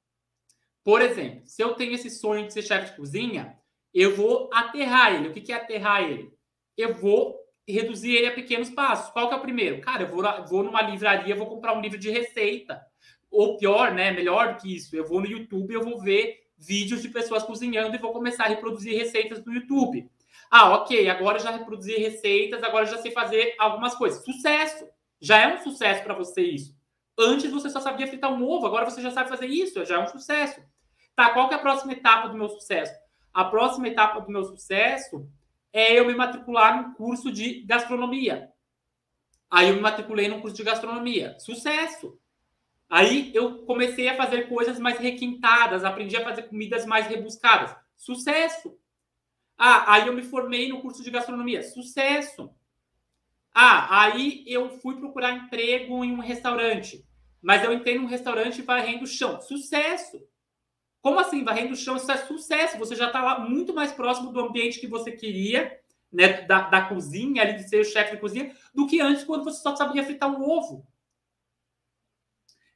por 0.83 1.01
exemplo, 1.01 1.41
se 1.45 1.61
eu 1.61 1.73
tenho 1.73 1.93
esse 1.93 2.09
sonho 2.09 2.45
de 2.45 2.53
ser 2.53 2.61
chefe 2.61 2.91
de 2.91 2.97
cozinha, 2.97 3.57
eu 3.93 4.15
vou 4.15 4.49
aterrar 4.53 5.15
ele. 5.15 5.29
O 5.29 5.33
que 5.33 5.51
é 5.51 5.55
aterrar 5.55 6.03
ele? 6.03 6.33
Eu 6.77 6.93
vou 6.93 7.39
reduzir 7.67 8.13
ele 8.15 8.27
a 8.27 8.33
pequenos 8.33 8.69
passos. 8.69 9.11
Qual 9.11 9.29
que 9.29 9.33
é 9.33 9.37
o 9.37 9.41
primeiro? 9.41 9.79
Cara, 9.79 10.03
eu 10.03 10.09
vou, 10.09 10.23
vou 10.45 10.63
numa 10.63 10.81
livraria, 10.81 11.35
vou 11.35 11.47
comprar 11.47 11.73
um 11.73 11.81
livro 11.81 11.97
de 11.97 12.09
receita. 12.09 12.85
Ou 13.31 13.57
pior, 13.57 13.93
né? 13.93 14.11
Melhor 14.11 14.53
do 14.53 14.61
que 14.61 14.75
isso, 14.75 14.95
eu 14.95 15.07
vou 15.07 15.21
no 15.21 15.27
YouTube, 15.27 15.73
eu 15.73 15.83
vou 15.83 15.99
ver 15.99 16.45
vídeos 16.57 17.01
de 17.01 17.09
pessoas 17.09 17.43
cozinhando 17.43 17.95
e 17.95 17.99
vou 17.99 18.11
começar 18.11 18.45
a 18.45 18.49
reproduzir 18.49 18.97
receitas 18.97 19.43
no 19.45 19.53
YouTube. 19.53 20.09
Ah, 20.49 20.73
ok, 20.75 21.09
agora 21.09 21.39
já 21.39 21.51
reproduzi 21.51 21.95
receitas, 21.95 22.63
agora 22.63 22.85
já 22.85 22.97
sei 22.97 23.11
fazer 23.11 23.55
algumas 23.59 23.95
coisas. 23.95 24.23
Sucesso! 24.23 24.87
Já 25.19 25.39
é 25.39 25.53
um 25.55 25.63
sucesso 25.63 26.03
para 26.03 26.13
você 26.13 26.41
isso. 26.41 26.75
Antes 27.17 27.51
você 27.51 27.69
só 27.69 27.79
sabia 27.79 28.07
fritar 28.07 28.31
um 28.31 28.43
ovo, 28.43 28.67
agora 28.67 28.85
você 28.85 29.01
já 29.01 29.11
sabe 29.11 29.29
fazer 29.29 29.47
isso, 29.47 29.83
já 29.85 29.95
é 29.95 29.99
um 29.99 30.07
sucesso. 30.07 30.61
Tá, 31.15 31.29
qual 31.29 31.49
é 31.49 31.55
a 31.55 31.59
próxima 31.59 31.93
etapa 31.93 32.27
do 32.27 32.37
meu 32.37 32.49
sucesso? 32.49 32.93
A 33.33 33.45
próxima 33.45 33.87
etapa 33.87 34.21
do 34.21 34.31
meu 34.31 34.43
sucesso 34.43 35.27
é 35.71 35.97
eu 35.99 36.05
me 36.05 36.13
matricular 36.13 36.75
num 36.75 36.93
curso 36.93 37.31
de 37.31 37.61
gastronomia. 37.61 38.49
Aí 39.49 39.69
eu 39.69 39.75
me 39.75 39.81
matriculei 39.81 40.27
num 40.27 40.41
curso 40.41 40.55
de 40.55 40.63
gastronomia. 40.63 41.37
Sucesso! 41.39 42.17
Aí 42.89 43.31
eu 43.33 43.65
comecei 43.65 44.07
a 44.07 44.15
fazer 44.15 44.47
coisas 44.47 44.79
mais 44.79 44.97
requintadas, 44.99 45.83
aprendi 45.83 46.15
a 46.15 46.23
fazer 46.23 46.43
comidas 46.43 46.85
mais 46.85 47.07
rebuscadas. 47.07 47.75
Sucesso! 47.97 48.77
Ah, 49.57 49.93
aí 49.93 50.07
eu 50.07 50.13
me 50.13 50.23
formei 50.23 50.69
no 50.69 50.81
curso 50.81 51.03
de 51.03 51.11
gastronomia. 51.11 51.63
Sucesso! 51.63 52.49
Ah, 53.53 54.03
aí 54.03 54.43
eu 54.45 54.69
fui 54.79 54.97
procurar 54.97 55.31
emprego 55.31 56.03
em 56.03 56.11
um 56.11 56.19
restaurante, 56.19 57.05
mas 57.41 57.63
eu 57.63 57.71
entrei 57.71 57.97
num 57.97 58.05
restaurante 58.05 58.61
varrendo 58.61 59.05
o 59.05 59.07
chão. 59.07 59.41
Sucesso! 59.41 60.21
Como 61.01 61.19
assim, 61.19 61.43
varrendo 61.43 61.73
o 61.73 61.77
chão? 61.77 61.97
Isso 61.97 62.11
é 62.11 62.17
sucesso. 62.17 62.77
Você 62.79 62.95
já 62.95 63.07
está 63.07 63.21
lá 63.23 63.39
muito 63.39 63.73
mais 63.73 63.91
próximo 63.91 64.31
do 64.31 64.39
ambiente 64.41 64.79
que 64.79 64.87
você 64.87 65.11
queria, 65.11 65.79
né? 66.11 66.41
Da, 66.41 66.61
da 66.69 66.81
cozinha, 66.87 67.43
ali 67.43 67.53
de 67.55 67.69
ser 67.69 67.79
o 67.81 67.85
chefe 67.85 68.15
de 68.15 68.21
cozinha, 68.21 68.53
do 68.73 68.87
que 68.87 68.99
antes, 69.01 69.23
quando 69.23 69.43
você 69.43 69.61
só 69.61 69.75
sabia 69.75 70.03
fritar 70.03 70.29
um 70.29 70.43
ovo. 70.43 70.85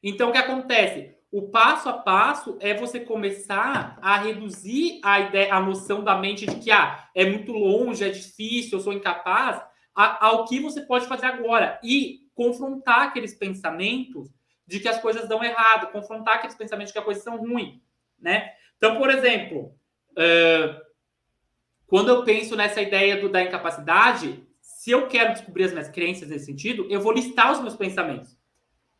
Então, 0.01 0.29
o 0.29 0.31
que 0.31 0.37
acontece? 0.37 1.15
O 1.31 1.49
passo 1.49 1.87
a 1.89 1.93
passo 1.93 2.57
é 2.59 2.73
você 2.73 2.99
começar 2.99 3.99
a 4.01 4.17
reduzir 4.17 4.99
a 5.03 5.19
ideia, 5.19 5.53
a 5.53 5.59
noção 5.59 6.03
da 6.03 6.17
mente 6.17 6.47
de 6.47 6.55
que 6.55 6.71
ah, 6.71 7.07
é 7.13 7.23
muito 7.23 7.51
longe, 7.51 8.03
é 8.03 8.09
difícil, 8.09 8.79
eu 8.79 8.83
sou 8.83 8.93
incapaz, 8.93 9.61
ao 9.93 10.45
que 10.45 10.59
você 10.59 10.81
pode 10.81 11.07
fazer 11.07 11.27
agora 11.27 11.79
e 11.83 12.21
confrontar 12.33 13.07
aqueles 13.07 13.35
pensamentos 13.35 14.29
de 14.65 14.79
que 14.79 14.87
as 14.87 14.99
coisas 15.01 15.27
dão 15.27 15.43
errado, 15.43 15.91
confrontar 15.91 16.35
aqueles 16.35 16.55
pensamentos 16.55 16.89
de 16.89 16.93
que 16.93 16.99
as 16.99 17.05
coisas 17.05 17.23
são 17.23 17.37
ruins, 17.37 17.79
né? 18.19 18.53
Então, 18.77 18.97
por 18.97 19.09
exemplo, 19.09 19.75
uh, 20.11 20.81
quando 21.85 22.09
eu 22.09 22.23
penso 22.23 22.55
nessa 22.55 22.81
ideia 22.81 23.19
do, 23.19 23.29
da 23.29 23.43
incapacidade, 23.43 24.47
se 24.61 24.91
eu 24.91 25.07
quero 25.07 25.33
descobrir 25.33 25.65
as 25.65 25.71
minhas 25.71 25.89
crenças 25.89 26.29
nesse 26.29 26.45
sentido, 26.45 26.87
eu 26.89 27.01
vou 27.01 27.11
listar 27.11 27.51
os 27.51 27.59
meus 27.59 27.75
pensamentos. 27.75 28.37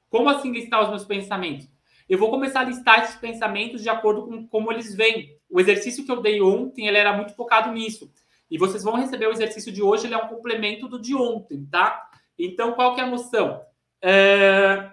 Como 0.10 0.30
assim 0.30 0.52
listar 0.52 0.84
os 0.84 0.90
meus 0.90 1.06
pensamentos? 1.06 1.70
Eu 2.10 2.18
vou 2.18 2.32
começar 2.32 2.62
a 2.62 2.64
listar 2.64 3.04
esses 3.04 3.16
pensamentos 3.18 3.84
de 3.84 3.90
acordo 3.90 4.26
com 4.26 4.48
como 4.48 4.72
eles 4.72 4.96
vêm. 4.96 5.38
O 5.48 5.60
exercício 5.60 6.04
que 6.04 6.12
eu 6.12 6.20
dei 6.20 6.42
ontem, 6.42 6.88
ele 6.88 6.98
era 6.98 7.16
muito 7.16 7.36
focado 7.36 7.72
nisso. 7.72 8.12
E 8.50 8.58
vocês 8.58 8.84
vão 8.84 8.96
receber 8.96 9.28
o 9.28 9.32
exercício 9.32 9.72
de 9.72 9.84
hoje, 9.84 10.08
ele 10.08 10.16
é 10.16 10.18
um 10.18 10.28
complemento 10.28 10.88
do 10.88 11.00
de 11.00 11.14
ontem, 11.14 11.68
tá? 11.68 12.10
Então, 12.38 12.74
qual 12.74 12.96
que 12.96 13.02
é 13.02 13.04
a 13.04 13.08
noção? 13.08 13.64
É... 14.02 14.92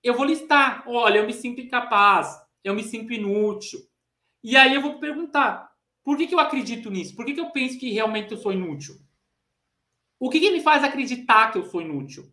Eu 0.00 0.14
vou 0.14 0.24
listar, 0.24 0.84
olha, 0.86 1.18
eu 1.18 1.26
me 1.26 1.32
sinto 1.32 1.60
incapaz, 1.60 2.40
eu 2.62 2.72
me 2.72 2.84
sinto 2.84 3.12
inútil. 3.12 3.80
E 4.44 4.56
aí 4.56 4.72
eu 4.72 4.80
vou 4.80 5.00
perguntar, 5.00 5.72
por 6.04 6.16
que, 6.16 6.28
que 6.28 6.34
eu 6.34 6.38
acredito 6.38 6.88
nisso? 6.88 7.16
Por 7.16 7.24
que, 7.24 7.34
que 7.34 7.40
eu 7.40 7.50
penso 7.50 7.76
que 7.80 7.90
realmente 7.90 8.30
eu 8.30 8.38
sou 8.38 8.52
inútil? 8.52 8.94
O 10.20 10.30
que, 10.30 10.38
que 10.38 10.52
me 10.52 10.60
faz 10.60 10.84
acreditar 10.84 11.50
que 11.50 11.58
eu 11.58 11.64
sou 11.64 11.82
inútil? 11.82 12.32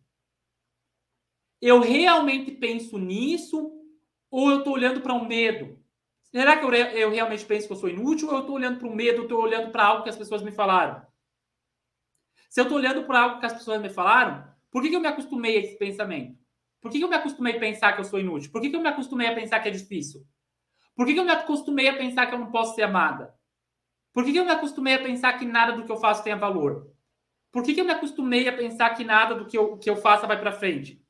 Eu 1.59 1.79
realmente 1.79 2.51
penso 2.51 2.99
nisso 2.99 3.71
ou 4.37 4.51
eu 4.51 4.57
estou 4.57 4.73
olhando 4.73 4.99
para 4.99 5.13
um 5.13 5.25
medo? 5.25 5.79
Será 6.23 6.57
que 6.57 6.65
eu, 6.65 6.73
eu 6.73 7.09
realmente 7.09 7.45
penso 7.45 7.67
que 7.67 7.71
eu 7.71 7.77
sou 7.77 7.87
inútil 7.87 8.27
ou 8.27 8.33
eu 8.33 8.39
estou 8.41 8.55
olhando 8.55 8.79
para 8.79 8.87
o 8.89 8.93
medo, 8.93 9.21
estou 9.21 9.41
olhando 9.41 9.71
para 9.71 9.85
algo 9.85 10.03
que 10.03 10.09
as 10.09 10.17
pessoas 10.17 10.43
me 10.43 10.51
falaram? 10.51 11.01
Se 12.49 12.59
eu 12.59 12.63
estou 12.63 12.77
olhando 12.77 13.05
para 13.05 13.21
algo 13.21 13.39
que 13.39 13.45
as 13.45 13.53
pessoas 13.53 13.81
me 13.81 13.89
falaram, 13.89 14.45
por 14.69 14.81
que, 14.81 14.89
que 14.89 14.95
eu 14.97 14.99
me 14.99 15.07
acostumei 15.07 15.55
a 15.55 15.59
esse 15.61 15.77
pensamento? 15.77 16.37
Por 16.81 16.91
que, 16.91 16.97
que 16.97 17.05
eu 17.05 17.07
me 17.07 17.15
acostumei 17.15 17.55
a 17.55 17.59
pensar 17.61 17.93
que 17.93 18.01
eu 18.01 18.03
sou 18.03 18.19
inútil? 18.19 18.51
Por 18.51 18.59
que, 18.59 18.69
que 18.69 18.75
eu 18.75 18.81
me 18.81 18.89
acostumei 18.89 19.27
a 19.27 19.33
pensar 19.33 19.61
que 19.61 19.69
é 19.69 19.71
difícil? 19.71 20.27
Por 20.97 21.05
que, 21.05 21.13
que 21.13 21.19
eu 21.21 21.23
me 21.23 21.31
acostumei 21.31 21.87
a 21.87 21.95
pensar 21.95 22.25
que 22.25 22.35
eu 22.35 22.39
não 22.39 22.51
posso 22.51 22.75
ser 22.75 22.81
amada? 22.81 23.33
Por 24.11 24.25
que, 24.25 24.33
que 24.33 24.39
eu 24.39 24.43
me 24.43 24.51
acostumei 24.51 24.95
a 24.95 25.01
pensar 25.01 25.31
que 25.39 25.45
nada 25.45 25.71
do 25.71 25.85
que 25.85 25.91
eu 25.93 25.97
faço 25.97 26.25
tem 26.25 26.35
valor? 26.35 26.91
Por 27.53 27.63
que, 27.63 27.73
que 27.73 27.79
eu 27.79 27.85
me 27.85 27.91
acostumei 27.91 28.49
a 28.49 28.53
pensar 28.53 28.89
que 28.95 29.05
nada 29.05 29.33
do 29.33 29.45
que 29.45 29.57
eu, 29.57 29.77
que 29.77 29.89
eu 29.89 29.95
faça 29.95 30.27
vai 30.27 30.37
para 30.37 30.51
frente? 30.51 31.01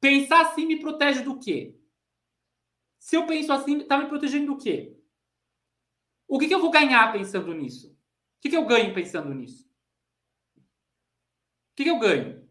Pensar 0.00 0.40
assim 0.40 0.64
me 0.64 0.80
protege 0.80 1.20
do 1.20 1.38
quê? 1.38 1.78
Se 3.04 3.16
eu 3.16 3.26
penso 3.26 3.52
assim, 3.52 3.80
está 3.80 3.98
me 3.98 4.06
protegendo 4.06 4.46
do 4.46 4.56
quê? 4.56 4.96
O 6.26 6.38
que, 6.38 6.48
que 6.48 6.54
eu 6.54 6.60
vou 6.62 6.70
ganhar 6.70 7.12
pensando 7.12 7.52
nisso? 7.52 7.88
O 7.92 8.40
que, 8.40 8.48
que 8.48 8.56
eu 8.56 8.64
ganho 8.64 8.94
pensando 8.94 9.28
nisso? 9.34 9.68
O 10.56 11.76
que, 11.76 11.84
que 11.84 11.90
eu 11.90 11.98
ganho? 11.98 12.48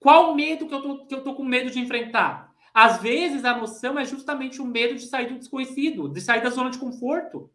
Qual 0.00 0.32
o 0.32 0.34
medo 0.34 0.66
que 0.66 0.74
eu, 0.74 0.82
tô, 0.82 1.06
que 1.06 1.14
eu 1.14 1.22
tô 1.22 1.36
com 1.36 1.44
medo 1.44 1.70
de 1.70 1.78
enfrentar? 1.78 2.52
Às 2.74 3.00
vezes 3.00 3.44
a 3.44 3.56
noção 3.56 3.96
é 3.96 4.04
justamente 4.04 4.60
o 4.60 4.66
medo 4.66 4.96
de 4.96 5.06
sair 5.06 5.28
do 5.28 5.38
desconhecido, 5.38 6.08
de 6.08 6.20
sair 6.20 6.42
da 6.42 6.50
zona 6.50 6.70
de 6.70 6.78
conforto. 6.78 7.48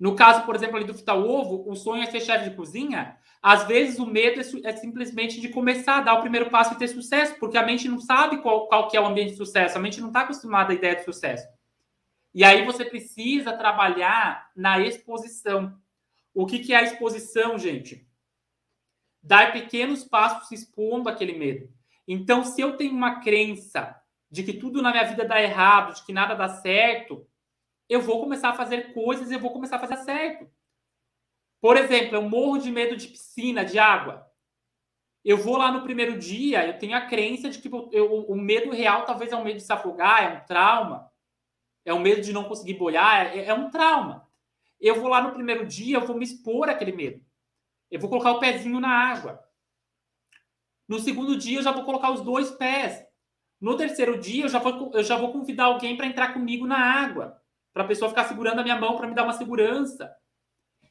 No 0.00 0.16
caso, 0.16 0.46
por 0.46 0.56
exemplo, 0.56 0.76
ali 0.76 0.86
do 0.86 0.94
fritar 0.94 1.18
ovo, 1.18 1.70
o 1.70 1.76
sonho 1.76 2.02
é 2.02 2.06
ser 2.06 2.20
chefe 2.20 2.48
de 2.48 2.56
cozinha. 2.56 3.18
Às 3.42 3.64
vezes 3.64 3.98
o 3.98 4.06
medo 4.06 4.40
é, 4.40 4.70
é, 4.70 4.76
simplesmente 4.76 5.38
de 5.42 5.50
começar 5.50 6.00
dar 6.00 6.14
o 6.14 6.22
primeiro 6.22 6.48
passo 6.48 6.72
e 6.72 6.78
ter 6.78 6.88
sucesso, 6.88 7.38
porque 7.38 7.58
a 7.58 7.66
mente 7.66 7.86
não 7.86 8.00
sabe 8.00 8.38
qual, 8.38 8.66
qual 8.66 8.88
que 8.88 8.96
é 8.96 9.00
o 9.00 9.06
ambiente 9.06 9.32
de 9.32 9.36
sucesso, 9.36 9.76
a 9.76 9.80
mente 9.80 10.00
não 10.00 10.08
está 10.08 10.22
acostumada 10.22 10.72
à 10.72 10.74
ideia 10.74 10.96
de 10.96 11.04
sucesso. 11.04 11.46
E 12.32 12.42
aí 12.42 12.64
você 12.64 12.82
precisa 12.82 13.52
trabalhar 13.52 14.50
na 14.56 14.78
exposição. 14.80 15.78
O 16.32 16.46
que, 16.46 16.60
que 16.60 16.72
é 16.72 16.76
a 16.76 16.82
exposição, 16.82 17.58
gente? 17.58 18.08
Dar 19.22 19.52
pequenos 19.52 20.02
passos 20.02 20.50
expondo 20.50 21.10
aquele 21.10 21.36
medo. 21.36 21.68
Então, 22.08 22.42
se 22.42 22.60
eu 22.60 22.76
tenho 22.76 22.92
uma 22.92 23.20
crença 23.20 24.00
de 24.30 24.42
que 24.42 24.54
tudo 24.54 24.80
na 24.80 24.92
minha 24.92 25.04
vida 25.04 25.26
dá 25.26 25.42
errado, 25.42 25.94
de 25.94 26.04
que 26.06 26.12
nada 26.12 26.34
dá 26.34 26.48
certo, 26.48 27.26
eu 27.90 28.00
vou 28.00 28.20
começar 28.20 28.50
a 28.50 28.54
fazer 28.54 28.94
coisas 28.94 29.30
e 29.30 29.34
eu 29.34 29.40
vou 29.40 29.52
começar 29.52 29.74
a 29.74 29.80
fazer 29.80 29.96
certo. 30.04 30.48
Por 31.60 31.76
exemplo, 31.76 32.14
eu 32.14 32.22
morro 32.22 32.58
de 32.58 32.70
medo 32.70 32.96
de 32.96 33.08
piscina, 33.08 33.64
de 33.64 33.80
água. 33.80 34.30
Eu 35.24 35.36
vou 35.36 35.56
lá 35.56 35.72
no 35.72 35.82
primeiro 35.82 36.16
dia, 36.16 36.64
eu 36.64 36.78
tenho 36.78 36.96
a 36.96 37.00
crença 37.00 37.50
de 37.50 37.58
que 37.58 37.68
eu, 37.68 38.24
o 38.28 38.36
medo 38.36 38.70
real 38.70 39.04
talvez 39.04 39.32
é 39.32 39.36
o 39.36 39.42
medo 39.42 39.56
de 39.56 39.64
se 39.64 39.72
afogar, 39.72 40.22
é 40.22 40.36
um 40.36 40.46
trauma. 40.46 41.10
É 41.84 41.92
o 41.92 41.98
medo 41.98 42.22
de 42.22 42.32
não 42.32 42.44
conseguir 42.44 42.74
boiar, 42.74 43.36
é, 43.36 43.46
é 43.46 43.54
um 43.54 43.68
trauma. 43.68 44.24
Eu 44.80 45.00
vou 45.00 45.08
lá 45.08 45.20
no 45.20 45.32
primeiro 45.32 45.66
dia, 45.66 45.96
eu 45.96 46.06
vou 46.06 46.16
me 46.16 46.24
expor 46.24 46.70
àquele 46.70 46.92
medo. 46.92 47.20
Eu 47.90 47.98
vou 47.98 48.08
colocar 48.08 48.30
o 48.30 48.38
pezinho 48.38 48.78
na 48.78 48.88
água. 48.88 49.44
No 50.86 51.00
segundo 51.00 51.36
dia, 51.36 51.58
eu 51.58 51.62
já 51.62 51.72
vou 51.72 51.84
colocar 51.84 52.12
os 52.12 52.20
dois 52.20 52.52
pés. 52.52 53.04
No 53.60 53.76
terceiro 53.76 54.16
dia, 54.16 54.44
eu 54.44 54.48
já 54.48 54.60
vou, 54.60 54.92
eu 54.94 55.02
já 55.02 55.16
vou 55.16 55.32
convidar 55.32 55.64
alguém 55.64 55.96
para 55.96 56.06
entrar 56.06 56.32
comigo 56.32 56.68
na 56.68 56.78
água 56.78 57.40
para 57.72 57.84
a 57.84 57.86
pessoa 57.86 58.08
ficar 58.08 58.24
segurando 58.24 58.60
a 58.60 58.62
minha 58.62 58.78
mão 58.78 58.96
para 58.96 59.06
me 59.06 59.14
dar 59.14 59.24
uma 59.24 59.32
segurança. 59.32 60.14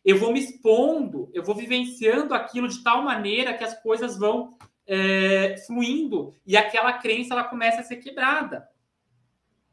Eu 0.04 0.18
vou 0.18 0.32
me 0.32 0.40
expondo, 0.40 1.30
eu 1.34 1.44
vou 1.44 1.56
vivenciando 1.56 2.34
aquilo 2.34 2.68
de 2.68 2.84
tal 2.84 3.02
maneira 3.04 3.54
que 3.54 3.64
as 3.64 3.82
coisas 3.82 4.18
vão 4.18 4.58
é, 4.88 5.56
fluindo 5.68 6.34
e 6.46 6.58
aquela 6.58 6.94
crença 6.94 7.34
ela 7.34 7.44
começa 7.44 7.82
a 7.82 7.84
ser 7.84 7.98
quebrada, 7.98 8.68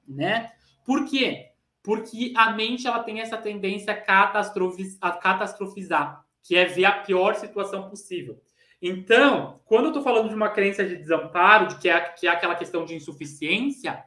né? 0.06 0.52
Por 0.84 1.04
quê? 1.04 1.52
Porque 1.82 2.32
a 2.36 2.50
mente 2.52 2.86
ela 2.86 3.02
tem 3.02 3.20
essa 3.20 3.36
tendência 3.36 3.92
a, 3.92 5.12
catastrofizar. 5.12 6.24
Que 6.42 6.56
é 6.56 6.64
ver 6.64 6.84
a 6.84 6.92
pior 6.92 7.34
situação 7.34 7.88
possível. 7.88 8.40
Então, 8.80 9.60
quando 9.64 9.86
eu 9.86 9.90
estou 9.90 10.02
falando 10.02 10.28
de 10.28 10.34
uma 10.34 10.50
crença 10.50 10.84
de 10.84 10.96
desamparo, 10.96 11.66
de 11.68 11.78
que 11.78 11.88
é, 11.88 12.00
que 12.00 12.26
é 12.26 12.30
aquela 12.30 12.54
questão 12.54 12.84
de 12.84 12.94
insuficiência, 12.94 14.04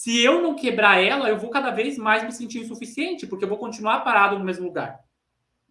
se 0.00 0.18
eu 0.24 0.40
não 0.40 0.54
quebrar 0.54 0.98
ela, 0.98 1.28
eu 1.28 1.36
vou 1.36 1.50
cada 1.50 1.70
vez 1.70 1.98
mais 1.98 2.24
me 2.24 2.32
sentir 2.32 2.60
insuficiente, 2.60 3.26
porque 3.26 3.44
eu 3.44 3.48
vou 3.50 3.58
continuar 3.58 4.00
parado 4.00 4.38
no 4.38 4.44
mesmo 4.46 4.64
lugar. 4.64 4.98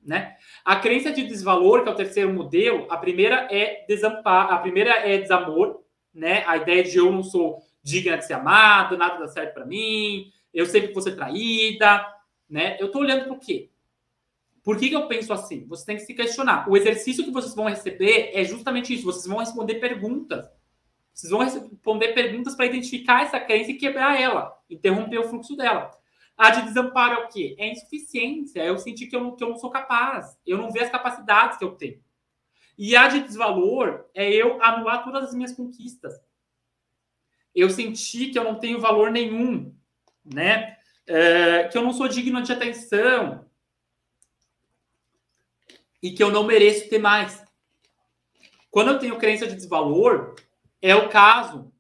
Né? 0.06 0.36
A 0.64 0.76
crença 0.76 1.12
de 1.12 1.24
desvalor, 1.24 1.82
que 1.82 1.90
é 1.90 1.92
o 1.92 1.96
terceiro 1.96 2.32
modelo, 2.32 2.86
a 2.92 2.98
primeira 2.98 3.48
é 3.50 3.84
desamparo, 3.88 4.54
a 4.54 4.60
primeira 4.60 4.92
é 4.92 5.18
desamor, 5.18 5.82
né? 6.14 6.44
A 6.46 6.58
ideia 6.58 6.84
de 6.84 6.96
eu 6.96 7.12
não 7.12 7.24
sou 7.24 7.58
digna 7.82 8.20
de 8.20 8.28
ser 8.28 8.34
amado, 8.34 8.96
nada 8.96 9.18
dá 9.18 9.28
certo 9.28 9.56
para 9.56 9.66
mim, 9.66 10.32
eu 10.54 10.68
sempre 10.68 10.94
vou 10.94 11.02
ser 11.02 11.16
traída, 11.16 12.06
né? 12.48 12.78
Eu 12.80 12.92
tô 12.92 13.00
olhando 13.00 13.24
para 13.24 13.34
o 13.34 13.40
quê? 13.40 13.72
Por 14.64 14.78
que, 14.78 14.90
que 14.90 14.96
eu 14.96 15.08
penso 15.08 15.34
assim? 15.34 15.66
Você 15.66 15.88
tem 15.88 15.96
que 15.96 16.04
se 16.04 16.14
questionar. 16.14 16.70
O 16.70 16.78
exercício 16.78 17.24
que 17.24 17.32
vocês 17.32 17.56
vão 17.56 17.66
receber 17.66 18.30
é 18.36 18.44
justamente 18.44 18.94
isso. 18.94 19.06
Vocês 19.06 19.26
vão 19.26 19.40
responder 19.40 19.80
perguntas. 19.80 20.46
Vocês 21.14 21.32
vão 21.32 21.42
responder 21.42 22.14
perguntas 22.14 22.56
para 22.56 22.66
identificar 22.66 23.24
essa 23.24 23.40
crença 23.40 23.72
e 23.72 23.78
quebrar 23.78 24.20
ela, 24.20 24.58
interromper 24.70 25.20
o 25.20 25.28
fluxo 25.28 25.56
dela. 25.56 25.92
A 26.38 26.52
de 26.52 26.62
desamparo 26.62 27.22
é 27.22 27.26
o 27.26 27.28
quê? 27.28 27.56
É 27.58 27.70
insuficiência. 27.70 28.62
É 28.62 28.70
eu 28.70 28.78
sentir 28.78 29.08
que 29.08 29.16
eu, 29.16 29.22
não, 29.22 29.36
que 29.36 29.44
eu 29.44 29.50
não 29.50 29.58
sou 29.58 29.70
capaz. 29.70 30.38
Eu 30.46 30.58
não 30.58 30.72
vejo 30.72 30.86
as 30.86 30.92
capacidades 30.92 31.58
que 31.58 31.64
eu 31.64 31.72
tenho. 31.72 32.02
E 32.78 32.96
a 32.96 33.10
de 33.10 33.20
desvalor 33.20 34.06
é 34.14 34.30
eu 34.30 34.64
anular 34.64 35.04
todas 35.04 35.26
as 35.26 35.36
minhas 35.36 35.52
conquistas. 35.52 36.14
Eu 37.54 37.70
sentir 37.70 38.32
que 38.32 38.40
eu 38.40 38.44
não 38.46 38.56
tenho 38.56 38.80
valor 38.80 39.12
nenhum, 39.12 39.76
né? 40.24 40.78
É, 41.06 41.68
que 41.68 41.78
eu 41.78 41.82
não 41.82 41.92
sou 41.92 42.08
digno 42.08 42.42
de 42.42 42.54
atenção, 42.54 43.50
e 46.02 46.12
que 46.12 46.24
eu 46.24 46.32
não 46.32 46.44
mereço 46.44 46.90
ter 46.90 47.00
mais. 47.00 47.44
Quando 48.72 48.90
eu 48.90 49.00
tenho 49.00 49.18
crença 49.18 49.48
de 49.48 49.56
desvalor, 49.56 50.36
é 50.82 50.96
o 50.96 51.10
caso 51.10 51.72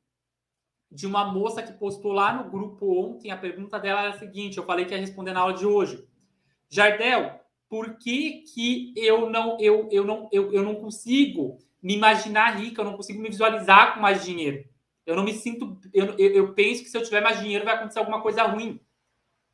de 0.91 1.05
uma 1.05 1.31
moça 1.31 1.61
que 1.61 1.73
postou 1.73 2.11
lá 2.11 2.33
no 2.33 2.49
grupo 2.49 2.91
ontem. 2.91 3.31
A 3.31 3.37
pergunta 3.37 3.79
dela 3.79 4.01
era 4.01 4.09
a 4.09 4.19
seguinte: 4.19 4.57
eu 4.57 4.65
falei 4.65 4.85
que 4.85 4.93
ia 4.93 4.99
responder 4.99 5.33
na 5.33 5.41
aula 5.41 5.53
de 5.53 5.65
hoje. 5.65 6.07
Jardel, 6.69 7.39
por 7.67 7.97
que, 7.97 8.43
que 8.53 8.93
eu 8.95 9.29
não 9.29 9.57
eu, 9.59 9.87
eu 9.91 10.05
não 10.05 10.29
eu, 10.31 10.51
eu 10.51 10.63
não 10.63 10.75
consigo 10.75 11.57
me 11.81 11.95
imaginar 11.95 12.57
rica, 12.59 12.81
eu 12.81 12.85
não 12.85 12.95
consigo 12.95 13.21
me 13.21 13.29
visualizar 13.29 13.93
com 13.93 13.99
mais 13.99 14.23
dinheiro? 14.25 14.67
Eu 15.05 15.15
não 15.15 15.23
me 15.23 15.33
sinto. 15.33 15.79
Eu, 15.93 16.15
eu, 16.17 16.31
eu 16.31 16.53
penso 16.53 16.83
que 16.83 16.89
se 16.89 16.97
eu 16.97 17.03
tiver 17.03 17.21
mais 17.21 17.39
dinheiro 17.39 17.65
vai 17.65 17.75
acontecer 17.75 17.99
alguma 17.99 18.21
coisa 18.21 18.43
ruim. 18.43 18.79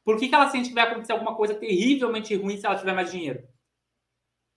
Por 0.04 0.18
que, 0.18 0.28
que 0.30 0.36
ela 0.36 0.50
sente 0.50 0.70
que 0.70 0.76
vai 0.76 0.84
acontecer 0.84 1.14
alguma 1.14 1.36
coisa 1.36 1.56
terrivelmente 1.56 2.36
ruim 2.36 2.58
se 2.58 2.66
ela 2.66 2.76
tiver 2.76 2.94
mais 2.94 3.12
dinheiro? 3.12 3.48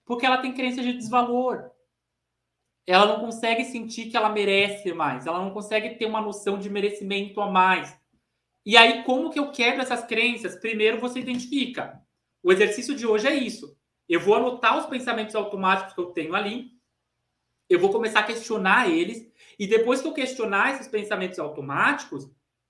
Porque 0.05 0.27
ela 0.27 0.39
tem 0.39 0.53
crença 0.53 0.83
de 0.83 0.93
desvalor. 0.93 1.71
Ela 2.89 3.05
não 3.07 3.21
consegue 3.21 3.67
sentir 3.67 4.07
que 4.07 4.17
ela 4.17 4.31
merece 4.31 4.95
mais. 4.95 5.27
Ela 5.27 5.41
não 5.41 5.51
consegue 5.51 5.91
ter 5.97 6.07
uma 6.07 6.23
noção 6.23 6.59
de 6.59 6.71
merecimento 6.71 7.39
a 7.39 7.51
mais. 7.51 7.95
E 8.65 8.79
aí, 8.79 9.03
como 9.03 9.29
que 9.31 9.39
eu 9.39 9.51
quebro 9.51 9.83
essas 9.83 10.07
crenças? 10.07 10.57
Primeiro, 10.57 10.99
você 10.99 11.21
identifica. 11.21 12.01
O 12.43 12.51
exercício 12.51 12.95
de 12.95 13.07
hoje 13.07 13.29
é 13.29 13.35
isso. 13.35 13.77
Eu 14.09 14.21
vou 14.21 14.35
anotar 14.35 14.79
os 14.79 14.87
pensamentos 14.87 15.35
automáticos 15.35 15.93
que 15.93 16.01
eu 16.01 16.13
tenho 16.13 16.35
ali. 16.35 16.71
Eu 17.69 17.79
vou 17.79 17.91
começar 17.91 18.21
a 18.21 18.27
questionar 18.27 18.89
eles. 18.89 19.31
E 19.59 19.67
depois 19.67 20.01
que 20.01 20.09
eu 20.09 20.15
questionar 20.15 20.73
esses 20.73 20.89
pensamentos 20.89 21.39
automáticos, 21.39 22.27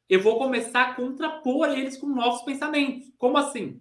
eu 0.08 0.20
vou 0.20 0.36
começar 0.36 0.82
a 0.82 0.94
contrapor 0.94 1.68
eles 1.68 1.96
com 1.96 2.08
novos 2.08 2.42
pensamentos. 2.42 3.08
Como 3.18 3.38
assim? 3.38 3.80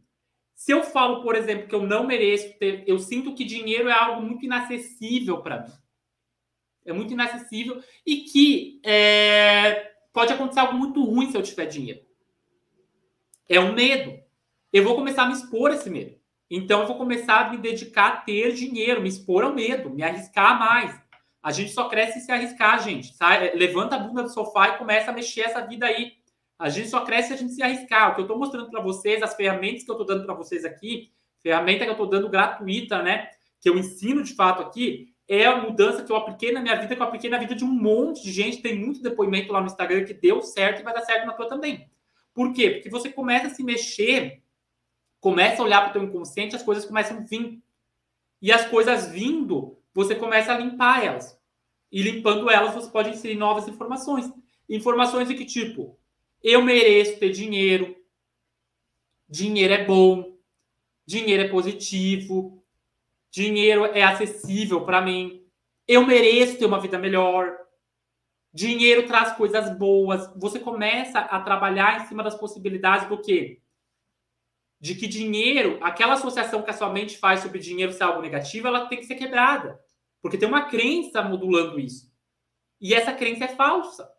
Se 0.53 0.71
eu 0.71 0.83
falo, 0.83 1.23
por 1.23 1.33
exemplo, 1.33 1.67
que 1.67 1.73
eu 1.73 1.81
não 1.81 2.05
mereço 2.05 2.53
ter, 2.59 2.83
eu 2.85 2.99
sinto 2.99 3.33
que 3.33 3.43
dinheiro 3.43 3.89
é 3.89 3.93
algo 3.93 4.21
muito 4.21 4.45
inacessível 4.45 5.41
para 5.41 5.63
mim. 5.63 5.86
É 6.87 6.93
muito 6.93 7.13
inacessível 7.13 7.81
e 8.05 8.21
que 8.21 8.81
é, 8.83 9.91
pode 10.13 10.33
acontecer 10.33 10.59
algo 10.59 10.73
muito 10.73 11.03
ruim 11.03 11.29
se 11.29 11.37
eu 11.37 11.43
tiver 11.43 11.65
dinheiro. 11.65 12.01
É 13.49 13.59
um 13.59 13.73
medo. 13.73 14.17
Eu 14.71 14.83
vou 14.83 14.95
começar 14.95 15.23
a 15.23 15.27
me 15.27 15.33
expor 15.33 15.71
a 15.71 15.75
esse 15.75 15.89
medo. 15.89 16.15
Então 16.49 16.81
eu 16.81 16.87
vou 16.87 16.97
começar 16.97 17.45
a 17.45 17.49
me 17.49 17.57
dedicar 17.57 18.07
a 18.07 18.17
ter 18.17 18.53
dinheiro, 18.53 19.01
me 19.01 19.09
expor 19.09 19.43
ao 19.43 19.53
medo, 19.53 19.89
me 19.89 20.01
arriscar 20.01 20.57
mais. 20.57 20.97
A 21.43 21.51
gente 21.51 21.71
só 21.71 21.87
cresce 21.87 22.21
se 22.21 22.31
arriscar, 22.31 22.81
gente. 22.83 23.13
Sai, 23.15 23.53
levanta 23.53 23.95
a 23.95 23.99
bunda 23.99 24.23
do 24.23 24.29
sofá 24.29 24.69
e 24.69 24.77
começa 24.77 25.11
a 25.11 25.13
mexer 25.13 25.41
essa 25.41 25.65
vida 25.65 25.85
aí. 25.85 26.13
A 26.59 26.69
gente 26.69 26.89
só 26.89 27.05
cresce 27.05 27.29
se 27.29 27.33
a 27.33 27.37
gente 27.37 27.53
se 27.53 27.61
arriscar. 27.61 28.11
O 28.11 28.15
que 28.15 28.21
eu 28.21 28.25
estou 28.25 28.39
mostrando 28.39 28.69
para 28.69 28.81
vocês, 28.81 29.21
as 29.21 29.35
ferramentas 29.35 29.83
que 29.83 29.91
eu 29.91 29.93
estou 29.93 30.05
dando 30.05 30.25
para 30.25 30.33
vocês 30.33 30.65
aqui, 30.65 31.11
ferramenta 31.41 31.83
que 31.83 31.89
eu 31.89 31.93
estou 31.93 32.07
dando 32.07 32.29
gratuita, 32.29 33.01
né? 33.01 33.29
Que 33.61 33.69
eu 33.69 33.77
ensino 33.77 34.23
de 34.23 34.33
fato 34.33 34.61
aqui, 34.61 35.13
é 35.27 35.45
a 35.45 35.61
mudança 35.61 36.03
que 36.03 36.11
eu 36.11 36.15
apliquei 36.15 36.51
na 36.51 36.61
minha 36.61 36.75
vida, 36.75 36.95
que 36.95 37.01
eu 37.01 37.05
apliquei 37.05 37.29
na 37.29 37.37
vida 37.37 37.53
de 37.53 37.65
um 37.65 37.67
monte 37.67 38.23
de 38.23 38.31
gente. 38.31 38.61
Tem 38.61 38.77
muito 38.77 39.01
depoimento 39.01 39.51
lá 39.51 39.59
no 39.59 39.67
Instagram 39.67 40.05
que 40.05 40.13
deu 40.13 40.41
certo 40.41 40.79
e 40.79 40.83
vai 40.83 40.93
dar 40.93 41.01
certo 41.01 41.25
na 41.25 41.33
tua 41.33 41.49
também. 41.49 41.89
Por 42.33 42.53
quê? 42.53 42.71
Porque 42.71 42.89
você 42.89 43.09
começa 43.09 43.47
a 43.47 43.49
se 43.49 43.63
mexer, 43.63 44.41
começa 45.19 45.61
a 45.61 45.65
olhar 45.65 45.81
para 45.81 45.89
o 45.89 45.93
teu 45.93 46.03
inconsciente, 46.03 46.55
as 46.55 46.63
coisas 46.63 46.85
começam 46.85 47.17
a 47.17 47.21
vir. 47.21 47.61
E 48.41 48.51
as 48.51 48.67
coisas 48.67 49.07
vindo, 49.07 49.77
você 49.93 50.15
começa 50.15 50.53
a 50.53 50.57
limpar 50.57 51.03
elas. 51.03 51.37
E 51.91 52.01
limpando 52.01 52.49
elas, 52.49 52.73
você 52.73 52.89
pode 52.89 53.09
inserir 53.09 53.35
novas 53.35 53.67
informações. 53.67 54.31
Informações 54.69 55.27
de 55.27 55.35
que 55.35 55.45
tipo? 55.45 55.97
Eu 56.43 56.61
mereço 56.61 57.19
ter 57.19 57.31
dinheiro. 57.31 57.95
Dinheiro 59.27 59.73
é 59.73 59.83
bom. 59.83 60.37
Dinheiro 61.05 61.43
é 61.43 61.47
positivo. 61.47 62.56
Dinheiro 63.37 63.85
é 63.85 64.01
acessível 64.01 64.83
para 64.83 64.99
mim. 64.99 65.45
Eu 65.87 66.03
mereço 66.07 66.57
ter 66.57 66.65
uma 66.65 66.79
vida 66.79 66.97
melhor. 66.97 67.55
Dinheiro 68.51 69.05
traz 69.05 69.33
coisas 69.33 69.77
boas. 69.77 70.33
Você 70.37 70.59
começa 70.59 71.19
a 71.19 71.39
trabalhar 71.39 72.01
em 72.01 72.07
cima 72.07 72.23
das 72.23 72.33
possibilidades 72.33 73.07
do 73.07 73.21
quê? 73.21 73.61
De 74.81 74.95
que 74.95 75.05
dinheiro, 75.05 75.77
aquela 75.83 76.15
associação 76.15 76.63
que 76.63 76.71
a 76.71 76.73
sua 76.73 76.89
mente 76.89 77.19
faz 77.19 77.41
sobre 77.41 77.59
dinheiro 77.59 77.93
ser 77.93 78.05
algo 78.05 78.23
negativo, 78.23 78.69
ela 78.69 78.87
tem 78.87 78.97
que 78.97 79.05
ser 79.05 79.13
quebrada. 79.13 79.79
Porque 80.19 80.39
tem 80.39 80.49
uma 80.49 80.65
crença 80.65 81.21
modulando 81.21 81.79
isso. 81.79 82.11
E 82.81 82.91
essa 82.91 83.13
crença 83.13 83.45
é 83.45 83.49
falsa. 83.49 84.11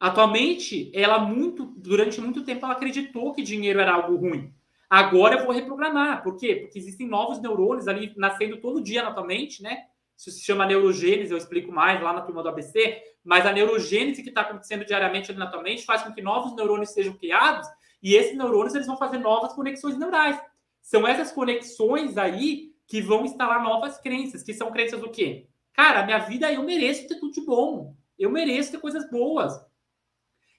Atualmente, 0.00 0.90
ela 0.94 1.18
muito, 1.18 1.66
durante 1.76 2.22
muito 2.22 2.42
tempo, 2.42 2.64
ela 2.64 2.72
acreditou 2.72 3.34
que 3.34 3.42
dinheiro 3.42 3.80
era 3.80 3.92
algo 3.92 4.16
ruim. 4.16 4.55
Agora 4.88 5.36
eu 5.36 5.44
vou 5.44 5.54
reprogramar. 5.54 6.22
Por 6.22 6.36
quê? 6.36 6.56
Porque 6.56 6.78
existem 6.78 7.08
novos 7.08 7.40
neurônios 7.40 7.88
ali 7.88 8.12
nascendo 8.16 8.60
todo 8.60 8.82
dia 8.82 9.06
atualmente, 9.06 9.62
né? 9.62 9.84
Isso 10.16 10.30
se 10.30 10.42
chama 10.42 10.64
neurogênese, 10.64 11.30
eu 11.30 11.36
explico 11.36 11.70
mais 11.70 12.00
lá 12.00 12.12
na 12.12 12.22
turma 12.22 12.42
do 12.42 12.48
ABC. 12.48 13.02
Mas 13.22 13.44
a 13.44 13.52
neurogênese 13.52 14.22
que 14.22 14.28
está 14.28 14.42
acontecendo 14.42 14.84
diariamente 14.84 15.30
ali 15.30 15.38
na 15.38 15.48
tua 15.48 15.62
mente 15.62 15.84
faz 15.84 16.02
com 16.02 16.12
que 16.12 16.22
novos 16.22 16.54
neurônios 16.54 16.90
sejam 16.90 17.14
criados 17.14 17.68
e 18.02 18.14
esses 18.14 18.36
neurônios 18.36 18.74
eles 18.74 18.86
vão 18.86 18.96
fazer 18.96 19.18
novas 19.18 19.52
conexões 19.52 19.98
neurais. 19.98 20.40
São 20.80 21.06
essas 21.06 21.32
conexões 21.32 22.16
aí 22.16 22.72
que 22.86 23.02
vão 23.02 23.24
instalar 23.24 23.62
novas 23.62 23.98
crenças, 23.98 24.42
que 24.42 24.54
são 24.54 24.70
crenças 24.70 25.00
do 25.00 25.10
quê? 25.10 25.48
Cara, 25.72 26.04
minha 26.04 26.18
vida 26.18 26.50
eu 26.52 26.62
mereço 26.62 27.08
ter 27.08 27.16
tudo 27.16 27.32
de 27.32 27.44
bom. 27.44 27.94
Eu 28.16 28.30
mereço 28.30 28.70
ter 28.70 28.78
coisas 28.78 29.10
boas. 29.10 29.52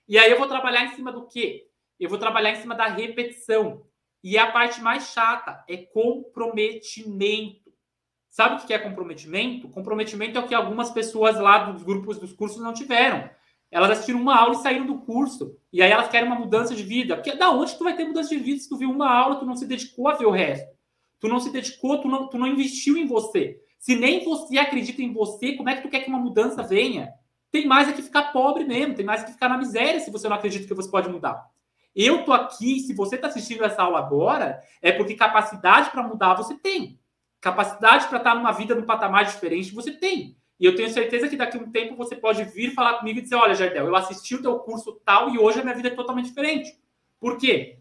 E 0.07 0.17
aí 0.17 0.30
eu 0.30 0.38
vou 0.38 0.47
trabalhar 0.47 0.84
em 0.84 0.95
cima 0.95 1.11
do 1.11 1.25
quê? 1.25 1.69
Eu 1.99 2.09
vou 2.09 2.19
trabalhar 2.19 2.51
em 2.51 2.57
cima 2.57 2.75
da 2.75 2.88
repetição. 2.88 3.86
E 4.24 4.38
a 4.38 4.51
parte 4.51 4.82
mais 4.82 5.11
chata 5.11 5.63
é 5.68 5.78
comprometimento. 5.78 7.72
Sabe 8.30 8.55
o 8.55 8.65
que 8.65 8.74
é 8.74 8.80
comprometimento? 8.80 9.70
Comprometimento 9.70 10.38
é 10.38 10.41
o 10.41 10.47
que 10.47 10.53
algumas 10.53 10.91
pessoas 10.91 11.39
lá 11.39 11.59
dos 11.59 11.84
grupos 11.84 12.20
dos 12.20 12.34
cursos 12.34 12.61
não 12.61 12.74
tiveram. 12.74 13.30
Elas 13.72 13.91
assistiram 13.91 14.22
uma 14.22 14.38
aula 14.38 14.53
e 14.53 14.57
saíram 14.57 14.86
do 14.86 14.99
curso. 14.99 15.57
E 15.72 15.82
aí 15.82 15.91
elas 15.91 16.07
querem 16.07 16.28
uma 16.28 16.39
mudança 16.39 16.76
de 16.76 16.84
vida. 16.84 17.15
Porque 17.15 17.36
da 17.36 17.49
onde 17.49 17.78
tu 17.78 17.84
vai 17.84 17.95
ter 17.95 18.05
mudança 18.05 18.30
de 18.30 18.38
vida 18.38 18.59
se 18.59 18.70
tu 18.70 18.78
viu 18.78 18.89
uma 18.89 19.09
aula, 19.09 19.38
tu 19.38 19.45
não 19.45 19.55
se 19.55 19.65
dedicou 19.65 20.07
a 20.07 20.15
ver 20.15 20.26
o 20.26 20.32
resto? 20.32 20.68
Tu 21.20 21.28
não 21.28 21.39
se 21.39 21.51
dedicou, 21.51 21.99
tu 21.99 22.07
não, 22.07 22.30
tu 22.30 22.38
não 22.38 22.47
investiu 22.47 22.97
em 22.97 23.05
você. 23.05 23.59
Se 23.80 23.95
nem 23.95 24.24
você 24.24 24.57
acredita 24.57 25.01
em 25.01 25.13
você, 25.13 25.53
como 25.53 25.70
é 25.70 25.76
que 25.76 25.82
tu 25.82 25.89
quer 25.89 26.01
que 26.01 26.09
uma 26.09 26.20
mudança 26.20 26.63
venha? 26.63 27.13
tem 27.51 27.65
mais 27.65 27.88
é 27.88 27.93
que 27.93 28.01
ficar 28.01 28.32
pobre 28.32 28.63
mesmo, 28.65 28.95
tem 28.95 29.05
mais 29.05 29.22
é 29.22 29.26
que 29.26 29.32
ficar 29.32 29.49
na 29.49 29.57
miséria 29.57 29.99
se 29.99 30.11
você 30.11 30.28
não 30.28 30.36
acredita 30.36 30.68
que 30.68 30.74
você 30.74 30.89
pode 30.89 31.09
mudar. 31.09 31.45
Eu 31.99 32.23
tô 32.23 32.31
aqui, 32.31 32.79
se 32.81 32.93
você 32.93 33.15
está 33.15 33.27
assistindo 33.27 33.63
essa 33.63 33.81
aula 33.81 33.97
agora, 33.97 34.61
é 34.83 34.91
porque 34.91 35.15
capacidade 35.15 35.89
para 35.89 36.03
mudar 36.03 36.35
você 36.35 36.53
tem. 36.53 36.99
Capacidade 37.41 38.07
para 38.07 38.19
estar 38.19 38.33
tá 38.33 38.35
numa 38.35 38.51
vida 38.51 38.75
num 38.75 38.85
patamar 38.85 39.25
diferente 39.25 39.73
você 39.73 39.91
tem. 39.91 40.37
E 40.59 40.65
eu 40.65 40.75
tenho 40.75 40.91
certeza 40.91 41.27
que 41.27 41.35
daqui 41.35 41.57
a 41.57 41.59
um 41.59 41.71
tempo 41.71 41.95
você 41.95 42.15
pode 42.15 42.43
vir 42.43 42.75
falar 42.75 42.99
comigo 42.99 43.17
e 43.17 43.23
dizer: 43.23 43.33
Olha, 43.33 43.55
Jardel, 43.55 43.87
eu 43.87 43.95
assisti 43.95 44.35
o 44.35 44.41
teu 44.43 44.59
curso 44.59 45.01
tal 45.03 45.31
e 45.31 45.39
hoje 45.39 45.59
a 45.59 45.63
minha 45.63 45.75
vida 45.75 45.87
é 45.87 45.95
totalmente 45.95 46.27
diferente. 46.27 46.79
Por 47.19 47.39
quê? 47.39 47.79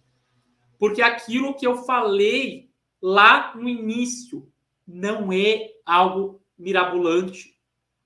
Porque 0.78 1.02
aquilo 1.02 1.54
que 1.54 1.66
eu 1.66 1.84
falei 1.84 2.70
lá 3.02 3.54
no 3.54 3.68
início 3.68 4.50
não 4.88 5.30
é 5.30 5.72
algo 5.84 6.42
mirabolante. 6.58 7.54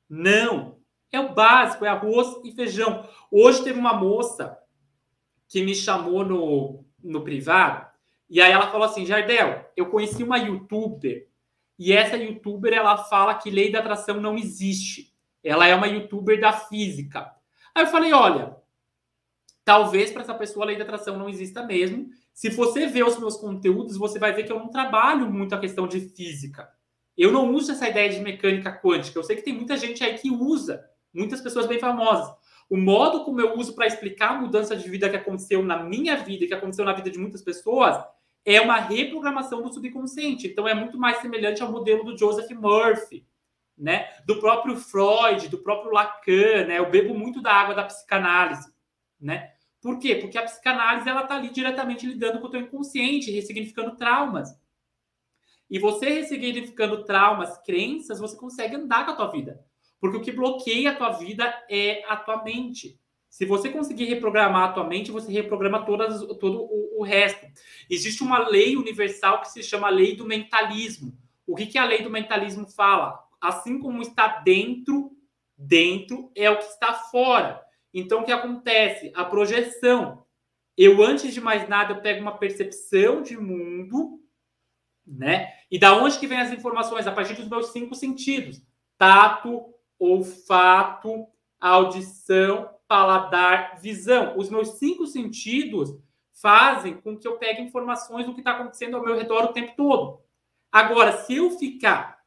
Não. 0.08 0.80
É 1.12 1.20
o 1.20 1.34
básico, 1.34 1.84
é 1.84 1.88
arroz 1.88 2.36
e 2.44 2.50
feijão. 2.50 3.08
Hoje 3.30 3.62
teve 3.62 3.78
uma 3.78 3.94
moça 3.94 4.58
que 5.50 5.62
me 5.62 5.74
chamou 5.74 6.24
no, 6.24 6.86
no 7.02 7.22
privado, 7.22 7.86
e 8.30 8.40
aí 8.40 8.52
ela 8.52 8.70
falou 8.70 8.86
assim: 8.86 9.04
Jardel, 9.04 9.70
eu 9.76 9.90
conheci 9.90 10.22
uma 10.22 10.38
youtuber, 10.38 11.28
e 11.76 11.92
essa 11.92 12.16
youtuber 12.16 12.72
ela 12.72 12.96
fala 12.96 13.34
que 13.34 13.50
lei 13.50 13.72
da 13.72 13.80
atração 13.80 14.20
não 14.20 14.36
existe. 14.36 15.14
Ela 15.42 15.66
é 15.66 15.74
uma 15.74 15.86
youtuber 15.88 16.38
da 16.38 16.52
física. 16.52 17.34
Aí 17.74 17.84
eu 17.84 17.86
falei, 17.86 18.12
olha, 18.12 18.54
talvez 19.64 20.12
para 20.12 20.20
essa 20.20 20.34
pessoa 20.34 20.66
a 20.66 20.68
lei 20.68 20.76
da 20.76 20.84
atração 20.84 21.16
não 21.16 21.26
exista 21.26 21.64
mesmo. 21.64 22.10
Se 22.34 22.50
você 22.50 22.86
ver 22.86 23.04
os 23.04 23.18
meus 23.18 23.38
conteúdos, 23.38 23.96
você 23.96 24.18
vai 24.18 24.32
ver 24.34 24.44
que 24.44 24.52
eu 24.52 24.58
não 24.58 24.68
trabalho 24.68 25.30
muito 25.30 25.54
a 25.54 25.58
questão 25.58 25.88
de 25.88 26.00
física. 26.00 26.68
Eu 27.16 27.32
não 27.32 27.50
uso 27.50 27.72
essa 27.72 27.88
ideia 27.88 28.10
de 28.10 28.20
mecânica 28.20 28.78
quântica. 28.78 29.18
Eu 29.18 29.24
sei 29.24 29.36
que 29.36 29.42
tem 29.42 29.54
muita 29.54 29.76
gente 29.78 30.04
aí 30.04 30.18
que 30.18 30.30
usa, 30.30 30.84
muitas 31.14 31.40
pessoas 31.40 31.66
bem 31.66 31.78
famosas. 31.78 32.30
O 32.70 32.76
modo 32.76 33.24
como 33.24 33.40
eu 33.40 33.58
uso 33.58 33.74
para 33.74 33.88
explicar 33.88 34.30
a 34.30 34.40
mudança 34.40 34.76
de 34.76 34.88
vida 34.88 35.10
que 35.10 35.16
aconteceu 35.16 35.60
na 35.60 35.82
minha 35.82 36.16
vida 36.16 36.46
que 36.46 36.54
aconteceu 36.54 36.84
na 36.84 36.92
vida 36.92 37.10
de 37.10 37.18
muitas 37.18 37.42
pessoas 37.42 38.00
é 38.44 38.60
uma 38.60 38.76
reprogramação 38.76 39.60
do 39.60 39.74
subconsciente. 39.74 40.46
Então 40.46 40.68
é 40.68 40.72
muito 40.72 40.96
mais 40.96 41.18
semelhante 41.18 41.62
ao 41.62 41.72
modelo 41.72 42.04
do 42.04 42.16
Joseph 42.16 42.48
Murphy, 42.52 43.26
né? 43.76 44.08
Do 44.24 44.38
próprio 44.38 44.76
Freud, 44.76 45.48
do 45.48 45.58
próprio 45.58 45.90
Lacan, 45.90 46.66
né? 46.68 46.78
Eu 46.78 46.88
bebo 46.88 47.12
muito 47.12 47.42
da 47.42 47.52
água 47.52 47.74
da 47.74 47.82
psicanálise, 47.82 48.72
né? 49.20 49.52
Por 49.82 49.98
quê? 49.98 50.14
Porque 50.14 50.38
a 50.38 50.42
psicanálise 50.42 51.08
ela 51.08 51.22
está 51.22 51.36
ali 51.36 51.50
diretamente 51.50 52.06
lidando 52.06 52.38
com 52.38 52.46
o 52.46 52.50
teu 52.50 52.60
inconsciente, 52.60 53.32
ressignificando 53.32 53.96
traumas. 53.96 54.48
E 55.68 55.78
você 55.78 56.08
ressignificando 56.08 57.04
traumas, 57.04 57.58
crenças, 57.64 58.20
você 58.20 58.36
consegue 58.36 58.76
andar 58.76 59.06
com 59.06 59.12
a 59.12 59.16
tua 59.16 59.30
vida. 59.30 59.64
Porque 60.00 60.16
o 60.16 60.20
que 60.20 60.32
bloqueia 60.32 60.90
a 60.90 60.94
tua 60.94 61.10
vida 61.10 61.52
é 61.68 62.02
a 62.08 62.16
tua 62.16 62.42
mente. 62.42 62.98
Se 63.28 63.44
você 63.44 63.68
conseguir 63.68 64.06
reprogramar 64.06 64.70
a 64.70 64.72
tua 64.72 64.84
mente, 64.84 65.12
você 65.12 65.30
reprograma 65.30 65.84
todas, 65.84 66.20
todo 66.38 66.62
o, 66.62 67.00
o, 67.00 67.04
resto. 67.04 67.46
Existe 67.88 68.22
uma 68.24 68.48
lei 68.48 68.76
universal 68.76 69.40
que 69.40 69.48
se 69.50 69.62
chama 69.62 69.88
lei 69.88 70.16
do 70.16 70.26
mentalismo. 70.26 71.16
O 71.46 71.54
que, 71.54 71.66
que 71.66 71.78
a 71.78 71.84
lei 71.84 72.02
do 72.02 72.10
mentalismo 72.10 72.66
fala? 72.66 73.22
Assim 73.40 73.78
como 73.78 74.02
está 74.02 74.40
dentro, 74.40 75.12
dentro 75.56 76.32
é 76.34 76.50
o 76.50 76.58
que 76.58 76.64
está 76.64 76.92
fora. 76.92 77.62
Então, 77.94 78.20
o 78.22 78.24
que 78.24 78.32
acontece? 78.32 79.12
A 79.14 79.24
projeção. 79.24 80.24
Eu, 80.76 81.02
antes 81.02 81.32
de 81.32 81.40
mais 81.40 81.68
nada, 81.68 81.92
eu 81.92 82.00
pego 82.00 82.22
uma 82.22 82.38
percepção 82.38 83.22
de 83.22 83.36
mundo, 83.36 84.20
né? 85.06 85.52
E 85.70 85.78
da 85.78 85.94
onde 85.96 86.18
que 86.18 86.26
vem 86.26 86.40
as 86.40 86.52
informações? 86.52 87.06
A 87.06 87.12
partir 87.12 87.34
dos 87.34 87.48
meus 87.48 87.72
cinco 87.72 87.94
sentidos. 87.94 88.60
Tato, 88.98 89.72
olfato, 90.00 91.26
audição, 91.60 92.74
paladar, 92.88 93.78
visão. 93.80 94.36
Os 94.36 94.48
meus 94.48 94.70
cinco 94.78 95.06
sentidos 95.06 95.94
fazem 96.32 96.94
com 96.94 97.16
que 97.16 97.28
eu 97.28 97.36
pegue 97.36 97.60
informações 97.60 98.26
do 98.26 98.32
que 98.32 98.40
está 98.40 98.52
acontecendo 98.52 98.96
ao 98.96 99.04
meu 99.04 99.14
redor 99.14 99.44
o 99.44 99.52
tempo 99.52 99.74
todo. 99.76 100.20
Agora, 100.72 101.12
se 101.12 101.36
eu 101.36 101.50
ficar 101.50 102.18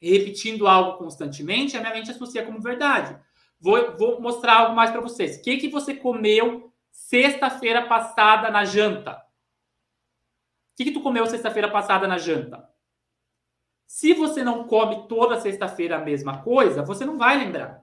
repetindo 0.00 0.66
algo 0.66 0.96
constantemente, 0.96 1.76
a 1.76 1.80
minha 1.80 1.92
mente 1.92 2.10
associa 2.10 2.44
como 2.44 2.60
verdade. 2.60 3.20
Vou, 3.60 3.96
vou 3.98 4.20
mostrar 4.20 4.60
algo 4.60 4.74
mais 4.74 4.90
para 4.90 5.02
vocês. 5.02 5.36
O 5.36 5.42
que, 5.42 5.58
que 5.58 5.68
você 5.68 5.94
comeu 5.94 6.72
sexta-feira 6.90 7.86
passada 7.86 8.50
na 8.50 8.64
janta? 8.64 9.12
O 10.72 10.76
que, 10.76 10.84
que 10.84 10.92
tu 10.92 11.02
comeu 11.02 11.26
sexta-feira 11.26 11.70
passada 11.70 12.08
na 12.08 12.16
janta? 12.16 12.69
Se 13.92 14.14
você 14.14 14.44
não 14.44 14.68
come 14.68 15.08
toda 15.08 15.40
sexta-feira 15.40 15.96
a 15.96 16.04
mesma 16.04 16.44
coisa, 16.44 16.80
você 16.80 17.04
não 17.04 17.18
vai 17.18 17.36
lembrar. 17.36 17.82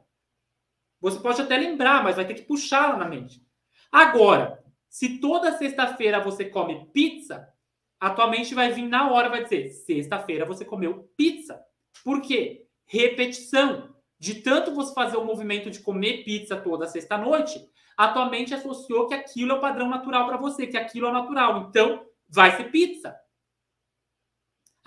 Você 1.01 1.19
pode 1.19 1.41
até 1.41 1.57
lembrar, 1.57 2.01
mas 2.01 2.15
vai 2.15 2.25
ter 2.25 2.33
que 2.33 2.43
puxá-la 2.43 2.95
na 2.95 3.03
mente. 3.03 3.45
Agora, 3.91 4.63
se 4.87 5.19
toda 5.19 5.57
sexta-feira 5.57 6.21
você 6.21 6.45
come 6.45 6.89
pizza, 6.93 7.45
a 7.99 8.09
tua 8.09 8.27
mente 8.27 8.55
vai 8.55 8.71
vir 8.71 8.87
na 8.87 9.11
hora, 9.11 9.27
vai 9.27 9.43
dizer: 9.43 9.67
sexta-feira 9.67 10.45
você 10.45 10.63
comeu 10.63 11.11
pizza. 11.17 11.61
Por 12.05 12.21
quê? 12.21 12.65
Repetição. 12.85 13.93
De 14.17 14.35
tanto 14.35 14.73
você 14.73 14.93
fazer 14.93 15.17
o 15.17 15.25
movimento 15.25 15.69
de 15.69 15.81
comer 15.81 16.23
pizza 16.23 16.55
toda 16.55 16.87
sexta-noite, 16.87 17.61
a 17.97 18.07
tua 18.07 18.29
mente 18.29 18.53
associou 18.53 19.07
que 19.07 19.13
aquilo 19.13 19.51
é 19.51 19.55
o 19.55 19.61
padrão 19.61 19.89
natural 19.89 20.25
para 20.25 20.37
você, 20.37 20.67
que 20.67 20.77
aquilo 20.77 21.09
é 21.09 21.11
natural. 21.11 21.67
Então, 21.67 22.05
vai 22.29 22.55
ser 22.55 22.71
pizza. 22.71 23.13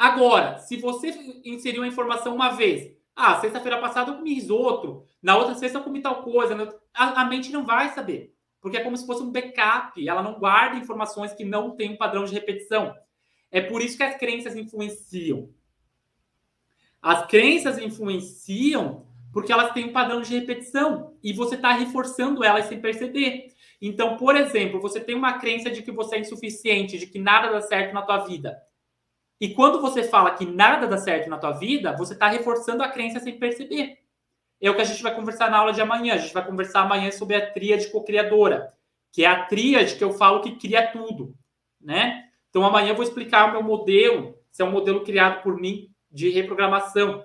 Agora, 0.00 0.56
se 0.60 0.78
você 0.78 1.10
inserir 1.44 1.78
uma 1.78 1.86
informação 1.86 2.34
uma 2.34 2.48
vez, 2.48 2.90
ah, 3.14 3.38
sexta-feira 3.38 3.78
passada 3.78 4.10
eu 4.10 4.16
comi 4.16 4.32
risoto, 4.32 5.04
na 5.22 5.36
outra 5.36 5.54
sexta 5.54 5.76
eu 5.76 5.82
comi 5.82 6.00
tal 6.00 6.22
coisa. 6.22 6.56
A, 6.94 7.20
a, 7.20 7.24
mente 7.26 7.52
não 7.52 7.66
vai 7.66 7.90
saber. 7.90 8.34
Porque 8.62 8.78
é 8.78 8.80
como 8.82 8.96
se 8.96 9.04
fosse 9.04 9.22
um 9.22 9.30
backup. 9.30 10.08
Ela 10.08 10.22
não 10.22 10.38
guarda 10.38 10.78
informações 10.78 11.34
que 11.34 11.44
não 11.44 11.76
têm 11.76 11.90
um 11.90 11.98
padrão 11.98 12.24
de 12.24 12.32
repetição. 12.32 12.94
É 13.50 13.60
por 13.60 13.82
isso 13.82 13.98
que 13.98 14.02
as 14.02 14.16
crenças 14.16 14.56
influenciam. 14.56 15.50
As 17.02 17.26
crenças 17.26 17.76
influenciam 17.76 19.06
porque 19.34 19.52
elas 19.52 19.70
têm 19.74 19.84
um 19.84 19.92
padrão 19.92 20.22
de 20.22 20.34
repetição 20.34 21.14
e 21.22 21.34
você 21.34 21.56
está 21.56 21.74
reforçando 21.74 22.42
elas 22.42 22.64
sem 22.64 22.80
perceber. 22.80 23.48
Então, 23.82 24.16
por 24.16 24.34
exemplo, 24.34 24.80
você 24.80 24.98
tem 24.98 25.14
uma 25.14 25.34
crença 25.34 25.70
de 25.70 25.82
que 25.82 25.92
você 25.92 26.16
é 26.16 26.20
insuficiente, 26.20 26.96
de 26.96 27.06
que 27.06 27.18
nada 27.18 27.52
dá 27.52 27.60
certo 27.60 27.92
na 27.92 28.00
tua 28.00 28.24
vida. 28.24 28.56
E 29.40 29.54
quando 29.54 29.80
você 29.80 30.04
fala 30.04 30.32
que 30.32 30.44
nada 30.44 30.86
dá 30.86 30.98
certo 30.98 31.30
na 31.30 31.38
tua 31.38 31.52
vida, 31.52 31.96
você 31.96 32.12
está 32.12 32.28
reforçando 32.28 32.82
a 32.82 32.88
crença 32.88 33.18
sem 33.20 33.38
perceber. 33.38 33.98
É 34.60 34.70
o 34.70 34.74
que 34.74 34.82
a 34.82 34.84
gente 34.84 35.02
vai 35.02 35.14
conversar 35.14 35.50
na 35.50 35.58
aula 35.58 35.72
de 35.72 35.80
amanhã. 35.80 36.14
A 36.14 36.18
gente 36.18 36.34
vai 36.34 36.44
conversar 36.44 36.82
amanhã 36.82 37.10
sobre 37.10 37.36
a 37.36 37.50
tríade 37.50 37.90
co-criadora, 37.90 38.74
que 39.10 39.24
é 39.24 39.26
a 39.26 39.44
tríade 39.46 39.96
que 39.96 40.04
eu 40.04 40.12
falo 40.12 40.42
que 40.42 40.56
cria 40.56 40.86
tudo, 40.86 41.34
né? 41.80 42.28
Então 42.50 42.64
amanhã 42.66 42.90
eu 42.90 42.94
vou 42.94 43.04
explicar 43.04 43.48
o 43.48 43.52
meu 43.52 43.62
modelo, 43.62 44.36
se 44.50 44.60
é 44.60 44.64
um 44.64 44.70
modelo 44.70 45.02
criado 45.02 45.42
por 45.42 45.58
mim 45.58 45.90
de 46.10 46.28
reprogramação, 46.28 47.24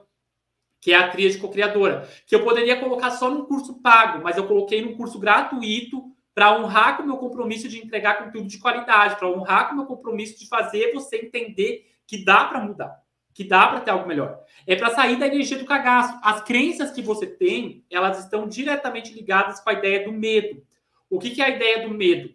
que 0.80 0.94
é 0.94 0.96
a 0.96 1.10
tríade 1.10 1.38
co-criadora, 1.40 2.08
que 2.26 2.36
eu 2.36 2.44
poderia 2.44 2.80
colocar 2.80 3.12
só 3.12 3.30
num 3.30 3.44
curso 3.44 3.82
pago, 3.82 4.24
mas 4.24 4.38
eu 4.38 4.48
coloquei 4.48 4.82
num 4.82 4.96
curso 4.96 5.20
gratuito 5.20 6.16
para 6.34 6.58
honrar 6.58 6.96
com 6.96 7.04
o 7.04 7.08
meu 7.08 7.18
compromisso 7.18 7.68
de 7.68 7.80
entregar 7.80 8.24
conteúdo 8.24 8.48
de 8.48 8.60
qualidade, 8.60 9.16
para 9.16 9.28
honrar 9.28 9.68
com 9.68 9.74
o 9.74 9.78
meu 9.78 9.86
compromisso 9.86 10.38
de 10.40 10.48
fazer 10.48 10.94
você 10.94 11.18
entender 11.18 11.92
que 12.08 12.24
dá 12.24 12.46
para 12.46 12.60
mudar, 12.60 13.04
que 13.34 13.44
dá 13.44 13.68
para 13.68 13.82
ter 13.82 13.92
algo 13.92 14.08
melhor. 14.08 14.44
É 14.66 14.76
para 14.76 14.94
sair 14.94 15.18
da 15.18 15.28
energia 15.28 15.58
do 15.58 15.66
cagaço. 15.66 16.20
As 16.24 16.42
crenças 16.44 16.92
que 16.92 17.02
você 17.02 17.28
tem, 17.28 17.86
elas 17.90 18.20
estão 18.20 18.48
diretamente 18.48 19.14
ligadas 19.14 19.60
com 19.60 19.70
a 19.70 19.74
ideia 19.74 20.06
do 20.06 20.12
medo. 20.12 20.66
O 21.10 21.20
que, 21.20 21.32
que 21.32 21.42
é 21.42 21.46
a 21.46 21.50
ideia 21.50 21.88
do 21.88 21.94
medo? 21.94 22.34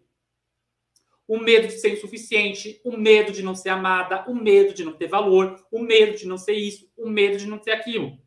O 1.26 1.38
medo 1.38 1.68
de 1.68 1.74
ser 1.74 1.92
insuficiente, 1.92 2.80
o 2.84 2.96
medo 2.96 3.32
de 3.32 3.42
não 3.42 3.54
ser 3.54 3.68
amada, 3.68 4.24
o 4.28 4.34
medo 4.34 4.74
de 4.74 4.84
não 4.84 4.92
ter 4.92 5.06
valor, 5.06 5.64
o 5.70 5.80
medo 5.80 6.16
de 6.16 6.26
não 6.26 6.36
ser 6.36 6.54
isso, 6.54 6.90
o 6.96 7.08
medo 7.08 7.36
de 7.36 7.46
não 7.46 7.58
ter 7.58 7.72
aquilo. 7.72 8.18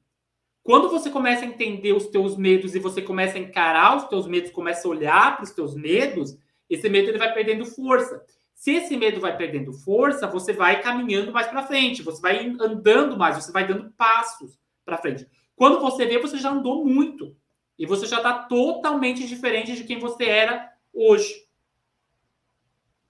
Quando 0.63 0.89
você 0.89 1.09
começa 1.09 1.43
a 1.43 1.47
entender 1.47 1.91
os 1.91 2.07
teus 2.07 2.37
medos 2.37 2.73
e 2.73 2.79
você 2.79 3.01
começa 3.01 3.37
a 3.37 3.41
encarar 3.41 3.97
os 3.97 4.05
teus 4.05 4.25
medos, 4.25 4.51
começa 4.51 4.87
a 4.87 4.91
olhar 4.91 5.35
para 5.35 5.43
os 5.43 5.51
teus 5.51 5.75
medos, 5.75 6.37
esse 6.69 6.87
medo 6.89 7.09
ele 7.09 7.17
vai 7.17 7.33
perdendo 7.33 7.65
força. 7.65 8.23
Se 8.63 8.71
esse 8.71 8.95
medo 8.95 9.19
vai 9.19 9.35
perdendo 9.35 9.73
força, 9.73 10.25
você 10.25 10.53
vai 10.53 10.81
caminhando 10.81 11.33
mais 11.33 11.47
para 11.47 11.67
frente, 11.67 12.01
você 12.01 12.21
vai 12.21 12.47
andando 12.47 13.17
mais, 13.17 13.35
você 13.35 13.51
vai 13.51 13.67
dando 13.67 13.91
passos 13.91 14.57
para 14.85 14.97
frente. 14.97 15.27
Quando 15.53 15.81
você 15.81 16.05
vê, 16.05 16.17
você 16.17 16.37
já 16.37 16.49
andou 16.49 16.85
muito 16.85 17.35
e 17.77 17.85
você 17.85 18.05
já 18.05 18.17
está 18.17 18.43
totalmente 18.43 19.27
diferente 19.27 19.75
de 19.75 19.83
quem 19.83 19.99
você 19.99 20.23
era 20.23 20.71
hoje. 20.93 21.45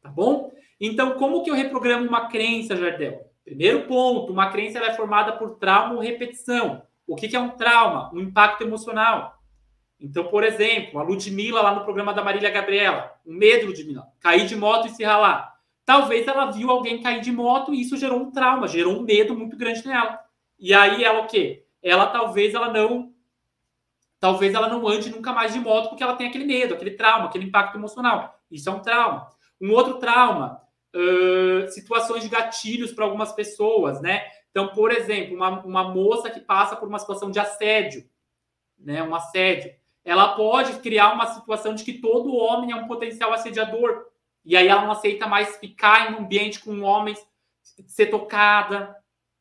Tá 0.01 0.09
bom? 0.09 0.51
Então, 0.81 1.19
como 1.19 1.43
que 1.43 1.51
eu 1.51 1.55
reprogramo 1.55 2.07
uma 2.07 2.29
crença, 2.29 2.75
Jardel? 2.75 3.31
Primeiro 3.45 3.85
ponto, 3.85 4.33
uma 4.33 4.49
crença 4.49 4.79
é 4.79 4.95
formada 4.95 5.33
por 5.33 5.59
trauma 5.59 5.93
ou 5.93 6.01
repetição. 6.01 6.81
O 7.05 7.15
que, 7.15 7.27
que 7.27 7.35
é 7.35 7.39
um 7.39 7.51
trauma? 7.51 8.11
Um 8.11 8.21
impacto 8.21 8.63
emocional. 8.63 9.39
Então, 9.99 10.25
por 10.25 10.43
exemplo, 10.43 10.99
a 10.99 11.03
Ludmilla 11.03 11.61
lá 11.61 11.75
no 11.75 11.83
programa 11.83 12.13
da 12.13 12.23
Marília 12.23 12.49
Gabriela, 12.49 13.13
o 13.25 13.31
medo, 13.31 13.67
Ludmilla, 13.67 14.07
cair 14.19 14.45
de 14.45 14.55
moto 14.55 14.87
e 14.87 14.89
se 14.89 15.03
ralar. 15.03 15.53
Talvez 15.85 16.27
ela 16.27 16.51
viu 16.51 16.69
alguém 16.69 17.01
cair 17.01 17.21
de 17.21 17.31
moto 17.31 17.73
e 17.73 17.81
isso 17.81 17.97
gerou 17.97 18.19
um 18.19 18.31
trauma, 18.31 18.67
gerou 18.67 18.97
um 18.97 19.03
medo 19.03 19.35
muito 19.35 19.57
grande 19.57 19.85
nela. 19.85 20.19
E 20.59 20.73
aí 20.73 21.03
ela 21.03 21.21
o 21.21 21.27
quê? 21.27 21.65
Ela 21.81 22.07
talvez 22.07 22.53
ela 22.53 22.71
não 22.71 23.13
talvez 24.19 24.53
ela 24.53 24.69
não 24.69 24.87
ande 24.87 25.09
nunca 25.09 25.33
mais 25.33 25.51
de 25.51 25.59
moto 25.59 25.89
porque 25.89 26.01
ela 26.01 26.15
tem 26.15 26.27
aquele 26.27 26.45
medo, 26.45 26.73
aquele 26.73 26.91
trauma, 26.91 27.25
aquele 27.25 27.45
impacto 27.45 27.77
emocional. 27.77 28.39
Isso 28.49 28.69
é 28.69 28.71
um 28.71 28.79
trauma. 28.79 29.27
Um 29.59 29.71
outro 29.71 29.99
trauma, 29.99 30.61
uh, 30.95 31.67
situações 31.69 32.23
de 32.23 32.29
gatilhos 32.29 32.93
para 32.93 33.03
algumas 33.03 33.33
pessoas, 33.33 34.01
né? 34.01 34.23
Então, 34.49 34.69
por 34.69 34.91
exemplo, 34.91 35.35
uma, 35.35 35.65
uma 35.65 35.83
moça 35.93 36.29
que 36.29 36.39
passa 36.39 36.75
por 36.75 36.87
uma 36.87 36.99
situação 36.99 37.31
de 37.31 37.39
assédio, 37.39 38.07
né? 38.79 39.03
Um 39.03 39.13
assédio 39.13 39.73
ela 40.03 40.35
pode 40.35 40.79
criar 40.79 41.13
uma 41.13 41.27
situação 41.27 41.73
de 41.73 41.83
que 41.83 41.93
todo 41.93 42.35
homem 42.35 42.71
é 42.71 42.75
um 42.75 42.87
potencial 42.87 43.31
assediador. 43.33 44.05
E 44.43 44.57
aí 44.57 44.67
ela 44.67 44.81
não 44.81 44.91
aceita 44.91 45.27
mais 45.27 45.55
ficar 45.57 46.11
em 46.11 46.15
um 46.15 46.19
ambiente 46.19 46.59
com 46.59 46.81
homens, 46.81 47.25
ser 47.87 48.07
tocada, 48.07 48.95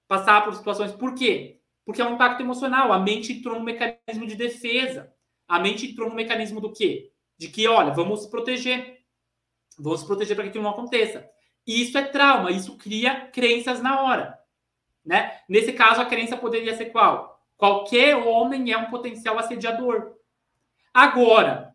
passar 0.07 0.45
por 0.45 0.55
situações. 0.55 0.93
Por 0.93 1.15
quê? 1.15 1.61
Porque 1.85 2.01
é 2.01 2.05
um 2.05 2.15
impacto 2.15 2.41
emocional. 2.41 2.93
A 2.93 2.99
mente 2.99 3.33
entrou 3.33 3.57
num 3.57 3.65
mecanismo 3.65 4.27
de 4.27 4.37
defesa. 4.37 5.13
A 5.49 5.59
mente 5.59 5.91
entrou 5.91 6.09
no 6.09 6.15
mecanismo 6.15 6.61
do 6.61 6.73
quê? 6.73 7.11
De 7.37 7.49
que, 7.49 7.67
olha, 7.67 7.93
vamos 7.93 8.23
se 8.23 8.31
proteger. 8.31 9.01
Vamos 9.79 10.01
se 10.01 10.07
proteger 10.07 10.37
para 10.37 10.45
que 10.45 10.51
aquilo 10.51 10.65
não 10.65 10.71
aconteça. 10.71 11.29
Isso 11.67 11.97
é 11.99 12.03
trauma, 12.03 12.51
isso 12.51 12.77
cria 12.77 13.27
crenças 13.27 13.81
na 13.83 14.03
hora. 14.03 14.39
né? 15.05 15.41
Nesse 15.49 15.73
caso, 15.73 16.01
a 16.01 16.07
crença 16.07 16.37
poderia 16.37 16.77
ser 16.77 16.87
qual? 16.87 17.41
Qualquer 17.57 18.17
homem 18.17 18.73
é 18.73 18.77
um 18.79 18.91
potencial 18.91 19.39
assediador. 19.39 20.13
Agora, 20.93 21.75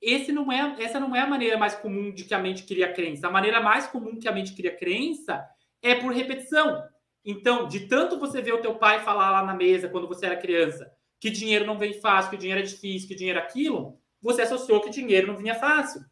esse 0.00 0.32
não 0.32 0.50
é, 0.50 0.82
essa 0.82 0.98
não 0.98 1.14
é 1.14 1.20
a 1.20 1.26
maneira 1.26 1.56
mais 1.56 1.74
comum 1.74 2.12
de 2.12 2.24
que 2.24 2.34
a 2.34 2.38
mente 2.38 2.64
cria 2.64 2.92
crença. 2.92 3.28
A 3.28 3.30
maneira 3.30 3.60
mais 3.60 3.86
comum 3.86 4.18
que 4.18 4.28
a 4.28 4.32
mente 4.32 4.54
cria 4.54 4.76
crença 4.76 5.44
é 5.80 5.94
por 5.94 6.12
repetição. 6.12 6.82
Então, 7.24 7.68
de 7.68 7.86
tanto 7.86 8.18
você 8.18 8.42
ver 8.42 8.52
o 8.54 8.60
teu 8.60 8.74
pai 8.74 9.00
falar 9.00 9.30
lá 9.30 9.44
na 9.44 9.54
mesa 9.54 9.88
quando 9.88 10.08
você 10.08 10.26
era 10.26 10.36
criança 10.36 10.92
que 11.22 11.30
dinheiro 11.30 11.64
não 11.64 11.78
vem 11.78 11.92
fácil, 11.92 12.32
que 12.32 12.36
dinheiro 12.36 12.60
é 12.60 12.64
difícil, 12.64 13.06
que 13.06 13.14
dinheiro 13.14 13.38
é 13.38 13.42
aquilo, 13.42 13.96
você 14.20 14.42
associou 14.42 14.80
que 14.80 14.90
dinheiro 14.90 15.28
não 15.28 15.36
vinha 15.36 15.54
fácil. 15.54 16.04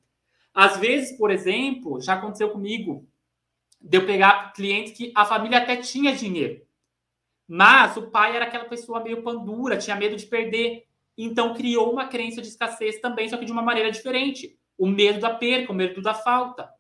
Às 0.55 0.77
vezes, 0.77 1.19
por 1.19 1.33
exemplo, 1.33 2.01
já 2.01 2.15
aconteceu 2.15 2.51
comigo, 2.51 3.09
de 3.81 3.99
eu 3.99 4.07
pegar 4.07 4.53
clientes 4.53 4.93
que 4.97 5.13
a 5.17 5.25
família 5.25 5.59
até 5.59 5.77
tinha 5.79 6.15
dinheiro, 6.15 6.65
mas 7.49 7.97
o 7.97 8.09
pai 8.09 8.37
era 8.37 8.45
aquela 8.45 8.67
pessoa 8.67 9.03
meio 9.03 9.21
pandura, 9.21 9.77
tinha 9.77 9.97
medo 9.97 10.15
de 10.15 10.27
perder. 10.27 10.87
Então 11.25 11.55
criou 11.55 11.93
uma 11.93 12.09
crença 12.09 12.41
de 12.41 12.49
escassez 12.49 13.01
também, 13.01 13.29
só 13.29 13.37
que 13.37 13.45
de 13.45 13.53
uma 13.53 13.63
maneira 13.63 13.91
diferente. 13.91 14.59
O 14.79 14.87
medo 14.87 15.21
da 15.21 15.35
perca, 15.35 15.71
o 15.71 15.75
medo 15.75 16.01
da 16.01 16.15
falta. 16.15 16.71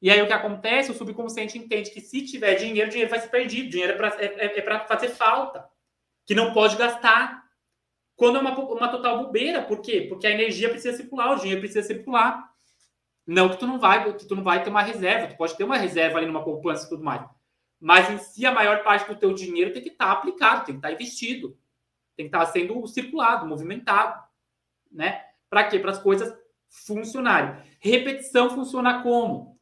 E 0.00 0.10
aí 0.10 0.22
o 0.22 0.26
que 0.28 0.32
acontece? 0.32 0.92
O 0.92 0.94
subconsciente 0.94 1.58
entende 1.58 1.90
que 1.90 2.00
se 2.00 2.24
tiver 2.24 2.54
dinheiro, 2.54 2.88
dinheiro 2.88 3.10
vai 3.10 3.18
ser 3.18 3.28
perdido, 3.28 3.68
dinheiro 3.68 3.94
é 3.94 3.96
para 3.96 4.22
é, 4.22 4.46
é, 4.46 4.58
é 4.58 4.86
fazer 4.86 5.08
falta, 5.08 5.68
que 6.24 6.36
não 6.36 6.52
pode 6.52 6.76
gastar. 6.76 7.42
Quando 8.14 8.36
é 8.36 8.40
uma, 8.40 8.56
uma 8.56 8.88
total 8.88 9.24
bobeira, 9.24 9.62
por 9.62 9.80
quê? 9.80 10.06
Porque 10.08 10.26
a 10.26 10.30
energia 10.30 10.68
precisa 10.68 10.96
circular, 10.96 11.32
o 11.32 11.40
dinheiro 11.40 11.60
precisa 11.60 11.82
circular. 11.82 12.48
Não 13.26 13.48
que 13.48 13.58
tu 13.58 13.66
não 13.66 13.78
vai, 13.78 14.12
que 14.14 14.24
tu 14.24 14.36
não 14.36 14.44
vai 14.44 14.62
ter 14.62 14.70
uma 14.70 14.82
reserva, 14.82 15.26
tu 15.26 15.36
pode 15.36 15.56
ter 15.56 15.64
uma 15.64 15.76
reserva 15.76 16.18
ali 16.18 16.26
numa 16.26 16.44
poupança 16.44 16.86
e 16.86 16.88
tudo 16.88 17.02
mais. 17.02 17.28
Mas 17.80 18.08
em 18.08 18.18
si, 18.18 18.46
a 18.46 18.52
maior 18.52 18.82
parte 18.84 19.08
do 19.08 19.18
teu 19.18 19.34
dinheiro 19.34 19.72
tem 19.72 19.82
que 19.82 19.90
estar 19.90 20.06
tá 20.06 20.12
aplicado, 20.12 20.64
tem 20.64 20.74
que 20.74 20.78
estar 20.78 20.88
tá 20.88 20.94
investido, 20.94 21.58
tem 22.18 22.28
que 22.28 22.36
estar 22.36 22.46
sendo 22.46 22.84
circulado, 22.88 23.46
movimentado, 23.46 24.20
né? 24.90 25.22
Para 25.48 25.62
quê? 25.62 25.78
Para 25.78 25.92
as 25.92 26.02
coisas 26.02 26.36
funcionarem. 26.68 27.62
Repetição 27.78 28.50
funciona 28.50 29.04
como? 29.04 29.56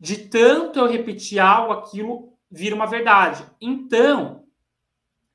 De 0.00 0.26
tanto 0.28 0.78
eu 0.78 0.86
repetir 0.86 1.38
algo, 1.38 1.74
aquilo 1.74 2.32
vira 2.50 2.74
uma 2.74 2.86
verdade. 2.86 3.44
Então, 3.60 4.46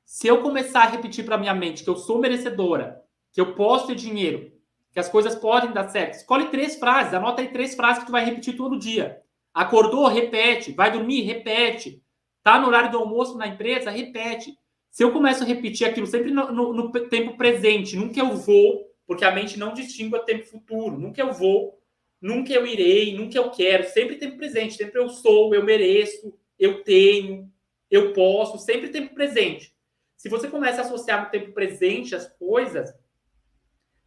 se 0.04 0.26
eu 0.26 0.42
começar 0.42 0.82
a 0.82 0.88
repetir 0.88 1.24
para 1.24 1.38
minha 1.38 1.54
mente 1.54 1.84
que 1.84 1.90
eu 1.90 1.96
sou 1.96 2.18
merecedora, 2.18 3.04
que 3.32 3.40
eu 3.40 3.54
posso 3.54 3.86
ter 3.86 3.94
dinheiro, 3.94 4.52
que 4.90 4.98
as 4.98 5.08
coisas 5.08 5.36
podem 5.36 5.70
dar 5.70 5.88
certo, 5.88 6.14
escolhe 6.14 6.48
três 6.48 6.76
frases, 6.76 7.14
anota 7.14 7.40
aí 7.40 7.52
três 7.52 7.76
frases 7.76 8.00
que 8.00 8.06
tu 8.06 8.12
vai 8.12 8.24
repetir 8.24 8.56
todo 8.56 8.78
dia. 8.78 9.22
Acordou, 9.54 10.08
repete. 10.08 10.72
Vai 10.72 10.90
dormir, 10.90 11.22
repete. 11.22 12.02
Tá 12.42 12.58
no 12.58 12.66
horário 12.66 12.90
do 12.90 12.98
almoço 12.98 13.38
na 13.38 13.46
empresa, 13.46 13.92
repete. 13.92 14.58
Se 14.90 15.04
eu 15.04 15.12
começo 15.12 15.42
a 15.42 15.46
repetir 15.46 15.86
aquilo 15.86 16.06
sempre 16.06 16.30
no, 16.32 16.52
no, 16.52 16.72
no 16.72 16.90
tempo 16.90 17.36
presente, 17.36 17.96
nunca 17.96 18.18
eu 18.18 18.36
vou, 18.36 18.90
porque 19.06 19.24
a 19.24 19.30
mente 19.30 19.58
não 19.58 19.72
distingue 19.72 20.16
o 20.16 20.24
tempo 20.24 20.46
futuro. 20.46 20.98
Nunca 20.98 21.20
eu 21.20 21.32
vou, 21.32 21.80
nunca 22.20 22.52
eu 22.52 22.66
irei, 22.66 23.16
nunca 23.16 23.38
eu 23.38 23.50
quero. 23.50 23.88
Sempre 23.88 24.16
tempo 24.16 24.36
presente, 24.36 24.74
sempre 24.74 25.00
eu 25.00 25.08
sou, 25.08 25.54
eu 25.54 25.64
mereço, 25.64 26.34
eu 26.58 26.82
tenho, 26.82 27.50
eu 27.90 28.12
posso, 28.12 28.58
sempre 28.58 28.88
tempo 28.88 29.14
presente. 29.14 29.74
Se 30.16 30.28
você 30.28 30.48
começa 30.48 30.82
a 30.82 30.84
associar 30.84 31.24
no 31.24 31.30
tempo 31.30 31.52
presente 31.52 32.14
as 32.14 32.28
coisas, 32.28 32.92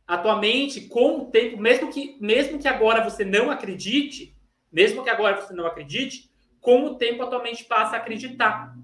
a 0.06 0.18
tua 0.18 0.38
mente, 0.38 0.82
com 0.82 1.20
o 1.20 1.26
tempo, 1.32 1.58
mesmo 1.58 1.92
que, 1.92 2.18
mesmo 2.20 2.60
que 2.60 2.68
agora 2.68 3.04
você 3.04 3.24
não 3.24 3.50
acredite, 3.50 4.36
mesmo 4.72 5.04
que 5.04 5.10
agora 5.10 5.42
você 5.42 5.54
não 5.54 5.66
acredite, 5.66 6.30
com 6.60 6.84
o 6.84 6.96
tempo 6.96 7.24
a 7.24 7.28
tua 7.28 7.42
mente 7.42 7.64
passa 7.64 7.96
a 7.96 8.00
acreditar. 8.00 8.76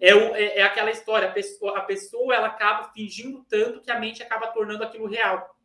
É, 0.00 0.14
o, 0.14 0.34
é, 0.34 0.58
é, 0.58 0.62
aquela 0.62 0.90
história, 0.90 1.28
a 1.28 1.32
pessoa, 1.32 1.78
a 1.78 1.82
pessoa 1.82 2.34
ela 2.34 2.48
acaba 2.48 2.92
fingindo 2.92 3.44
tanto 3.48 3.80
que 3.80 3.90
a 3.90 3.98
mente 3.98 4.22
acaba 4.22 4.48
tornando 4.48 4.84
aquilo 4.84 5.06
real. 5.06 5.56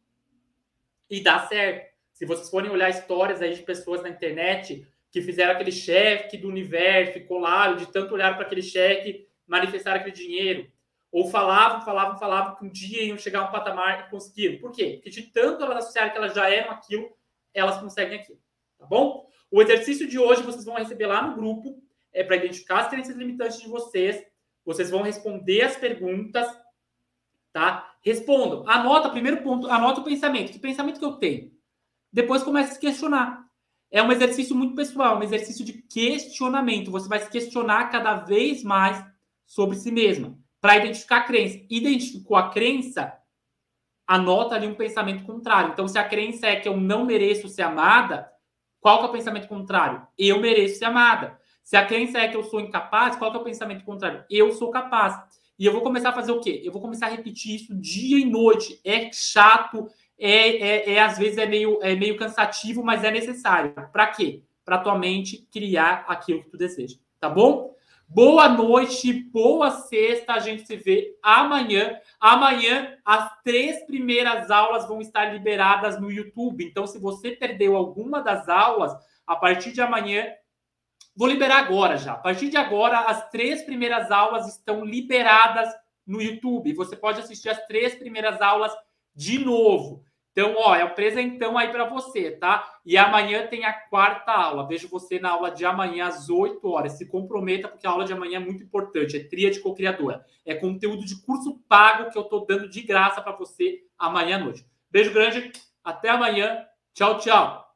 E 1.09 1.21
dá 1.21 1.45
certo. 1.47 1.91
Se 2.13 2.25
vocês 2.25 2.49
forem 2.49 2.71
olhar 2.71 2.89
histórias 2.89 3.41
aí 3.41 3.53
de 3.53 3.63
pessoas 3.63 4.01
na 4.01 4.09
internet 4.09 4.87
que 5.09 5.21
fizeram 5.21 5.51
aquele 5.51 5.71
cheque 5.71 6.37
do 6.37 6.47
universo, 6.47 7.25
colaram 7.25 7.75
de 7.75 7.91
tanto 7.91 8.13
olhar 8.13 8.35
para 8.35 8.45
aquele 8.45 8.61
cheque, 8.61 9.27
manifestaram 9.45 9.99
aquele 9.99 10.15
dinheiro. 10.15 10.71
Ou 11.11 11.29
falavam, 11.29 11.81
falavam, 11.81 12.17
falavam 12.17 12.55
que 12.55 12.65
um 12.65 12.69
dia 12.69 13.03
iam 13.03 13.17
chegar 13.17 13.41
a 13.41 13.49
um 13.49 13.51
patamar 13.51 14.05
e 14.07 14.09
conseguiram. 14.09 14.59
Por 14.59 14.71
quê? 14.71 14.93
Porque 14.95 15.09
de 15.09 15.23
tanto 15.23 15.61
elas 15.61 15.79
associarem 15.79 16.11
que 16.11 16.17
elas 16.17 16.33
já 16.33 16.49
eram 16.49 16.71
aquilo, 16.71 17.11
elas 17.53 17.77
conseguem 17.77 18.19
aquilo. 18.19 18.39
Tá 18.79 18.85
bom? 18.85 19.27
O 19.51 19.61
exercício 19.61 20.07
de 20.07 20.17
hoje 20.17 20.41
vocês 20.43 20.63
vão 20.63 20.75
receber 20.75 21.07
lá 21.07 21.21
no 21.21 21.35
grupo, 21.35 21.83
é 22.13 22.23
para 22.23 22.35
identificar 22.35 22.79
as 22.79 22.89
crenças 22.89 23.15
limitantes 23.15 23.59
de 23.59 23.67
vocês. 23.67 24.23
Vocês 24.65 24.89
vão 24.89 25.01
responder 25.01 25.61
as 25.61 25.75
perguntas, 25.75 26.47
tá? 27.51 27.95
Respondam. 28.03 28.67
Anota, 28.67 29.09
primeiro 29.09 29.41
ponto, 29.41 29.67
anota 29.67 30.01
o 30.01 30.03
pensamento. 30.03 30.51
Que 30.51 30.59
pensamento 30.59 30.99
que 30.99 31.05
eu 31.05 31.13
tenho? 31.13 31.51
Depois 32.11 32.43
comece 32.43 32.71
a 32.71 32.73
se 32.73 32.79
questionar. 32.79 33.45
É 33.89 34.01
um 34.01 34.11
exercício 34.11 34.55
muito 34.55 34.75
pessoal, 34.75 35.17
um 35.17 35.23
exercício 35.23 35.65
de 35.65 35.73
questionamento. 35.73 36.91
Você 36.91 37.09
vai 37.09 37.19
se 37.19 37.29
questionar 37.29 37.89
cada 37.89 38.15
vez 38.15 38.63
mais 38.63 39.03
sobre 39.45 39.75
si 39.75 39.91
mesma 39.91 40.37
para 40.61 40.77
identificar 40.77 41.17
a 41.17 41.23
crença. 41.23 41.59
Identificou 41.69 42.37
a 42.37 42.49
crença, 42.49 43.13
anota 44.07 44.55
ali 44.55 44.67
um 44.67 44.75
pensamento 44.75 45.25
contrário. 45.25 45.71
Então, 45.71 45.87
se 45.87 45.97
a 45.97 46.07
crença 46.07 46.47
é 46.47 46.55
que 46.55 46.69
eu 46.69 46.77
não 46.77 47.03
mereço 47.03 47.49
ser 47.49 47.63
amada, 47.63 48.31
qual 48.79 48.99
que 48.99 49.05
é 49.05 49.09
o 49.09 49.11
pensamento 49.11 49.47
contrário? 49.47 50.07
Eu 50.17 50.39
mereço 50.39 50.79
ser 50.79 50.85
amada. 50.85 51.40
Se 51.71 51.77
a 51.77 51.85
crença 51.85 52.19
é 52.19 52.27
que 52.27 52.35
eu 52.35 52.43
sou 52.43 52.59
incapaz, 52.59 53.15
qual 53.15 53.31
que 53.31 53.37
é 53.37 53.39
o 53.39 53.45
pensamento 53.45 53.85
contrário? 53.85 54.25
Eu 54.29 54.51
sou 54.51 54.71
capaz. 54.71 55.17
E 55.57 55.65
eu 55.65 55.71
vou 55.71 55.81
começar 55.81 56.09
a 56.09 56.13
fazer 56.13 56.33
o 56.33 56.41
quê? 56.41 56.61
Eu 56.65 56.69
vou 56.69 56.81
começar 56.81 57.05
a 57.05 57.09
repetir 57.09 57.55
isso 57.55 57.73
dia 57.73 58.19
e 58.19 58.25
noite. 58.25 58.81
É 58.83 59.09
chato, 59.13 59.87
é, 60.19 60.57
é, 60.57 60.93
é 60.95 61.01
às 61.01 61.17
vezes 61.17 61.37
é 61.37 61.45
meio, 61.45 61.79
é 61.81 61.95
meio 61.95 62.17
cansativo, 62.17 62.83
mas 62.83 63.05
é 63.05 63.11
necessário. 63.11 63.73
Para 63.93 64.07
quê? 64.07 64.43
Para 64.65 64.79
tua 64.79 64.99
mente 64.99 65.47
criar 65.49 66.03
aquilo 66.09 66.43
que 66.43 66.49
tu 66.49 66.57
deseja. 66.57 66.97
Tá 67.21 67.29
bom? 67.29 67.73
Boa 68.05 68.49
noite, 68.49 69.13
boa 69.13 69.71
sexta. 69.71 70.33
A 70.33 70.39
gente 70.39 70.67
se 70.67 70.75
vê 70.75 71.17
amanhã. 71.23 71.97
Amanhã, 72.19 72.97
as 73.05 73.31
três 73.43 73.85
primeiras 73.85 74.51
aulas 74.51 74.89
vão 74.89 74.99
estar 74.99 75.31
liberadas 75.33 75.97
no 76.01 76.11
YouTube. 76.11 76.65
Então, 76.65 76.85
se 76.85 76.99
você 76.99 77.31
perdeu 77.31 77.77
alguma 77.77 78.19
das 78.19 78.49
aulas, 78.49 78.93
a 79.25 79.37
partir 79.37 79.71
de 79.71 79.79
amanhã, 79.79 80.27
vou 81.15 81.27
liberar 81.27 81.59
agora 81.59 81.97
já. 81.97 82.13
A 82.13 82.17
partir 82.17 82.49
de 82.49 82.57
agora, 82.57 82.99
as 83.01 83.29
três 83.29 83.63
primeiras 83.63 84.11
aulas 84.11 84.47
estão 84.47 84.85
liberadas 84.85 85.69
no 86.05 86.21
YouTube. 86.21 86.73
Você 86.73 86.95
pode 86.95 87.19
assistir 87.19 87.49
as 87.49 87.65
três 87.67 87.95
primeiras 87.95 88.41
aulas 88.41 88.71
de 89.15 89.39
novo. 89.39 90.03
Então, 90.31 90.55
ó, 90.57 90.73
é 90.73 90.85
um 90.85 90.95
presentão 90.95 91.57
aí 91.57 91.69
para 91.69 91.83
você, 91.83 92.31
tá? 92.31 92.79
E 92.85 92.97
amanhã 92.97 93.47
tem 93.47 93.65
a 93.65 93.73
quarta 93.73 94.31
aula. 94.31 94.65
Vejo 94.65 94.87
você 94.87 95.19
na 95.19 95.31
aula 95.31 95.51
de 95.51 95.65
amanhã 95.65 96.07
às 96.07 96.29
8 96.29 96.65
horas. 96.69 96.93
Se 96.93 97.05
comprometa, 97.05 97.67
porque 97.67 97.85
a 97.85 97.89
aula 97.89 98.05
de 98.05 98.13
amanhã 98.13 98.37
é 98.37 98.39
muito 98.39 98.63
importante. 98.63 99.17
É 99.17 99.23
tria 99.23 99.51
de 99.51 99.59
co-criadora. 99.59 100.25
É 100.45 100.55
conteúdo 100.55 101.05
de 101.05 101.21
curso 101.21 101.59
pago 101.67 102.09
que 102.09 102.17
eu 102.17 102.23
tô 102.23 102.45
dando 102.45 102.69
de 102.69 102.81
graça 102.81 103.21
para 103.21 103.35
você 103.35 103.79
amanhã 103.97 104.37
à 104.37 104.39
noite. 104.39 104.65
Beijo 104.89 105.11
grande, 105.11 105.51
até 105.83 106.09
amanhã. 106.09 106.65
Tchau, 106.93 107.17
tchau. 107.17 107.70